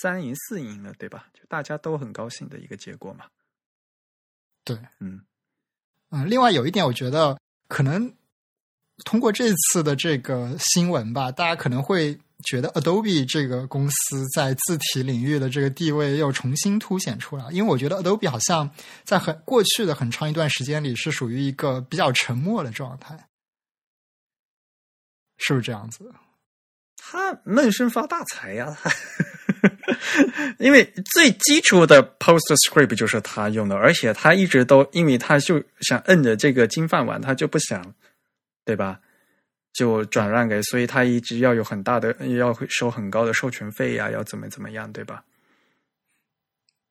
[0.00, 1.26] 三赢四赢了，对吧？
[1.34, 3.24] 就大家都很高兴的一个结果嘛。
[4.62, 5.20] 对，嗯
[6.10, 6.30] 嗯。
[6.30, 7.36] 另外有一点，我觉得
[7.66, 8.14] 可能
[9.04, 17.46] 通过这次的这个新闻吧，大家可能会觉得 Adobe 这个公司在字体领域的这个地位又重新凸显出来。
[17.50, 18.70] 因为我觉得 Adobe 好像
[19.04, 23.28] 在很过去的很长一段时间里是属于一个比较沉默的状态，
[25.38, 26.12] 是不是这样子？
[26.96, 28.76] 他闷声发大财呀！
[30.58, 37.94] 因为最基础的 PostScript 就是他用的，而且他一直都，因为他就想摁着这个金饭碗，他就不想，
[38.64, 39.00] 对吧？
[39.72, 45.24] 就转让给，所以他一直要有很大的，要收很高的授权费呀，要怎么怎么样，对吧？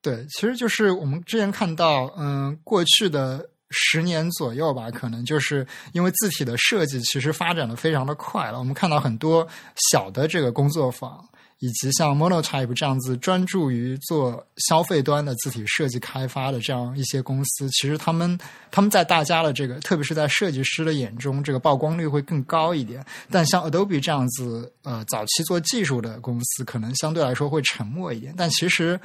[0.02, 3.50] 对，其实就是我们之前看到，嗯，过去的。
[3.74, 8.60] 十年左右吧，可能就是因为字体的设计其实发展的非常的快了。
[8.60, 9.48] 我们看到很多
[9.90, 11.26] 小的这个工作坊，
[11.62, 18.38] 以及像 Monotype 这样子专注于做消费端的字体设计开发的这样一些公司，其实他们
[18.70, 23.06] 他们在大家的这个，特别是在设计师的眼中，这个曝光率会更高一点。
[23.30, 28.34] 但像 Adobe 这样子，呃，早期做技术的公司，可能相对来说会沉默一点。
[28.36, 29.00] 但其实，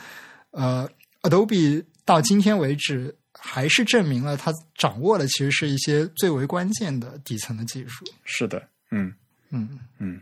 [0.51, 0.89] 呃
[1.23, 3.15] ，Adobe 到今天为止。
[3.39, 8.03] 还是证明了它掌握的其实是一些最为关键的底层的技术。
[8.25, 9.13] 是的，嗯
[9.51, 10.21] 嗯嗯。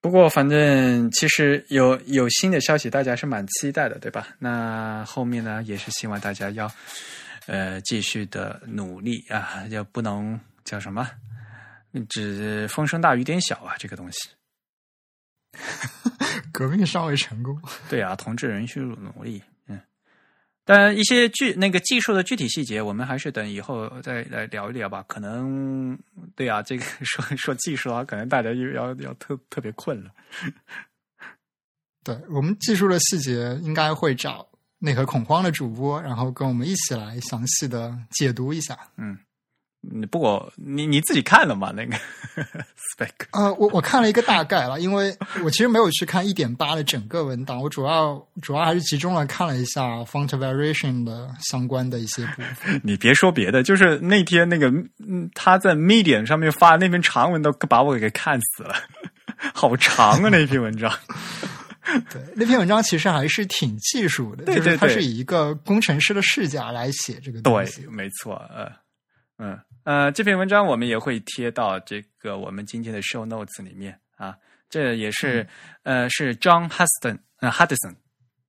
[0.00, 4.28] 不过，反正其实有有新的消息，大家是蛮期待的，对吧？
[4.38, 6.70] 那后面呢，也是希望大家要
[7.46, 11.06] 呃继续的努力啊，要不能叫什么，
[12.08, 14.30] 只风声大雨点小啊，这个东西。
[16.52, 17.60] 革命尚未成功。
[17.88, 19.42] 对啊，同志仍需努力。
[20.72, 25.04] 但一些具那个技术的具体细节，我们还是等以后再来聊一聊吧。
[25.08, 25.98] 可能
[26.36, 30.12] 对啊，这个说说技术啊，可能大家又要要特特别困了。
[32.04, 34.46] 对我们技术的细节，应该会找
[34.78, 38.78] 内核恐慌的主播，然后跟我们一起来详细的解读一下。
[38.96, 39.18] 嗯。
[40.10, 41.72] 不过你你自己看了吗？
[41.74, 41.96] 那个
[42.76, 43.10] spec？
[43.32, 52.78] 呃，我我看了一个大概了，因为我其实没有去看一点八的整个文档，我主要主要还是集中了看了一下 font variation 的相关的一些部分。
[52.84, 58.74] 你别说别的，就是那天那个嗯，他在 Medium 上面发那篇长文都把我给看死了，
[59.54, 60.92] 好长啊那篇文章。
[62.12, 67.80] 对，那篇文章其实还是挺技术的，就是它是以一个工程师的视角来写这个东西。
[67.80, 68.70] 对，没错，呃，
[69.38, 69.58] 嗯。
[69.84, 74.36] 呃，这篇文章我们也会贴到这个我们今天的 show notes 里面啊。
[74.68, 75.44] 这也是
[75.82, 77.96] 呃，是 John Huston 呃 Hudson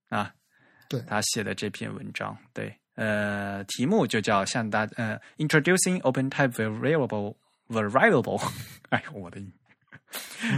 [0.09, 0.31] 啊，
[0.87, 7.35] 对他写的这篇文章，对，呃，题目就叫向大呃，Introducing Open Type Variable
[7.67, 8.39] Variable，
[8.89, 9.41] 哎呦我的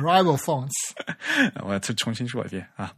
[0.02, 0.74] Variable Fonts，
[1.64, 2.94] 我再重新说一遍啊，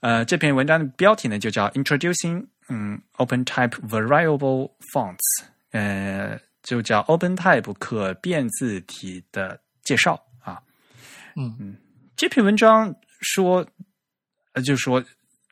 [0.00, 10.60] 呃，这篇文章的标题呢就叫 Introducing 嗯 Open Type Variable Fonts，呃，就叫 Open Type 可变字体的介绍啊，
[11.36, 11.76] 嗯嗯，
[12.16, 13.64] 这篇文章说，
[14.54, 15.04] 呃，就说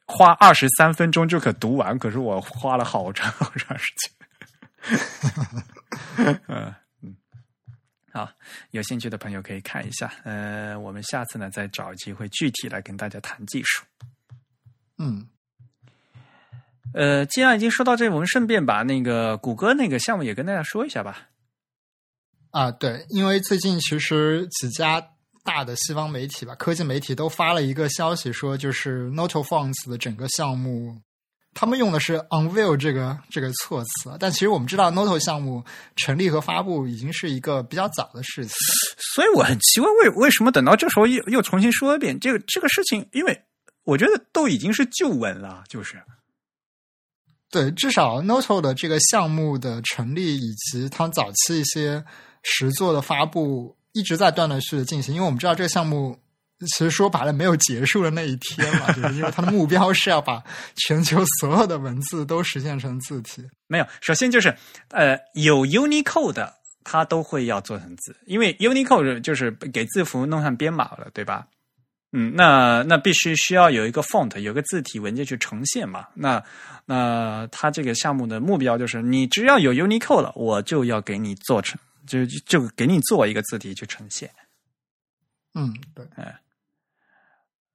[0.06, 4.10] 花二十三分钟就可读完，可是我花了好长好长时间。
[6.48, 7.16] 嗯嗯，
[8.10, 8.28] 好，
[8.70, 10.12] 有兴趣的朋友可以看一下。
[10.24, 13.84] 呃，我们下次呢再找机会具体来跟大家谈技术。
[14.98, 15.28] 嗯，
[16.94, 21.28] 呃，既然已经说到这，我们顺便把那个谷歌那个项目也跟大家说一下吧。
[22.50, 25.02] 啊，对，因为最近其实几家
[25.42, 30.94] 大的西方媒体吧，科技媒体都发了一个消息，说就是 Noto Fonts 的整个项目，
[31.54, 35.64] 他们用的是 unveil 这个这个措辞，但其实我们知道 Noto 项目
[35.96, 38.54] 成立和发布已经是一个比较早的事情。
[39.14, 43.08] 所以我很奇怪，为为什么等到这时候又又重新说一遍这个这个事情？
[43.12, 43.42] 因为
[43.84, 46.02] 我觉得都已经是旧闻了，就是。
[47.52, 52.02] 对，至少 Noto 的这个项目的成立以及它早期一些
[52.42, 55.14] 实作的发布，一直在断断续续的进行。
[55.14, 56.18] 因为我们知道这个项目
[56.60, 60.42] 其实说白了没有结束的那一天嘛， 就是因为它的目标是要把
[60.76, 63.44] 全球所有的文字都实现成字体。
[63.66, 64.56] 没有，首先就是
[64.88, 71.46] 呃，有 Unicode 的，它都会要做成字，因为 Unicode 就是给字符弄上编码了，对吧？
[72.12, 76.06] 嗯，那那必须需要有一个 font，有个字体文件去呈现嘛。
[76.14, 76.42] 那
[76.84, 84.30] 那它这个项目的目标就是，你只要有 Unicode 了，我就要给你做成，就就给你做一个字体去呈现。
[85.54, 86.06] 嗯，对。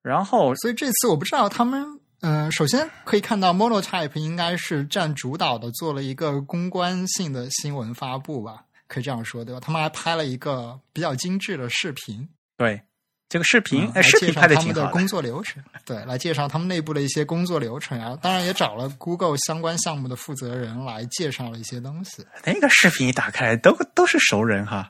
[0.03, 9.59] 然后，所以这次我不知道他们，嗯、首先可以看到 Monotype 应该是占主导的，做了一个公关性的新闻发布吧，可以这样说对吧？
[9.59, 12.30] 他们还拍了一个比较精致的视频。
[12.55, 12.81] 对
[13.29, 18.17] 这个视频，嗯哎，视频拍的来介绍他挺好们的工作流程，对，来介绍他们内部的一些工作流程啊。
[18.21, 22.25] 当然也找了 Google 相关项目的负责人来介绍了一些东西。
[22.45, 24.89] 那个视频一打开，都都是熟人哈。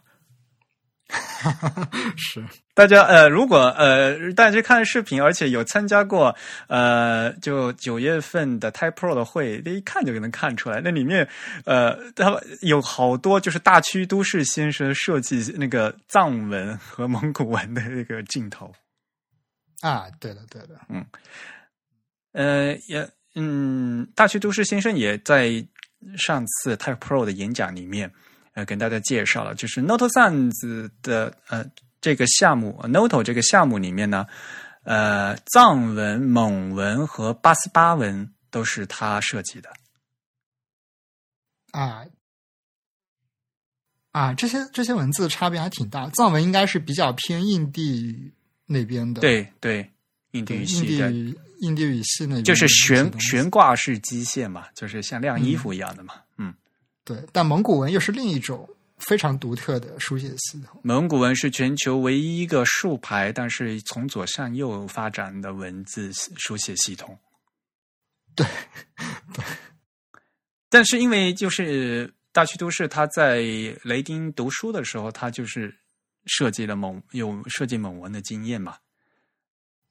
[2.17, 2.43] 是，
[2.73, 6.35] 大家呃，如果呃大家看视频，而且有参加过
[6.67, 11.25] 呃，就九月份的 Type Pro 的会，这一看就能看出来，那里面
[11.63, 18.73] 呃，他们有好多就是大区都市先生设计那个藏文和蒙古文的那个镜头，
[19.79, 20.77] 啊，对了，对的，
[22.33, 25.65] 呃，也嗯，大区都市先生也在
[26.17, 28.11] 上次 Type Pro 的演讲里面，
[28.57, 31.63] 呃，跟大家介绍了，就是 Noto Sans 的呃
[32.01, 34.25] 这个项目，Noto 这个项目里面呢，
[34.81, 39.69] 呃，藏文、蒙文和八思巴文都是他设计的。
[41.71, 42.03] 啊
[44.11, 46.09] 啊，这些这些文字差别还挺大。
[46.15, 48.33] 藏文应该是比较偏印地
[48.65, 49.87] 那边的，对对，
[50.31, 51.11] 印地，语系的，
[51.59, 56.23] 印地语系那边就是悬悬挂式机械嘛，就是像晾衣服一样的嘛，嗯。
[57.07, 60.77] 对，但蒙古文又是另一种非常独特的书写系统。
[60.83, 67.17] 蒙古文是全球唯一一个竖排，但是从左向右发展的文字书写系统。
[68.35, 68.45] 对，
[69.33, 69.45] 对
[70.67, 73.37] 但是因为就是大区都市，他在
[73.83, 75.73] 雷丁读书的时候，他就是
[76.25, 78.75] 设计了蒙有设计蒙文的经验嘛。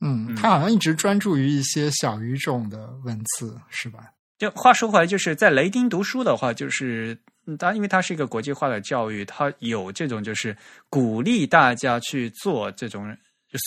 [0.00, 4.12] 嗯，他好像一直专注于一些小语种的文字，是吧？
[4.38, 10.54] 就话说回来，就是在雷丁读书的话，就是嗯它因为它是一个国际化的教育，它有这种就是
[10.90, 13.16] 鼓励大家去做这种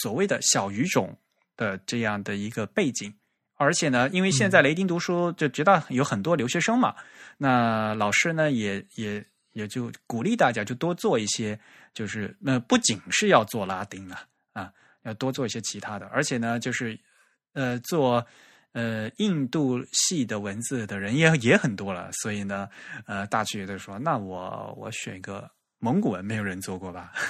[0.03, 1.17] 所谓的小语种
[1.57, 3.11] 的这样的一个背景。
[3.55, 6.93] 而且呢，因为现在雷丁读书就知道有很多留学生嘛，
[7.37, 11.59] 那老师呢也也也就鼓励大家就多做一些，
[11.95, 14.21] 就是呃不仅是要做拉丁了
[14.53, 14.71] 啊，
[15.01, 16.95] 要多做一些其他的，而且呢就是
[17.53, 18.23] 呃做。
[18.73, 22.69] 呃，印度系的文字的人也也很多了，所以呢，
[23.05, 27.11] 呃，大区就说，那我我选一个蒙古文，没有人做过吧？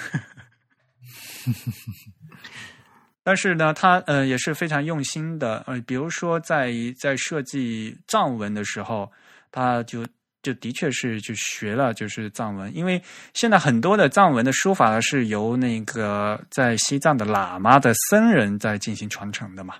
[3.24, 9.12] 但是呢，他呃也是非常用心的，呃，比如说在在设计藏文的时候，
[9.52, 10.06] 他就
[10.42, 13.02] 就的确是就学了就是藏文，因为
[13.34, 19.76] 现在很多的藏文的书法是由那个在西藏的喇嘛的僧人在进行传承的嘛。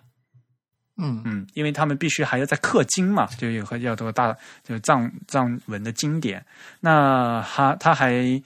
[1.02, 6.46] 嗯嗯，因为他们必须还要在刻经嘛，就有要多大就藏藏文的经典。
[6.82, 8.42] 那他他还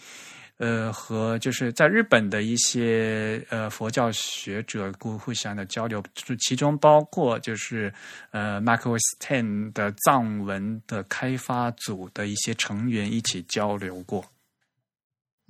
[0.58, 6.02] 呃和就是在日本的一些呃佛教学者互互相的交流，
[6.40, 7.92] 其中包括就是
[8.30, 14.24] 呃 Michael Stan 的藏文的开发组的一些成员一起交流过。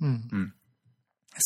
[0.00, 0.50] 嗯嗯，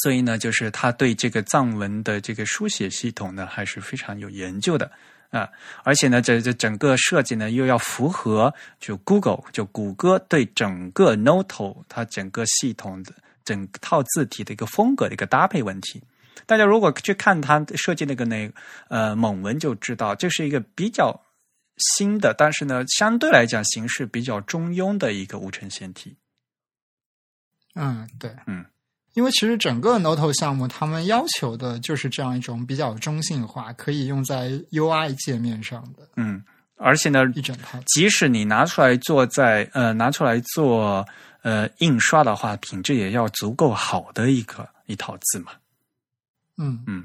[0.02, 4.90] 所以呢，就是他对这个藏文的这个书写系统呢，还是非常有研究的
[5.30, 5.48] 啊。
[5.84, 13.14] 而且呢，这这整个设计呢，又要符合就 Google 就谷歌对整个 Noto 它整个系统的
[13.44, 16.02] 整套字体的一个风格的一个搭配问题。
[16.46, 18.50] 大家如果去看它设计那个那
[18.88, 21.20] 呃蒙文，就知道这是一个比较
[21.96, 26.16] 新的，但是呢，相对来讲形式比较中庸的一个无尘线体。
[27.74, 28.64] 嗯，对，嗯，
[29.19, 36.40] 因为其实整个 Noto 项目，他们要求的就是这样一种比较中性化，可以用在 UI 界面上的嗯，
[36.77, 37.81] 而且呢，一整套。
[37.85, 41.05] 即使你拿出来做在呃拿出来做
[41.43, 45.51] 呃印刷的话，品质也要足够好的一个一套字嘛。
[46.57, 47.05] 嗯嗯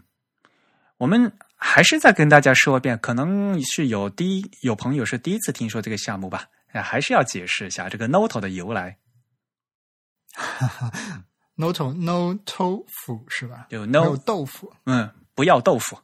[0.98, 8.98] 我们还是再跟大家说一遍，可能是有第一有朋友是第一次听说这个项目吧，呃还是要解释一下这个 Noto 的由来。
[11.56, 13.68] ，Note No 豆腐是吧？
[13.70, 14.72] 就没有 No，豆腐。
[14.86, 15.98] 嗯，不要豆腐，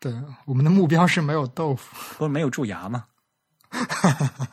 [0.00, 0.12] 对，
[0.46, 1.96] 我们的目标是没有豆腐。
[2.18, 3.04] 不是没有蛀牙吗？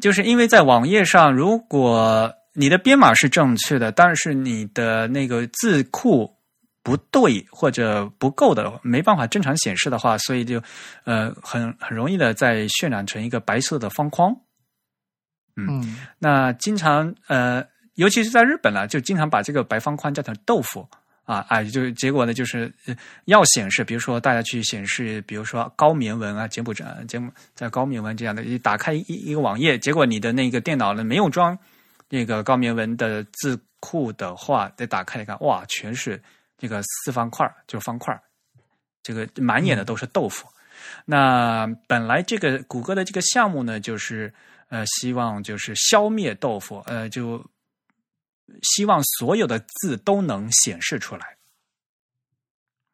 [0.00, 6.36] 就是因为在网页上，如果你的编码是正确的，但是你的那个字库
[6.82, 10.60] 不对或者不够的，没办法正常显示的话，所以就
[11.04, 14.34] 呃很很容易的在渲染成一个白色的方框。
[15.56, 17.62] 嗯那经常呃，
[17.94, 20.88] 尤其是在日本呢，就经常把这个白方框叫成豆腐
[21.24, 22.96] 啊，啊，就结果呢，就是呃
[23.26, 31.56] 要显示，比如说大家去显示，比如说高棉文啊，柬埔寨柬埔寨高棉文这样的，一打开一一个网页，结果你的那个电脑呢没有装
[32.08, 36.20] 那个高棉文的字库的话，再打开一看，哇，全是
[36.58, 38.20] 这个四方块儿，就是方块儿，
[39.02, 40.48] 这个满眼的都是豆腐。
[41.04, 44.32] 那本来这个谷歌的这个项目呢，就是
[44.68, 47.44] 呃，希望就是消灭豆腐，呃，就
[48.62, 51.36] 希望所有的字都能显示出来。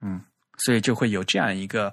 [0.00, 0.22] 嗯，
[0.58, 1.92] 所以就会有这样一个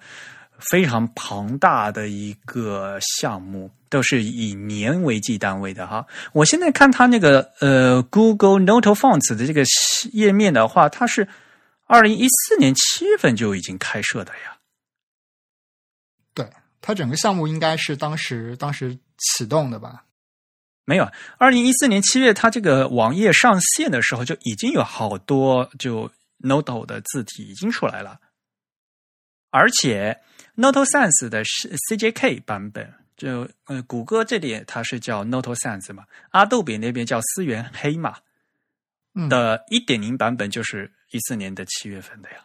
[0.59, 6.05] 非常庞大的一个项目，都是以年为计单位的哈。
[6.31, 9.63] 我现在看它那个呃 Google Note Fonts 的这个
[10.13, 11.27] 页面的话，它是
[11.85, 14.57] 二零一四年七月份就已经开设的呀。
[16.33, 16.49] 对，
[16.81, 20.05] 它整个项目应该是当时当时启动的吧？
[20.85, 28.19] 没有，二零一四年七月，它这个网页上线的时候，就已经有好多就 Note 的字体已经出来了，
[29.49, 30.21] 而且
[30.53, 38.17] Note Sans 的是 CJK 版本，就呃，谷歌这里它是叫 Note Sans 嘛，阿杜比那边叫思源黑嘛
[39.15, 42.37] 嗯，的一点零版本就是一四年的七月份的呀。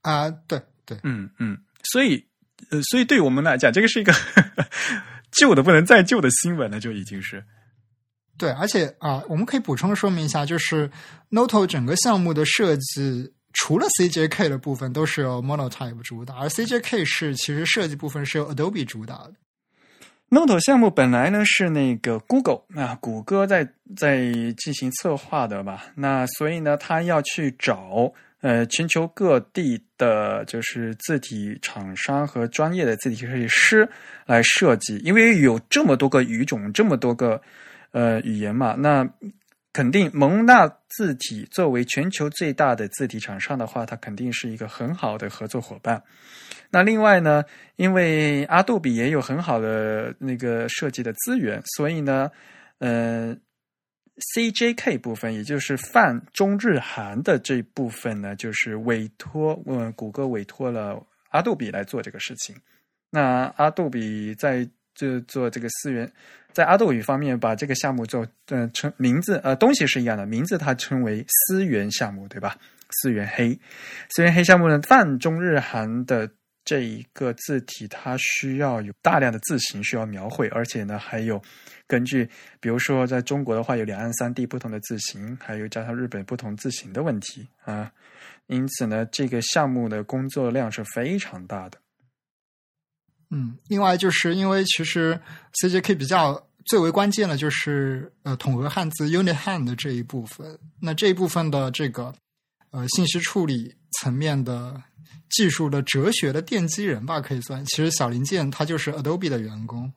[0.00, 2.26] 啊，对对，嗯嗯，所以
[2.70, 4.12] 呃，所以对我们来讲，这个是一个
[5.30, 7.44] 旧的不能再旧的新闻了，就已经是。
[8.36, 10.88] 对，而且啊，我们可以补充说明一下，就是
[11.30, 19.34] Noto 整个项目的设计，除了 CJK 的部分都是由 Monotype 主导，而 CJK 是其实设计部分是由 Adobe 主导的。
[20.30, 24.26] Note 项目本来呢是那个 Google 啊，谷歌在在
[24.58, 25.86] 进行策划的吧？
[25.96, 33.88] 那所以呢，他要去找呃全球各地的，就是字体厂商和专业的字体设计师
[34.26, 37.40] 来设计，因为有这么多个语种，这么多个
[37.92, 39.08] 呃语言嘛，那
[39.72, 46.02] 肯定蒙纳字体作为全球最大的字体厂商的话，它肯定是一个很好的合作伙伴。
[46.70, 47.44] 那另外呢，
[47.76, 52.30] 因为阿杜比也有很好的那个设计的资源，所以呢，
[52.78, 53.36] 呃
[54.18, 62.54] ，CJK 部分，也就是泛中日韩的这部分呢，就是委托，呃，谷歌委托了阿杜比来做这个事情。
[63.10, 66.10] 那阿杜比在这做这个思源，
[66.52, 72.56] 在阿杜比方面把这个项目做，呃，称名字，呃，东西是一样的，名字它称为思源项目，对吧？
[72.90, 73.58] 思源黑，
[74.10, 76.30] 思源黑项目呢，泛中日韩的
[76.68, 81.40] 这一个字体，它需要有大量的字形需要描绘，而且呢，还有
[81.86, 82.28] 根据，
[82.60, 87.90] 比如说在中国的话，有两岸三地不同的字形，还有加上日本不同字形的问题啊，
[88.48, 91.78] 因此呢，这个项目的工作量是非常大的。
[93.30, 95.18] 嗯，另外就是因为其实
[95.62, 102.12] CJK 比较最为关键的就是呃统合汉字 UniHan 的这一部分，那这一部分的这个
[102.72, 104.82] 呃信息处理层面的
[105.30, 107.64] 技术的哲学的奠基人吧，可以算。
[107.66, 109.92] 其实小林健他就是 Adobe 的员工，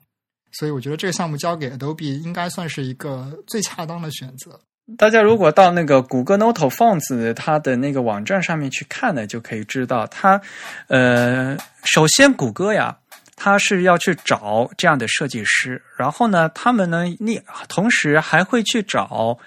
[0.53, 4.59] 所以我觉得这个项目交给 Adobe 应该算是一个最恰当的选择。
[4.97, 10.41] 大家如果到那个谷歌 Note Fonts 它的那个网站上面去看呢，就可以知道它，
[10.87, 12.97] 呃，首先谷歌呀，
[13.37, 19.37] 它是要去找这样的设计师，然后呢，他们呢，你同时还会去找，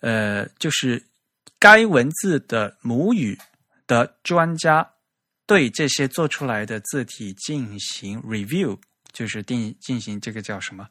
[0.00, 1.02] 呃，就是
[1.58, 3.36] 该文字的母语
[3.88, 4.88] 的专家，
[5.52, 8.78] 对这些做出来的字体进行 review，
[9.12, 10.88] 就是定进行这个叫什么，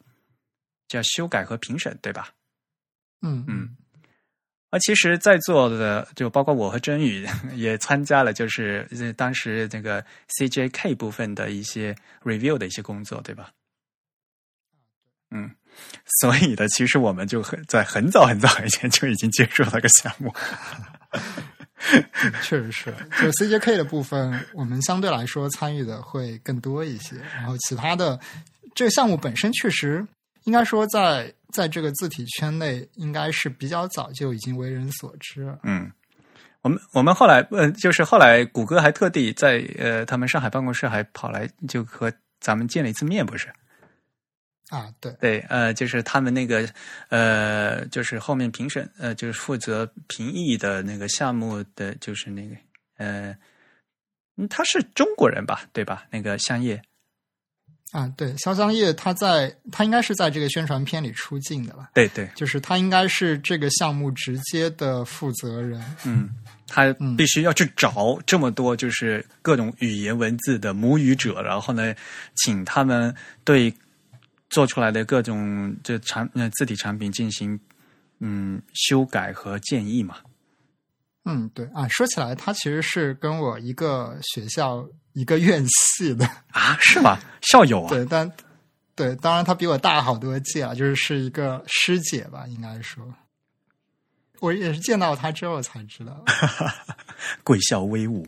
[0.87, 2.29] 叫修改和评审，对吧？
[3.23, 3.75] 嗯嗯。
[4.69, 13.51] 而其实，在座的就包括我和真宇 也参加了，就是当时这个 CJK 部分的一些 review 的一些工作，对吧？
[15.31, 15.49] 嗯，
[16.21, 20.31] 所以呢，其实我们就很在很早很早以前就已经接触了个项目。
[22.43, 27.15] 确实是，就 CJK 的部分，我们相对来说参与的会更多一些。
[27.35, 28.19] 然后其他的
[28.75, 30.05] 这个项目本身，确实
[30.43, 31.33] 应该说在。
[31.53, 35.53] 在这个字体圈内，应该是比较早就已经为人所知。
[35.63, 35.91] 嗯，
[36.61, 42.09] 我们我们后来呃，就是后来谷歌还特地在呃他们上海办公室还跑来就和
[42.39, 43.49] 咱们见了一次面，不是？
[44.71, 46.65] 啊，对对，呃，就是他们那个
[47.09, 52.55] 呃，就是后面评审呃，就是负责评议的那个项目的，就是那个
[52.97, 53.35] 呃，
[54.49, 55.63] 他是中国人吧？
[55.73, 56.05] 对吧？
[56.09, 56.81] 那个香叶。
[57.91, 61.89] 啊，对，肖江叶他在他应该是在这个宣传片里出镜的吧。
[61.93, 65.83] 对对，就是他应该是这个项目直接的负责人。
[66.05, 66.29] 嗯，
[66.65, 71.93] 他必须要去找这么多就是各种语言文字的母语者，然后呢，
[72.35, 73.73] 请他们对
[74.51, 77.59] 做出来的各种这产呃字体产品进行
[78.19, 80.17] 嗯修改和建议嘛。
[81.25, 84.87] 嗯，对啊，说起来，他其实是跟我一个学校。
[85.13, 87.19] 一个院系的啊，是吗？
[87.41, 87.89] 校友啊？
[87.89, 88.31] 对，但
[88.95, 93.03] 对，当然他比我大好多届啊，就是是一个师姐吧，应该说。
[94.39, 96.23] 我也是见到他之后才知道，
[97.43, 98.25] 贵校威武。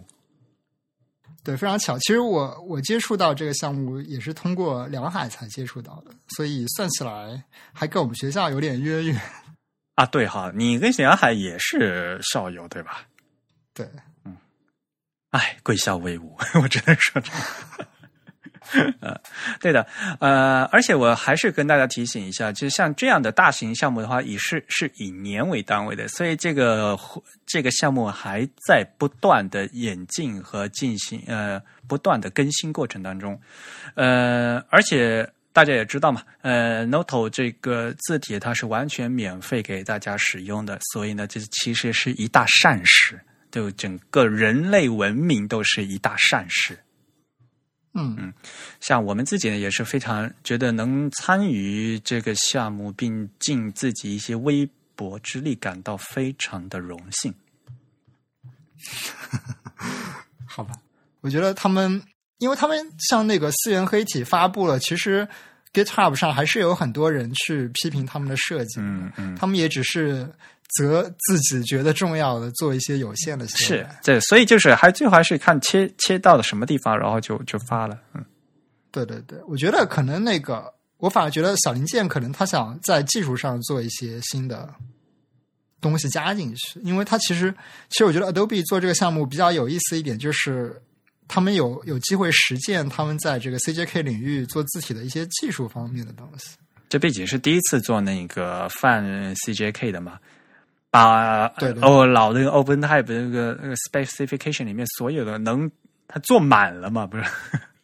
[1.44, 1.98] 对，非常巧。
[2.00, 7.44] 其实我我接触到这个项目也是通过梁海才接触到的，所以算起来
[7.74, 9.22] 还跟我们学校有点渊源
[9.96, 10.06] 啊。
[10.06, 13.06] 对哈，你跟梁海也是校友对吧？
[13.74, 13.88] 对。
[14.24, 14.38] 嗯
[15.32, 17.32] 哎，贵校威武， 我只能说这。
[19.02, 19.20] 呃，
[19.60, 19.86] 对的，
[20.20, 26.98] 呃，而且我还是跟大家提醒一下，就像这样的大型项目的话，以是是以年为单位的，所以这个
[27.46, 33.40] 这个项目还在不断的演进和进行呃不断的更新过程当中。
[33.96, 43.20] 呃，而且大家也知道嘛，呃，Noto 这个字体它是完全免费给大家使用的，所以呢，这其实是一大善事。
[43.52, 46.76] 就整个人类文明都是一大善事，
[47.94, 48.34] 嗯嗯，
[48.80, 57.34] 像我们自己呢也是非常觉得能参与这个项目并尽自己一些微薄之力，感到非常的荣幸。
[60.46, 60.74] 好吧，
[61.22, 62.02] 我觉得他们，
[62.40, 65.28] 因为他们像那个四元黑体发布了，其实
[65.74, 70.30] GitHub 上还是有很多人去批评他们的设计，嗯嗯，他们也只是。
[70.80, 77.96] 择自己觉得重要的做一些有限的是，对，所以就是还最后还是看切切到了什么地方，然后就就发了。
[78.16, 78.26] 嗯，
[78.90, 84.68] 对对对，我觉得可能那个，我反而觉得小零件可能他想在技术上做一些新的
[85.80, 87.54] 东西加进去，因为他其实
[87.90, 90.82] 其实我觉得 Adobe 做这个项目比较有意思一点，就是
[91.28, 96.56] 他们有有机会实践他们在这个 CJK 领域做字体的一些技术方面的东西。
[96.90, 99.04] 这毕竟是第一次做那个泛
[99.36, 100.20] CJK 的嘛。
[100.92, 101.48] 把
[101.82, 105.68] 哦老那个 OpenType 那个那个 specification 里面所有的能
[106.08, 107.08] 它做满了嘛？
[107.08, 107.24] 不是？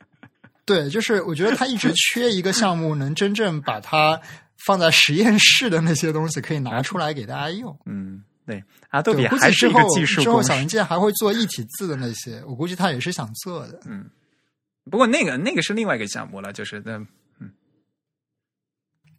[0.64, 4.22] 对，就是我觉得它一直缺一个项目，能真正把它
[4.64, 7.76] 放在实验室的那些东西可以拿出来给大家用。
[7.88, 10.22] 嗯，对，啊，杜比还是一个技术。
[10.22, 13.80] 之后小文件还会做一体字的那些，我估计他也是想做的。
[13.86, 14.10] 嗯，
[14.90, 16.98] 不过那个那个是另外一个项目了，就是那
[17.40, 17.54] 嗯，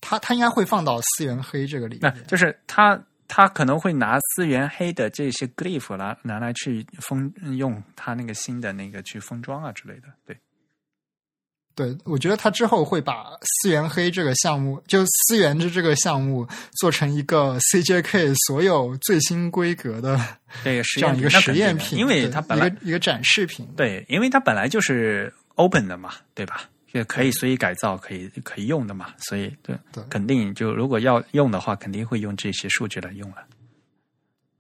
[0.00, 3.00] 他他应该会放到思源黑这个里面，就是他。
[3.32, 10.36] 他可能会拿思源黑的这些 glyph 拿拿来去封用他那个新的那个去封装啊之类的，对，
[11.80, 20.20] 对，我觉得他之后会把思源黑这个项目，就思源的这个项目做成一个 CJK 所有最新规格的
[20.62, 26.68] 这样一个实验品，因为它本来一个展示品，对，因为它本来就是 open 的嘛，对吧？
[26.92, 29.74] 也可以随意改造，可以可以用的嘛，所以对，
[30.10, 33.36] 肯定就如果要用的话，肯定会用这些数据来用了。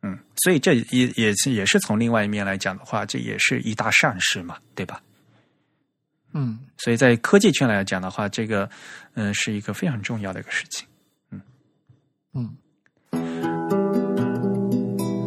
[0.02, 5.02] 嗯，所以这也也是也是从另外一面来讲的话，这也是一大善事嘛，对吧？
[6.32, 8.68] 嗯所以在科技圈来讲的话，这个
[9.14, 10.86] 嗯、呃是一个非常重要的一个事情。
[11.30, 11.40] 嗯
[12.34, 12.56] 嗯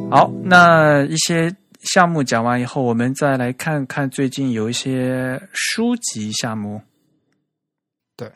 [0.10, 6.82] 好，那一些项目讲完以后，我们再来看看最近有一些书籍项目。
[8.16, 8.32] 对。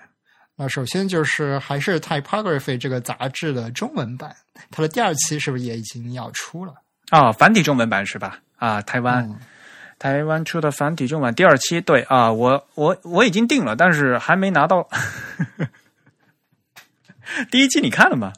[0.56, 4.36] 那首先就是还是 Typography 这个杂志的中文版，
[4.72, 6.74] 它的第二期是不是也已经要出了？
[7.10, 8.40] 啊、繁体中文版是吧？
[8.56, 9.40] 啊，台湾、嗯
[10.00, 14.88] 台湾出的繁体中文第二期，对啊，我我我已经定了，但是还没拿到。
[17.52, 18.32] 第一期你看了吗？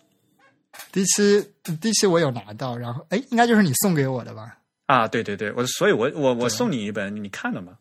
[0.91, 4.57] 第一期第一期我有拿到，然后哎，应该就是你送给我的吧？
[4.87, 7.73] 啊，对对对，我所以我我我对送你一本，你看了吗？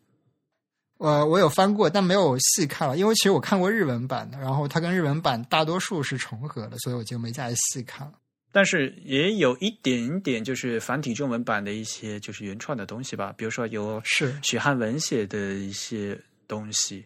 [0.99, 8.13] 呃，我有翻过，但没有细看了，因为其实我看过日文版的，然后它跟日文版大多数是重合的，所以我就没再细看了。
[8.51, 14.35] 但是也有一点点就是繁体中文版的一些就是原创的东西吧，比如说有是。
[14.43, 17.05] 许汉文写的一些东西，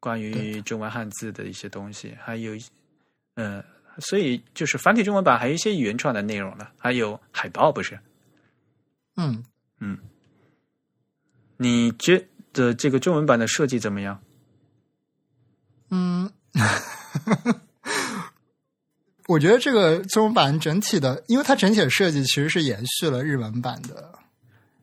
[0.00, 2.52] 关于中文汉字的一些东西，还有
[3.34, 3.64] 呃，
[3.98, 7.98] 所以就是繁体中文版还有一些原创的内容了，还有海报不是？
[9.16, 9.44] 嗯，
[11.56, 14.20] 你觉得这个中文版的设计怎么样？
[15.90, 16.28] 嗯，
[19.26, 24.12] 我觉得这个中文版整体的，因为它整体的设计其实是延续了日文版的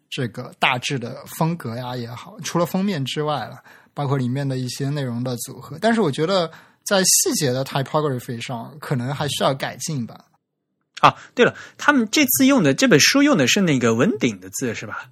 [0.10, 3.64] 这个大致的风格呀也好，除了封面之外了，
[3.94, 6.52] 包括里面的一些内容的组合，但是我觉得
[6.84, 10.26] 在细节的 typography 上可能还需要改进吧。
[11.02, 15.10] 啊，对了，他们这次用的这本书用的是那个文鼎的字是吧？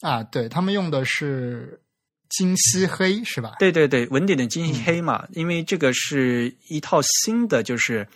[0.00, 1.80] 啊，对他们用的是
[2.28, 3.56] 金漆黑是吧？
[3.58, 8.08] 对对对，文鼎的金黑嘛，因为这个是一套新的，就是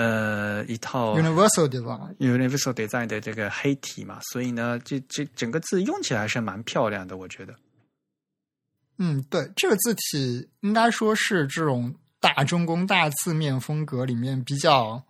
[0.00, 7.54] 呃一套 Universal Design，Universal Design 的这个黑体嘛，所以呢，这这整个字用起来还是蛮漂亮的，我觉得。
[8.96, 15.02] 嗯，对，这个字体应该说是这种大中宫大字面风格里面比较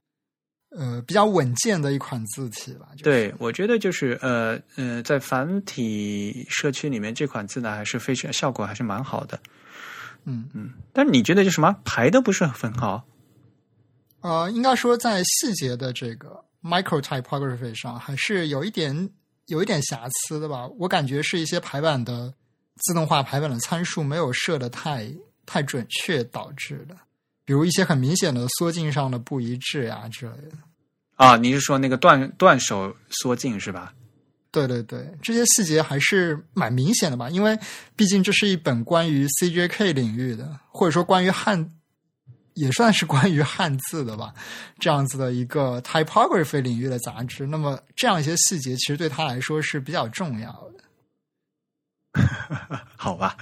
[0.71, 2.89] 呃比较稳健的一款字体吧。
[2.93, 9.41] 就是、对，我觉得就是呃呃，在繁体社区里面，这款字呢还是非常效果还是蛮好的。
[10.25, 13.05] 嗯嗯，但是你觉得就什么排的不是很好？
[14.21, 19.11] 呃，应该说在细节的这个 micro typography 上还是有一点
[19.47, 20.67] 有一点瑕疵的吧。
[20.79, 22.33] 我感觉是一些排版的
[22.77, 25.11] 自动化排版的参数没有设的太
[25.47, 26.95] 太准确导致的，
[27.45, 30.57] 比如一些很明显的缩进上的不一致呀、之类的。
[31.17, 33.93] 啊，你是说那个断断手缩进是吧？
[34.53, 37.31] 对对对，这些细节还是蛮明显的吧？
[37.31, 37.59] 因为
[37.95, 41.71] 毕竟这是一本关于 CJK 领域的，或者说关于汉，
[42.61, 44.35] 也算是关于汉字的吧，
[44.79, 47.47] 这样子的一个 typography 领域的杂志。
[47.47, 50.81] 那么这样一些细节，其实对他来说是比较重要的。
[52.97, 53.37] 好吧，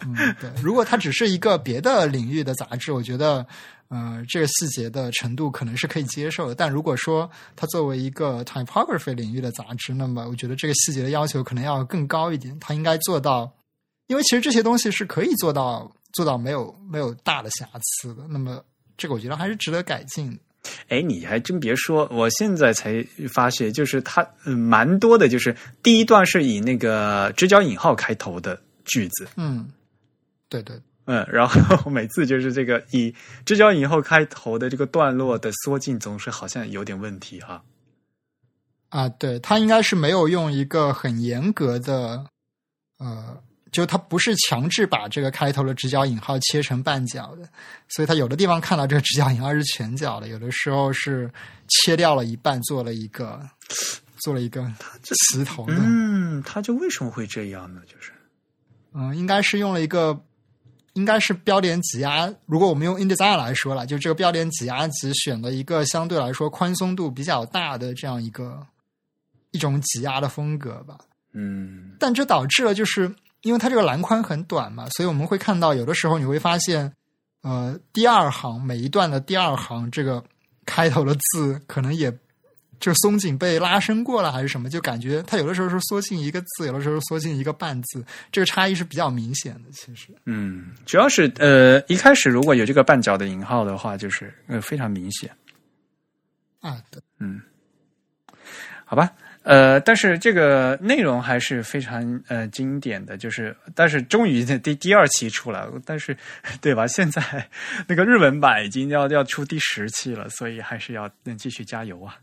[0.00, 0.50] 嗯，对。
[0.62, 3.46] 如果它只是一个别的领域的杂志，我觉得，
[3.88, 6.54] 呃，这个细节的程度可能是可以接受的。
[6.54, 12.58] 但如果说它作为一个 typography 领域的杂志，那么我觉得这个细节的要求可能要更高一点。
[12.58, 13.52] 它应该做到，
[14.06, 18.26] 因为其实这些东西是可以做到做到没有没有大的瑕疵的。
[18.28, 18.64] 那么
[18.96, 20.38] 这个我觉得还是值得改进的。
[20.88, 29.70] 哎，你还真别说，我现在才发现，就是它嗯蛮多的，就是第一段是以那个直角引号开头的句子，嗯，
[30.48, 33.14] 对对嗯，然后每次就是这个以
[33.44, 37.62] 直角引号开头的这个段落的缩进，总是好像有点问题哈。
[38.88, 42.24] 啊，对，它应该是没有用一个很严格的，
[42.98, 43.42] 呃，
[43.74, 47.48] 就它不是强制把这个开头的直角引号切成半角的，
[47.88, 51.28] 所以它有的地方看到这个直角引号是全角的，有的时候是
[51.66, 53.40] 切掉了一半，做了一个
[54.22, 54.64] 做了一个
[55.02, 57.80] 齐头的，嗯，它就为什么会这样呢？
[57.86, 58.12] 就是
[58.92, 60.18] 嗯，应该是用了一个，
[60.92, 62.32] 应该是标点挤压。
[62.46, 68.64] 如果我们用 InDesign 来说了，就这个标点挤压级选了一个相对来说宽松度比较大的这样一个
[69.50, 70.96] 一种挤压的风格吧。
[71.36, 73.12] 嗯但这导致了，就是
[73.44, 76.92] 因为它这个栏宽很短嘛，所以我们会看到有的时候你会发现，
[77.42, 80.22] 呃，第二行每一段的第二行这个
[80.66, 82.12] 开头的字可能也。
[82.80, 89.70] 就松紧被拉伸过了还是什么，就感觉它有的时候是缩进一个字，有的时候缩进一个半字，这个差异是比较明显的。
[89.72, 95.30] 其实，嗯，主要是呃一开始如果有这个半角的引号的话，就是呃非常明显。
[96.60, 97.40] 啊，对，嗯，
[98.84, 99.10] 好吧，
[99.44, 106.16] 呃，但是这个内容还是非常呃经典的，就是但是终于这第第二期出来了，但是
[106.62, 106.86] 对吧？
[106.86, 107.46] 现在
[107.86, 112.16] 那个日文版已经要要出第十期了，所以还是要继续加油啊。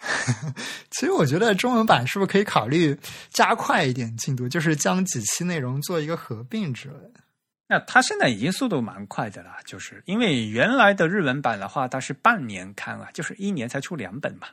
[0.90, 2.96] 其实我觉得中文版是不是可以考虑
[3.30, 7.20] 加快一点进度，就是将几期内容做一个合并之类的。
[7.68, 14.46] 那它现在已经速度蛮快的了，就是因为原来的日文版的话，它是半年刊啊，就是一年才出两本嘛。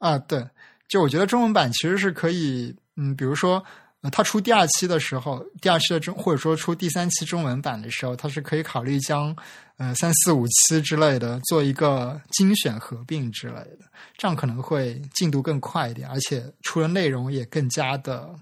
[0.00, 0.44] 啊，对，
[0.88, 3.64] 就我觉得中文版其实是可以，嗯，比如说。
[4.02, 9.36] 呃，他出第二期的时候，第二期的中或者说出第三期中文版的时候，他是可以考虑将
[9.76, 13.80] 呃三四五期之类的做一个精选合并之类的，
[14.16, 18.34] 这样可能会进度更快一点，而且出的内容也更加的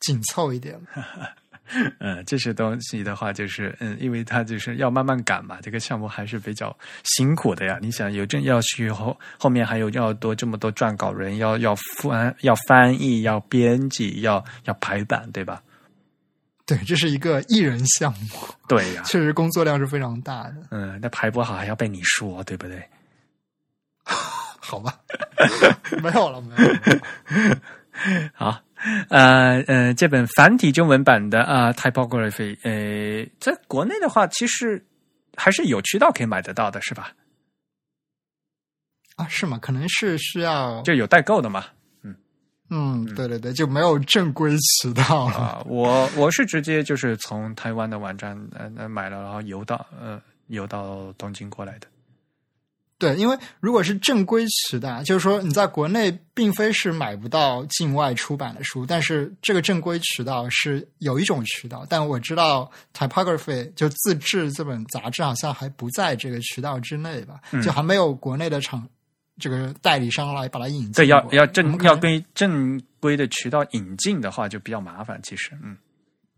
[0.00, 0.76] 紧凑一点。
[2.00, 7.78] 嗯，这些东西的话，就是嗯，因为它就是要慢慢赶嘛，这个项目还是比较辛苦的呀。
[7.80, 15.62] 你想，有这要去后后面还有要多这么多撰稿人，要要翻要翻译，要编辑，要要排版，对吧？
[16.66, 18.18] 对，这是一个艺人项目。
[18.68, 20.56] 对呀，确实工作量是非常大的。
[20.70, 22.82] 嗯，那排不好还要被你说，对不对？
[24.04, 24.98] 好吧，
[26.02, 27.60] 没有了，没有了。
[28.34, 28.60] 好。
[29.08, 34.84] 呃呃，这本繁体中文版的啊，typography，呃，在国内的话，其实
[35.36, 37.12] 还是有渠道可以买得到的，是吧？
[39.16, 39.58] 啊，是吗？
[39.60, 41.64] 可能是需要就有代购的嘛。
[42.02, 42.14] 嗯
[42.70, 45.60] 嗯，对对对，就没有正规渠道啊。
[45.66, 51.88] 我我是直接就是从台湾的网站呃买了，然后邮到呃邮到东京过来的。
[52.98, 68.84] 对，因为如果是正规渠道，就是说你在国内并非是买不到境外出版的书，但是这个正规渠道是有一种渠道，但我知道 Typography 就自制这本杂志好像还不在这个渠道之内吧，就还没有国内的厂
[69.38, 70.92] 这个代理商来把它引进。
[70.94, 75.20] 对，要要正要跟正规的渠道引进的话，就比较麻烦。
[75.22, 75.76] 其实，嗯，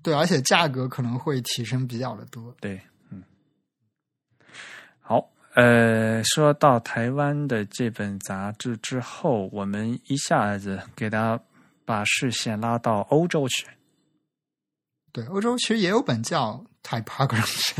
[0.03, 2.55] 对，而且价格可能会提升比较的多。
[2.61, 2.79] 对。
[5.61, 11.39] 呃，说到台湾的这本杂志之后，我们一下子给他
[11.85, 13.67] 把视线拉到欧洲去。
[15.13, 16.65] 对，欧洲其实也有本叫
[17.05, 17.75] 《Typography》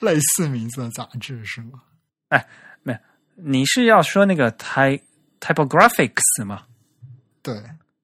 [0.00, 1.84] 类似名字的杂志，是吗？
[2.28, 2.46] 哎，
[2.82, 2.98] 没有，
[3.36, 5.00] 你是要说那个《Ty
[5.40, 6.66] Typographics》吗？
[7.42, 7.62] 对，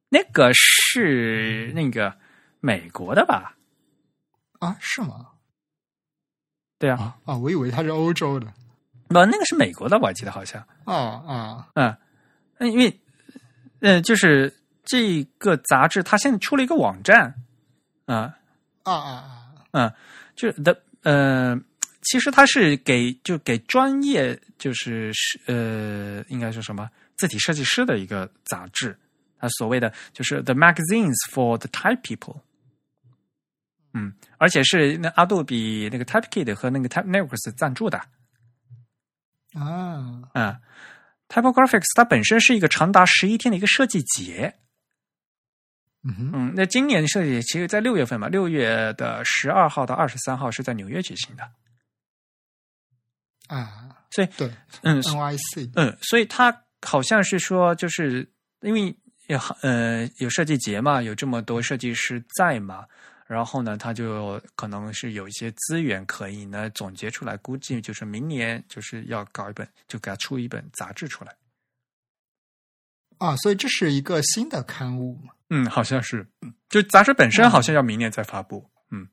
[0.09, 2.16] 那个是那个
[2.61, 3.59] 美国的吧？
[4.59, 5.32] 啊，是吗？
[6.78, 8.51] 对啊，啊，我以为它是欧洲的。
[9.11, 10.65] 不，那个是美国的，我记得好像。
[10.85, 13.01] 啊啊，嗯，因为，
[13.81, 17.35] 嗯，就是这个杂志，它现在出了一个网站，
[18.07, 18.39] 啊
[18.85, 19.93] 啊啊啊，嗯，
[20.37, 21.61] 就是的，呃，
[22.03, 28.97] 其实它是给就给专业，就是是呃，应该是什么字体设计师的一个杂志，
[29.41, 32.43] 它所谓的就是 The Magazines for the Type People。
[33.93, 38.01] 嗯，而且是那阿杜比那个 Typekit 和那个 Type Networks 赞助的。
[39.55, 40.60] 啊，嗯
[41.28, 44.55] ，Typographics 它本身是一个长达十一天的一个设计节，
[46.02, 51.51] 嗯嗯，那今年设计节其实，在六月份嘛，六月的十二号到二十三号是在纽约举行的，
[53.48, 54.51] 啊，所以对，
[54.82, 58.97] 嗯，NYC，嗯，所以它好像是说，就是因为
[59.27, 62.85] 有呃有设计节嘛，有这么多设计师在嘛。
[63.32, 71.32] 然后呢，他就可能是有一些资源可以呢总结出来，估计就是明年就是要搞一本，就给他出一本杂志出来。
[73.19, 75.32] 啊，所以这是一个新的刊物嘛？
[75.48, 76.27] 嗯，好像是，
[76.69, 78.69] 就杂志本身好像要明年再发布。
[78.90, 79.07] 嗯，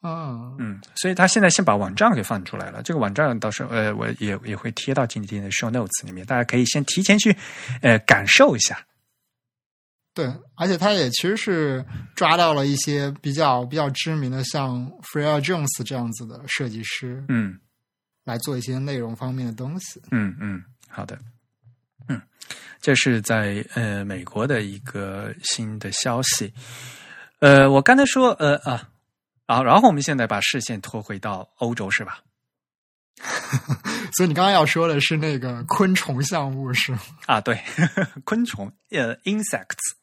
[0.00, 2.84] 啊，嗯，所以他现在先把网站给放出来了。
[2.84, 7.36] 这个网站到时候呃，我也也会贴到今天的 show notes 里面，大家可以先提前去
[7.82, 8.85] 呃感受一下。
[10.16, 11.84] 对，而且他也其实是
[12.14, 17.60] 抓到了一些比较比较知名的，像 Freya Jones 这样子的设计师，嗯，
[18.24, 20.00] 来做一些内容方面的东西。
[20.10, 21.18] 嗯嗯，好的，
[22.08, 22.18] 嗯，
[22.80, 26.50] 这是在呃美国的一个新的消息。
[27.40, 28.88] 呃，我刚才说呃啊，
[29.44, 32.20] 啊，然后我们现在把视线拖回到欧洲，是吧？
[34.16, 37.00] 所以你刚刚要说的是那个昆虫项目是吗？
[37.26, 37.60] 啊，对，
[38.24, 39.94] 昆虫呃，insects。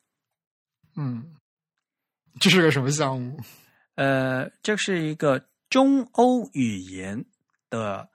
[0.96, 1.36] 嗯，
[2.40, 3.40] 这是个什么项目？
[3.96, 7.24] 呃，这是一个中欧语言
[7.70, 8.10] 的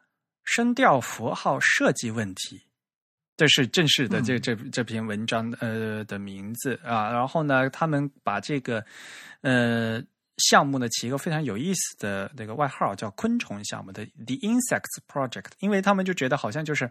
[0.45, 2.61] 声调符号设计问题，
[3.37, 7.13] 这是正式的这这这篇文章呃的名字啊。
[7.13, 8.85] 然后呢，他们把这个
[9.41, 10.03] 呃
[10.37, 16.91] 项目呢起一个非常有意思的那个外号，叫“昆虫项目”的 “The Insects Project”，因为他们就觉得好像就是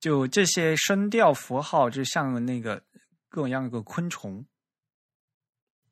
[0.00, 2.76] 就这些声调符号就像那个
[3.28, 4.44] 各种各样的个昆虫。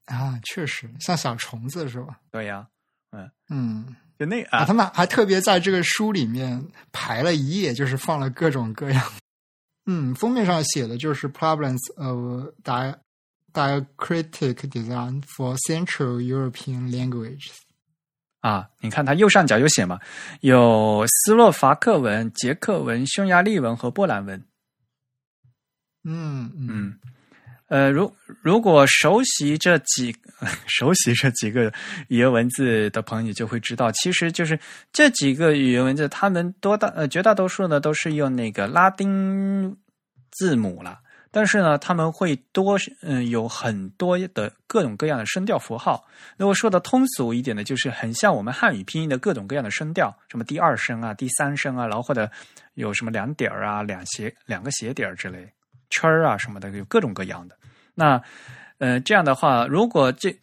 [0.07, 2.19] 啊，确实像小虫子是吧？
[2.31, 2.67] 对呀，
[3.13, 6.63] 嗯嗯，就那啊，他们还特别在这个书里面
[6.93, 9.13] 排了一页，就是放了各种各样
[9.87, 12.95] 嗯，封面上写的就是 problems of di
[13.53, 17.53] diacritic design for Central European languages。
[18.41, 20.01] 啊，你看它右上角有写嘛，
[20.41, 24.45] 有斯洛伐克文、捷克文、匈牙利文和波兰文。
[26.03, 26.99] 嗯嗯嗯，
[27.69, 30.15] 呃，如如果熟悉这几
[30.66, 31.73] 熟悉这几个
[32.09, 34.59] 语言文字的朋友就会知道，其实就是
[34.93, 39.74] 这几个语言文字，他们多大呃绝大多数呢都是用那个拉丁
[40.31, 41.01] 字母了，
[41.31, 46.07] 但是呢，他们会多嗯有很多的各种各样的声调符号。
[46.36, 52.31] 如果说的通俗一点的，就是很像我们汉语拼音的各种各样的声调，什么第二声啊、第三声啊，然后或者
[52.74, 55.51] 有什么两点儿啊、两斜两个斜点儿之类。
[55.95, 57.57] 圈儿啊什么的，有各种各样的。
[57.95, 58.21] 那
[58.79, 60.37] 呃，这样的话，如果这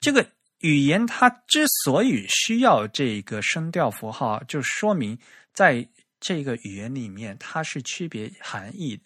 [0.00, 0.26] 这个
[0.58, 5.16] 语言它之所以需要这个声调符号，就说明
[5.54, 5.86] 在
[6.18, 9.04] 这个语言里面它是区别含义的，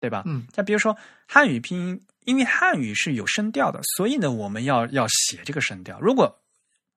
[0.00, 0.22] 对吧？
[0.26, 0.46] 嗯。
[0.52, 5.98] 再比如说汉语拼音，因为汉语是有声调的，所以呢，我们要要写这个声调。
[6.00, 6.32] 如果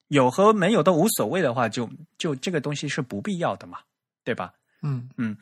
[0.10, 1.90] 有和没有都无所谓的话，就
[2.20, 3.80] 就这个东西是不必要的嘛，
[4.24, 4.54] 对吧？
[4.84, 5.36] 嗯嗯，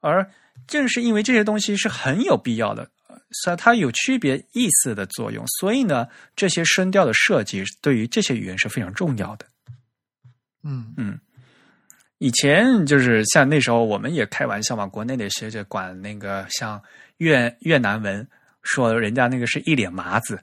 [0.00, 0.30] 而。
[0.66, 2.88] 正是因为这些东西是很有必要的，
[3.30, 9.46] 所以它有区别意思的作用，所以呢，这些声调的设计对于这些语言是非常重要的。
[10.64, 11.18] 嗯嗯，
[12.18, 16.82] 以前就是像那时候，我们也开玩笑嘛，国内的学者管那个像
[17.18, 18.26] 越越南文，
[18.62, 20.42] 说人家那个是一脸麻子。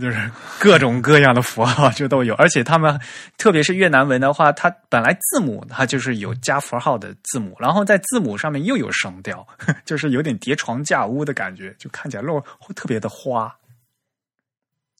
[0.00, 3.00] 就是各种各样的符号就都有，而且他们
[3.38, 9.46] 特别是越南文的话，它本来字母它就是有加符号的字母，然后在字母上面又有声调，
[9.84, 12.22] 就是有点叠床架屋的感觉，就看起来
[12.58, 13.54] 会特别的花。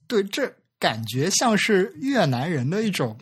[0.06, 3.18] 对，这感觉像是越南人的一种。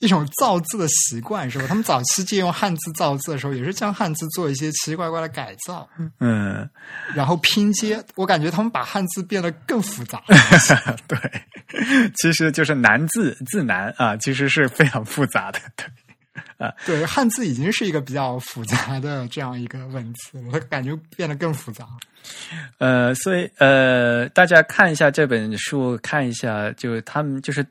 [0.00, 1.64] 一种造字的习惯是吧？
[1.68, 5.88] 他们早期借用汉字造字的时候，也是将汉字做一些奇奇怪怪的改造，
[6.20, 6.68] 嗯，
[7.14, 8.02] 然后拼接。
[8.14, 10.22] 我感觉他们把汉字变得更复杂。
[11.08, 11.18] 对，
[12.14, 15.58] 其实就是难字字难啊，其实是非常复杂的。
[15.76, 15.86] 对，
[16.58, 21.84] 啊，对，汉字已经是一个比较复杂的这样一个文字，我感觉变得更复杂。
[22.78, 27.66] 呃，所以呃，大家看一下这本书，看一下，就是他们就是。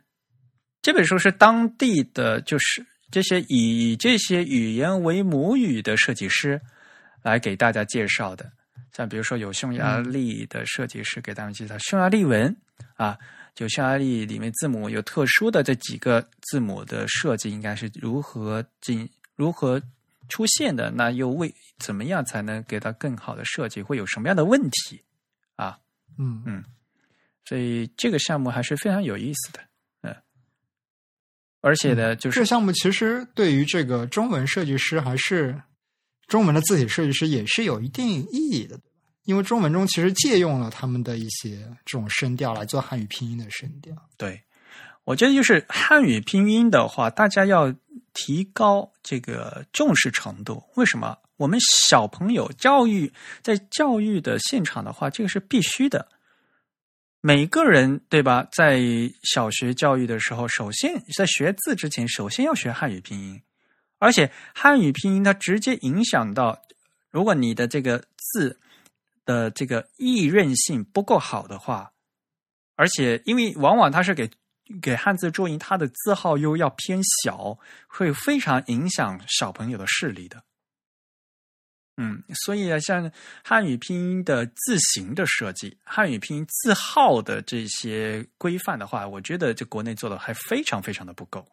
[0.88, 6.62] 这本书是当地的，就是这些以这些语言为母语的设计师
[7.22, 8.50] 来给大家介绍的。
[8.94, 12.56] 像比如说有匈牙利的设计师给大家介绍匈牙利文
[12.96, 13.18] 啊，
[13.54, 19.82] 就匈牙利里面字母有特殊的这几个字母的设计应该是如何进如何
[20.30, 20.90] 出现的？
[20.90, 23.82] 那又为怎么样才能给它更好的设计？
[23.82, 25.04] 会有什么样的问题
[25.58, 25.78] 啊？
[26.18, 26.64] 嗯嗯，
[27.44, 29.60] 所以这个项目还是非常有意思的。
[31.62, 35.60] 而且呢，就是这个项目其实对于这个中文设计师还是
[36.28, 38.84] 中文的字体设计师也是有一定意义的，对吧？
[39.26, 43.94] 因为中文中其实借用了他们的一些这种声调来做汉语拼音的声调。
[44.18, 44.42] 对，
[45.04, 47.74] 我觉得就是汉语拼音的话，大家要
[48.14, 50.64] 提高这个重视程度。
[50.76, 51.18] 为什么？
[51.38, 53.12] 我们小朋友教育
[53.42, 56.08] 在教育的现场的话，这个是必须的。
[57.20, 58.48] 每个人对吧？
[58.52, 58.80] 在
[59.24, 63.42] 小学教育的时候，首先在学字之前，首先要学汉语拼音，
[63.98, 66.62] 而且汉语拼音它直接影响到，
[67.10, 68.60] 如果你的这个字
[69.26, 71.92] 的这个易认性不够好的话，
[72.76, 74.30] 而且因为往往它是给
[74.82, 77.58] 给汉字注音，它的字号又要偏小，
[77.88, 80.44] 会非常影响小朋友的视力的。
[82.00, 83.12] 嗯，所以啊，像
[83.44, 91.44] 汉语拼音的字形的设计，汉语拼音字号的这些规范的话，我觉得这国内做的还非常非常的不够。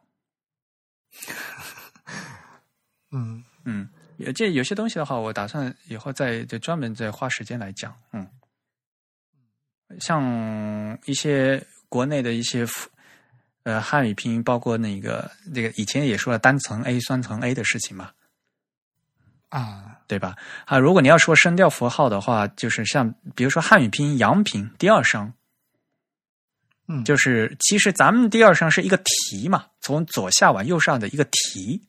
[3.10, 3.88] 嗯嗯，
[4.34, 7.96] 这有些东西的话，我打算以后再就专门再花时间来讲。
[8.12, 8.28] 嗯，
[9.98, 12.66] 像一些国内的一些
[13.62, 18.12] 呃汉语拼音，包括那个那个以前也说了单层 A、双层 A 的事情嘛。
[19.48, 19.93] 啊。
[20.06, 20.36] 对吧？
[20.66, 25.32] 啊，如果你要说声调符号的话，就是像比如说汉语拼音阳平第二声，
[26.88, 31.80] 嗯，就是其实咱们第二声是一个提嘛，从左下往右上的一个提，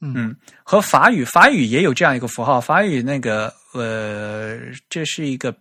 [0.00, 5.54] 嗯，和法语法语也有这样一个符号，法语那个呃，这是一个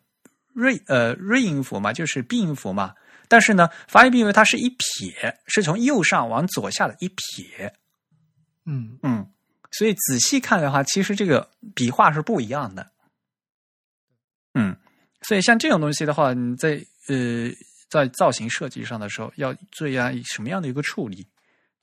[0.54, 2.94] 瑞呃瑞音符嘛，就是闭音符嘛，
[3.28, 7.74] 但是呢，法语闭音符它是一撇，是从右上往左下的一撇，
[8.66, 9.30] 嗯嗯。
[9.72, 12.92] 所以仔细看的话，其实这个笔画是不一样的。
[14.54, 14.76] 嗯，
[15.22, 17.50] 所以像这种东西的话，你在呃
[17.90, 21.28] 在造型设计上的时候，要注意啊什么样的一个处理，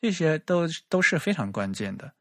[0.01, 2.13] 这些都都是非常关键的。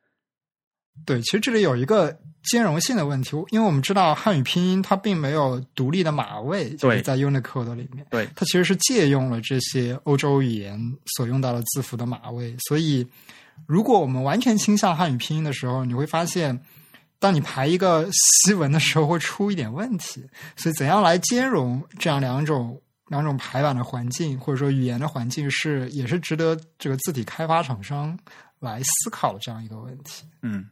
[1.07, 10.79] 对，其实这里有一个兼容性的问题，因为我们知道汉语拼音它并没有独立的码位，就是在 Unicode 里面，对，它其实是借用了这些欧洲语言
[11.15, 13.07] 所用到的字符的码位，所以
[13.67, 16.59] 如果我们完全倾向汉语拼音的时候，你会发现，
[17.19, 20.25] 当你排一个西文的时候会出一点问题。
[20.55, 28.17] 所以，怎样来兼容这样两种两种排版的环境，或者说语言的环境，是也是值得这个字体开发厂商
[28.59, 30.25] 来思考这样一个问题。
[30.41, 30.65] 嗯。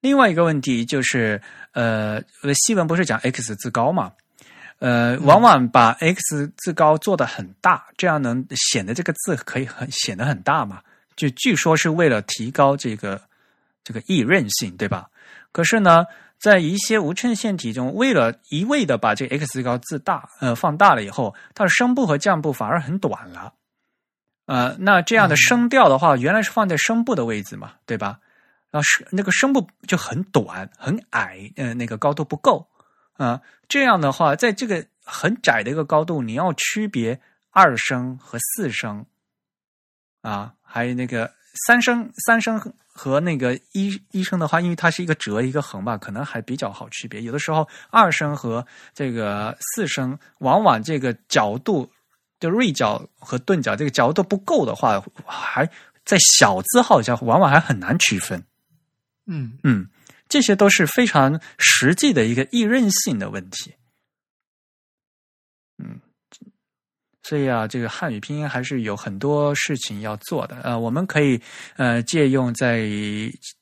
[0.00, 1.40] 另外一个问题就是，
[1.72, 2.22] 呃，
[2.54, 4.12] 西文不是讲 x 字高嘛？
[4.78, 10.80] 呃，往往把 x 字高做的很大，这样能显得这个字可以很显得很大嘛？
[11.16, 13.20] 就据说是为了提高这个
[13.82, 15.08] 这个易韧性，对吧？
[15.50, 16.04] 可是呢，
[16.38, 23.54] 在一些无衬线体中，为了一味的把这个 x 高自大呃放大了以后，它的声部和降部反而很短了。
[24.44, 28.20] 呃，那这样的声调的话，原来是放在声部的位置嘛，对吧？
[28.70, 32.68] 啊，是那个声部就很短很矮，呃，那个高度不够
[33.14, 33.40] 啊。
[33.68, 37.18] 这样的话，在这个很窄的一个高度，你要区别
[37.50, 39.06] 二声和四声
[40.20, 41.32] 啊，还有那个
[41.66, 42.60] 三声、三声
[42.92, 47.22] 和那个一一声的话，因为它是一个折一个横吧，可能还比较好区别。
[47.22, 51.90] 有的时候二声和这个四声，往往这个角度
[52.40, 55.70] 就锐角和钝角这个角度不够的话，还
[56.04, 58.42] 在小字号下，往往还很难区分。
[59.26, 59.88] 嗯嗯，
[60.28, 63.74] 这些都是非常实际的一个易认性的问题。
[65.78, 66.00] 嗯，
[67.28, 70.56] 所以啊，这个汉语拼音还是有很多事情要做的。
[70.62, 71.40] 呃，我们可以
[71.76, 72.88] 呃借用在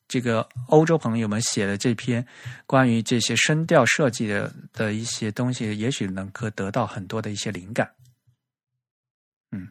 [0.06, 2.24] 这个欧洲朋友们写的这篇
[2.66, 7.90] 关于这些声调设计的的一些东西，也许能够得到很多的一些灵感。
[9.50, 9.68] 嗯，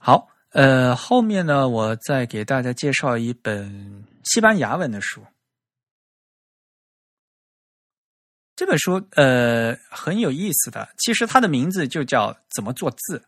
[0.00, 0.28] 好。
[0.50, 5.22] 呃，后面呢，我再给大家介绍一本西班牙文的书。
[8.56, 13.22] 这本书呃很有意思的，其实它的名字就叫“怎么做字”。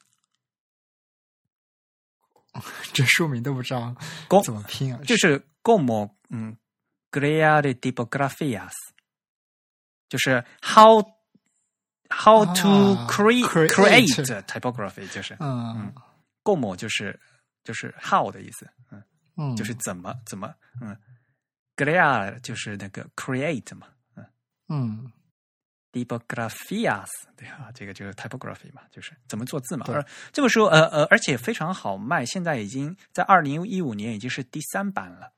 [2.93, 3.95] 这书名都不知道
[4.43, 5.01] 怎么拼啊？
[5.05, 6.57] 就是 “como 嗯
[7.13, 8.73] crear tipografías”，
[10.09, 11.01] 就是 “how
[12.09, 15.93] how to create create typography”，就是嗯。
[16.43, 17.21] como 就是
[17.63, 19.03] 就是 how 的意思，嗯
[19.37, 20.97] 嗯，就是怎么怎么，嗯
[21.77, 23.87] ，crear 就是那个 create 嘛，
[24.17, 24.25] 嗯
[24.69, 25.13] 嗯
[25.93, 27.07] ，typographias
[27.37, 29.87] 对啊，这个就是 typography 嘛，就是怎么做字嘛。
[29.89, 35.33] 而这本书呃呃，而且非常好卖，现在已经在二零一五年已经是第三版了。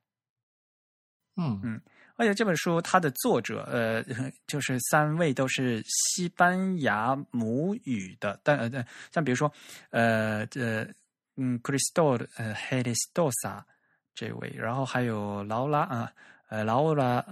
[1.36, 1.80] 嗯嗯，
[2.16, 4.04] 而且这本书它的作者呃
[4.46, 9.52] 就是三位都是西班牙母语的，但呃像比如说
[9.90, 10.86] 呃这。
[11.42, 13.64] 嗯，Crystal 呃 h e l i s t o s a
[14.14, 16.12] 这位，然后还有劳拉啊，
[16.48, 17.24] 呃劳拉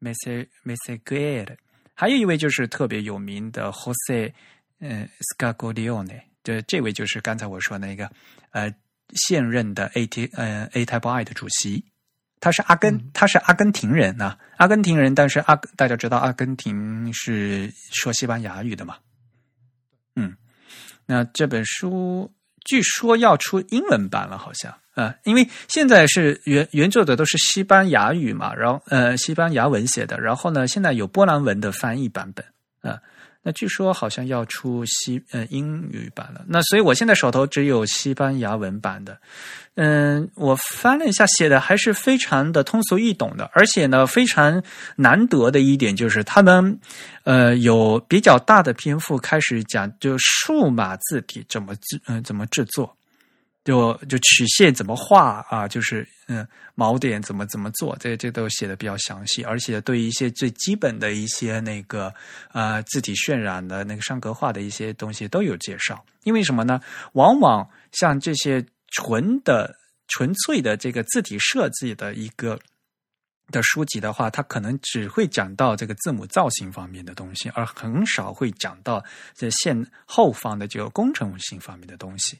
[0.00, 1.58] m e s e m e s e g u e r
[1.96, 4.32] 还有一位就是特别有名的 Jose
[4.78, 8.08] 嗯 Scaglione，这这位就是刚才我说那个
[8.50, 8.72] 呃
[9.14, 11.84] 现任的 A T 呃 A Type I 的主席，
[12.38, 18.98] 他是阿根他是阿根廷人呐，阿根廷人，但是阿大家知道阿根廷是说西班牙语的嘛，
[20.14, 20.36] 嗯，
[21.06, 22.32] 那这本书。
[22.68, 32.44] 据说要出英文版了，好像啊，因为现在是原原作者都是西班牙语嘛，然后呃西班牙文写的，然后呢现在有波兰文的翻译版本
[32.80, 32.98] 啊。
[33.42, 39.16] 那据说好像要出西呃英语版了，那所以我现在手头只有西班牙文版的。
[39.74, 44.62] 嗯，我翻了一下，写的还是非常的通俗易懂的，而且呢非常
[44.96, 46.80] 难得的一点就是他们
[47.24, 52.96] 呃有比较大的篇幅开始讲就数码字体怎么制嗯怎么制作。
[53.66, 55.66] 就就曲线怎么画啊？
[55.66, 57.96] 就是嗯，锚点怎么怎么做？
[57.98, 62.14] 这这都写的比较详细，而且对一些最基本的一些那个
[62.52, 66.04] 呃字体渲染的那个上格化的一些东西都有介绍。
[66.22, 66.80] 因为什么呢？
[67.14, 69.74] 往往像这些纯的、
[70.06, 72.56] 纯粹的这个字体设计的一个
[73.50, 82.38] 的书籍的话，它可能只会讲到这个字母造型方面的东西，而很少会讲到这线后方的这个工程性方面的东西。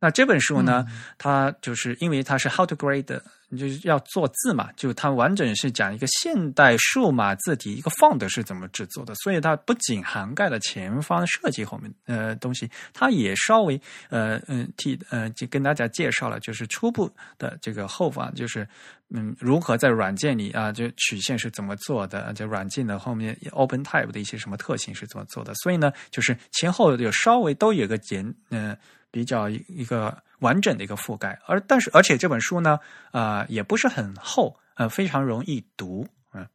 [0.00, 0.86] 那这本书呢？
[1.18, 3.20] 它就是因为它是 How to Grade，
[3.50, 13.78] 就是要做字嘛，就它完整是讲一个现代数码字体一个 font 是怎么制作的，所以它不仅涵盖了前方设计后面呃东西，它也稍微
[14.08, 18.66] 呃嗯替呃就跟大家介绍了，就是初步的这个后方，就是
[19.10, 28.74] 嗯如何在软件里啊，就曲线是怎么做的，就软件的后面 Open Type 的一些什么特性是怎么做的，所以呢，就是前后有稍微都有个简嗯。
[29.10, 31.38] 比较一一个完整的一个覆盖。
[31.46, 32.78] 而但是而且这本书呢，
[33.12, 36.06] 呃，也不是很厚，呃，非常容易读。
[36.32, 36.46] 嗯，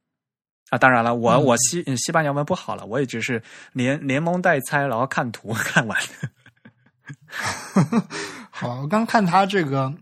[0.69, 3.41] 啊，当然了，我我西西班牙文不好了，我也只是
[3.73, 5.99] 连连蒙带猜，然后看图 看完。
[8.49, 9.94] 好，我刚看他这个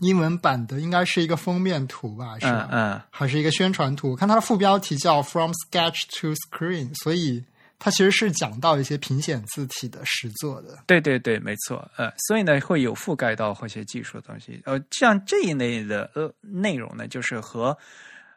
[0.00, 2.38] 英文版的，应该是一个封面图吧？
[2.40, 2.68] 是吧？
[2.72, 4.16] 嗯，还是一个宣传图？
[4.16, 7.44] 看它的副标题叫 “From Sketch to Screen”，所以
[7.84, 10.84] 它其实是讲到一些平显字体的实作的。
[10.86, 11.90] 对对对，没错。
[11.96, 14.62] 呃，所以呢，会有覆盖到一些技术的东西。
[14.64, 17.76] 呃，像这一类的呃内容呢，就是和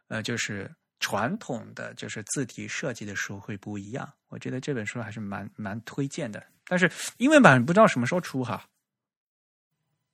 [0.08, 0.68] 呃就是
[1.00, 4.12] 传统的就是字体设计的书会不一样。
[4.30, 6.44] 我觉得这本书还是蛮蛮推荐的。
[6.68, 8.66] 但是英文版不知道什么时候出哈。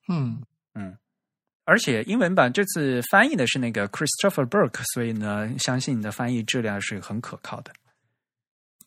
[0.09, 0.43] 嗯
[0.73, 0.97] 嗯，
[1.63, 7.71] 而且英文版这次翻译的是那个 Christopher Burke，所以呢，相信你的翻译质量是很可靠的。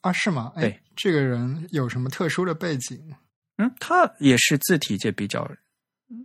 [0.04, 0.52] 啊，是吗？
[0.56, 3.00] 对，这个人有什么特殊的背景？
[3.56, 5.50] 嗯，他也是字体界比较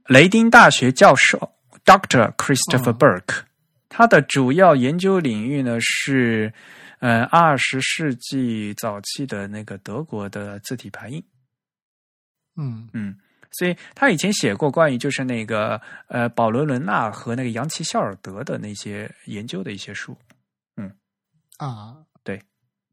[0.08, 1.54] 雷丁大学教授
[1.86, 3.44] Doctor Christopher Burke，
[3.88, 6.54] 他的主要研究领域呢是。
[7.02, 11.24] 呃，二十世纪早期的那个德国的字体排印，
[12.58, 13.16] 嗯嗯，
[13.52, 20.14] 所以他以前写过关于就是那个呃保罗伦纳和那个扬奇肖尔德的那些研究的一些书，
[20.76, 20.92] 嗯
[21.56, 21.96] 啊，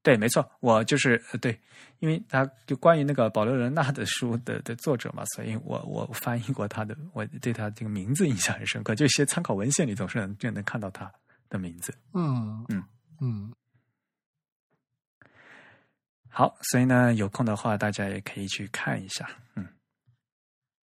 [0.07, 1.59] 对对，没错，我就是对，
[1.99, 11.13] 因为他就关于那个保罗伦纳的书的的作者嘛，所以我我翻译过他的，我对他这个名字印象很深刻，就一些参考文献里总是能就能看到他
[11.49, 12.85] 的名字，嗯嗯
[13.21, 13.53] 嗯。
[16.29, 19.29] 好，所以呢，有空的话，大家也可以去看一下。
[19.57, 19.67] 嗯，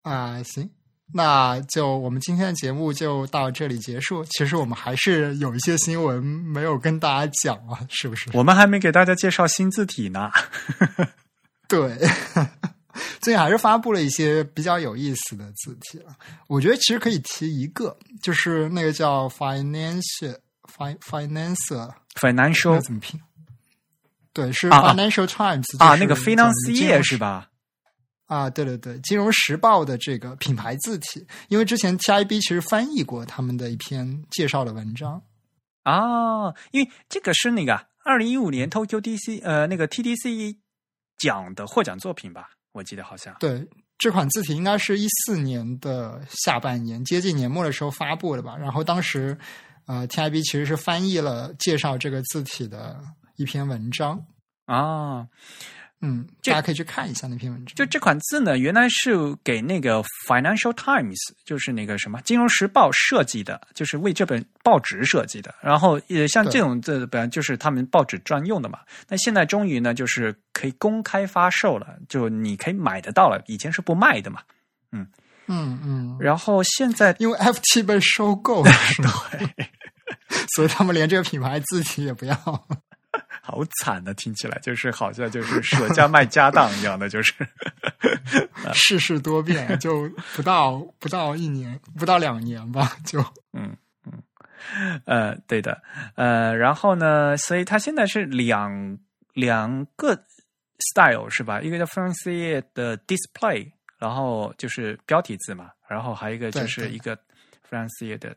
[0.02, 0.70] 啊，行，
[1.12, 4.24] 那就我们今天的节目就到这里结束。
[4.26, 8.30] 其实我们还是有一些新闻没有跟大家讲啊，是不是？
[8.32, 10.30] 我们还没给大家介绍新字体呢。
[11.68, 11.96] 对，
[13.20, 16.14] 最近还是发布了一些比较有意思的字体了。
[16.46, 20.36] 我觉得其实可以提一个，就是那个叫 financial
[20.76, 23.20] financial financial” 怎么拼？
[24.32, 27.49] 对，是 Financial Times 啊，那个 financier 是吧？
[28.30, 35.20] 啊，对对对，《金融时报》的这个品牌字体，因为之前 TIB 其实翻译过他们的一篇介绍的文章
[35.82, 40.56] 啊，因为这个是那个二零一五年 Tokyo DC 呃那个 TDC
[41.18, 42.50] 奖的获奖作品吧？
[42.70, 48.56] 我记得好像对这款字体应该是一四年的下半年接近年末的时候发布的吧？
[48.56, 49.36] 然后当时
[49.86, 53.00] 呃 TIB 其实是翻译了介绍这个字体的。
[53.36, 54.22] 一篇文章
[54.66, 55.26] 啊，
[56.02, 57.74] 嗯，大家可以去看一下那篇文章。
[57.74, 65.54] 就这款字呢，原来是给那个 Financial Times，就是那个什么《金融时报》设计的，就是为这本报纸设计的。
[65.60, 68.78] 然后，呃，像这种字，本来就是他们报纸专用的嘛。
[69.08, 73.42] 那现在终于呢，就是可以公开发售了，就你可以买得到了。
[73.46, 74.40] 以前是不卖的嘛，
[74.92, 75.06] 嗯
[75.48, 76.16] 嗯嗯。
[76.18, 78.70] 然后现在因为 FT 被收购了，
[79.58, 79.66] 对，
[80.56, 82.66] 所以他们连这个品牌字体也不要。
[83.50, 87.34] 好惨的，听起来就是好像就是舍家卖家当一样的，就是
[88.72, 93.20] 世事多变，就不到不到一年，不到两年吧，就
[93.52, 95.82] 嗯嗯呃，对的，
[96.14, 98.96] 呃，然后呢，所以他现在是两
[99.32, 100.14] 两个
[100.78, 101.60] style 是吧？
[101.60, 103.68] 一个叫 f r a n c i 的 display，
[103.98, 107.14] 然后就是标题字嘛，然后还有一个就是一个
[107.64, 108.36] f r a n c i 的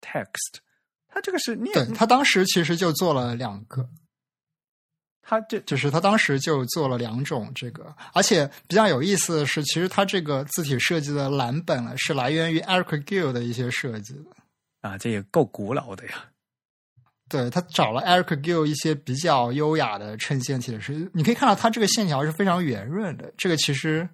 [0.00, 0.58] text，
[1.08, 3.88] 他这个是念，对他当时其实就做了两个。
[5.30, 14.20] 他这就是他当时就做了两种这个，而且比较有意思的是，其实他这个字体设计的蓝本呢，是来源于 Eric Gill 的一些设计的
[14.80, 16.24] 啊，这也够古老的呀。
[17.28, 24.08] 对他找了 Eric Gill 一些比较优雅的衬线体的是，你可以看到它这个线条是非常圆润的，这个其实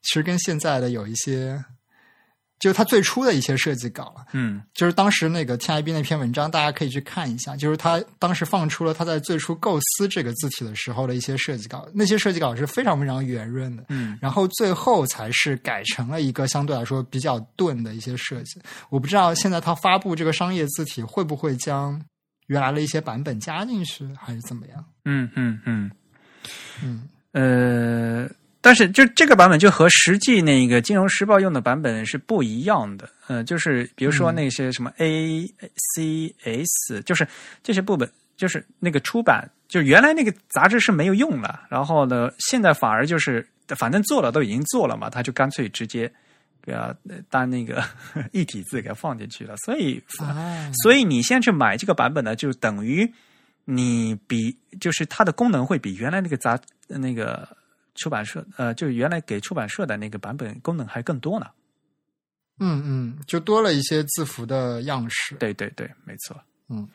[0.00, 1.62] 其实跟现在的有一些。
[2.58, 7.56] 就是他最初的一些设计稿了，嗯，就是当时那个 TIB 那篇文章，大家可以去看一下。
[7.56, 18.60] 就是他当时放出了他在最初构思这个字体的时候的一些设计稿，那些设计稿是非常非常圆润的，嗯，然后最后才是改成了一个相对来说比较钝的一些设计。
[18.90, 22.02] 我不知道现在他发布这个商业字体会不会将
[22.48, 24.84] 原来的一些版本加进去，还是怎么样？
[25.04, 25.90] 嗯嗯嗯
[26.82, 28.28] 嗯呃。
[28.68, 33.08] 但是，就这个版本就和实际那个《金融时报》用的版本是不一样的。
[33.28, 35.46] 嗯，就是比如说那些什么 A、
[35.94, 37.26] C、S，就是
[37.62, 41.62] 这些部本，就是那个出版，就原来那个杂志是没有用了。
[41.70, 46.12] 然后呢，现在反而就是反正做了都已经做了嘛，他就干脆直接
[46.62, 46.94] 给它
[47.30, 47.82] 当那个
[48.32, 49.56] 一体字给它放进去了。
[49.64, 49.98] 所以，
[50.82, 53.10] 所以你现在去买这个版本呢，就等于
[53.64, 57.48] 你比就是它的功能会比原来那个杂那个。
[57.98, 61.46] 出版社呃，就原来给出版社的那个版本功能还更多呢。
[62.60, 65.36] 嗯嗯，就多了一些字符的样式。
[65.36, 66.36] 对对对，没错。
[66.68, 66.88] 嗯，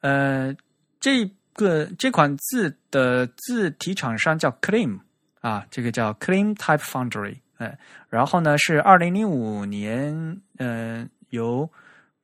[0.00, 0.56] 呃，
[0.98, 4.98] 这个这款字的字体厂商叫 Clean
[5.40, 7.38] 啊，这个叫 Clean Type Foundry。
[7.58, 7.78] 哎，
[8.08, 11.70] 然后呢是二零零五年，呃，由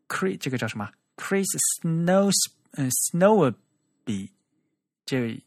[0.08, 1.44] Chris 这个叫什么 Chris
[1.82, 2.30] Snow
[2.72, 4.30] 嗯 Snowby
[5.04, 5.38] 这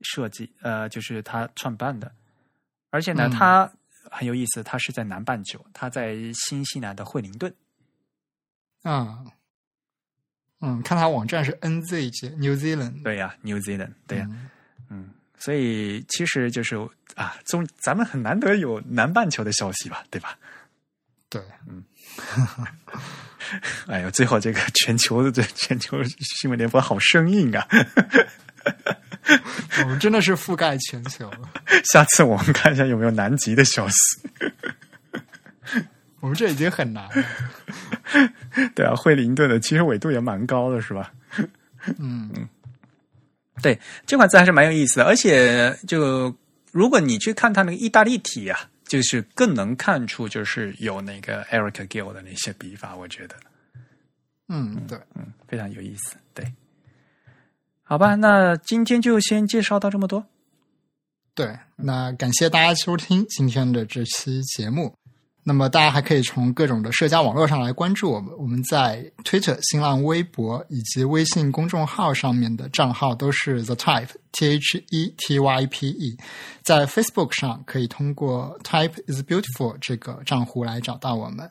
[0.00, 2.10] 设计，呃，就是他创办的。
[2.90, 3.72] 而且呢，嗯他
[4.10, 7.52] 很有意思，他是在南半球，他在新西兰的惠灵顿。
[8.82, 9.24] 啊，
[10.60, 13.02] 嗯，看它网站是 NZ 节 New Zealand。
[13.02, 14.50] 对呀、n e w Zealand，对呀、嗯
[14.90, 16.76] 嗯，所以其实就是
[17.14, 20.38] 啊，中咱们很难得有南半球的消息吧，对吧？
[21.28, 21.84] 对，嗯
[23.86, 27.66] 哎呦，最后这个全球的这全球新闻联播好生硬啊！
[29.82, 31.30] 我们真的是覆盖全球。
[31.84, 33.94] 下次我们看一下有没有南极的消息。
[36.20, 37.24] 我们这已经很难了。
[38.74, 41.12] 对啊，惠灵顿的其实纬度也蛮高的，是吧？
[41.98, 42.30] 嗯
[43.62, 46.34] 对，这款字还是蛮有意思的，而且就
[46.72, 53.36] 如果你去看它那个意大利体啊，就是更能看出就是有那个 Eric Gill 的那些笔法，我觉得。
[54.48, 56.16] 嗯，对，嗯，非常有意思。
[56.34, 56.44] 对，
[57.90, 60.24] 好吧，那今天就先介绍到这么多。
[61.34, 64.94] 对，那感谢大家收听今天的这期节目。
[65.42, 76.16] 那么大家还可以从各种的社交网络上来关注我们，我们在 Twitter、新浪微博以及微信公众号上面的账号都是 The Type T H E T Y P E，
[76.62, 81.50] 在 Facebook 上可以通过 Type is Beautiful 这个账户来找到我们。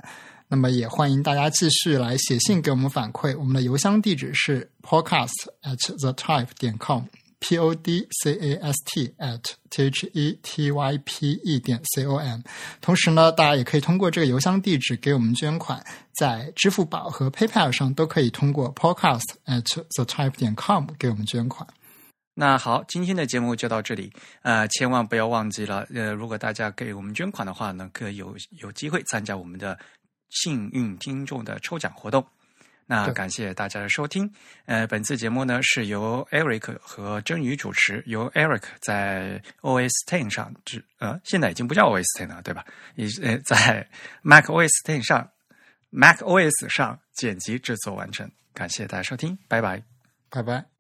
[0.52, 5.30] 那么也欢迎大家继续来写信给我们反馈，我们的邮箱地址是 podcast
[5.62, 7.04] at the type 点 com。
[7.42, 11.80] p o d c a s t at t h e t y p e 点
[11.96, 12.42] c o m。
[12.82, 15.82] 同时呢，大家也可以通过这个邮箱地址给我们捐款，
[16.18, 19.64] 在支付宝和 PayPal 上都可以通过 podcast at
[19.96, 21.66] the type 点 com 给我们捐款。
[22.34, 24.12] 那好，今天的节目就到这里。
[24.42, 29.78] 呃，千万不要忘记了，呃，如果大家给我们捐款的话呢，可以有有机会参加我们的
[30.30, 32.26] 幸运听众的抽奖活动。
[32.92, 34.28] 那感谢大家的收听。
[34.66, 42.66] 呃，本次节目呢是由 Eric 和真宇主持，由 Eric 在 OS Ten 上制，呃，现在已经不叫 OS Ten 了，对吧？
[42.96, 43.88] 也呃，在
[44.24, 45.30] Mac OS Ten 上
[45.92, 48.28] ，Mac OS 上剪辑制作完成。
[48.56, 49.84] 感谢大家收听，拜拜。
[50.32, 50.79] 拜拜。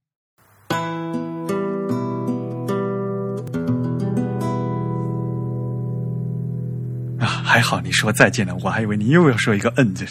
[7.49, 10.05] 还好你说再见了，我还以为你又要说一个嗯字。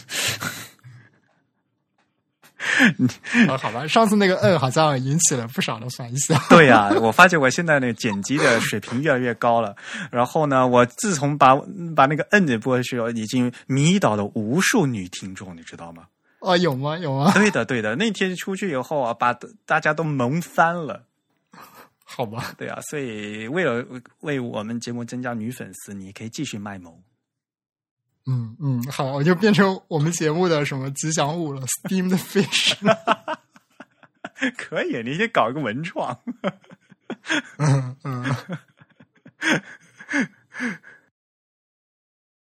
[3.48, 6.38] 啊， 好吧，上次那个嗯好像引起了不少的反响。
[6.50, 9.74] 对呀、我发现我现在那个剪辑的水平越来越高了。
[10.10, 11.54] 然后呢，我自从把
[11.94, 16.04] 把那个嗯字播去了，已经迷倒了无数女听众，你知道吗？
[16.40, 16.98] 哦，有吗？
[16.98, 17.32] 有吗？
[17.32, 17.94] 对的，对的。
[17.94, 19.32] 那天出去以后啊，把
[19.64, 21.04] 大家都萌翻了。
[22.04, 23.84] 好吧，对啊，所以为了
[24.20, 26.92] 为我们节目增加女粉丝，你可以继续卖萌。
[28.28, 32.76] 嗯嗯，好，我就变成我们节目的什么吉祥物了，Steam 的 fish。
[34.56, 36.14] 可以，你先搞一个文创。
[36.14, 36.52] 哈
[37.58, 37.96] 嗯。
[38.04, 38.36] 嗯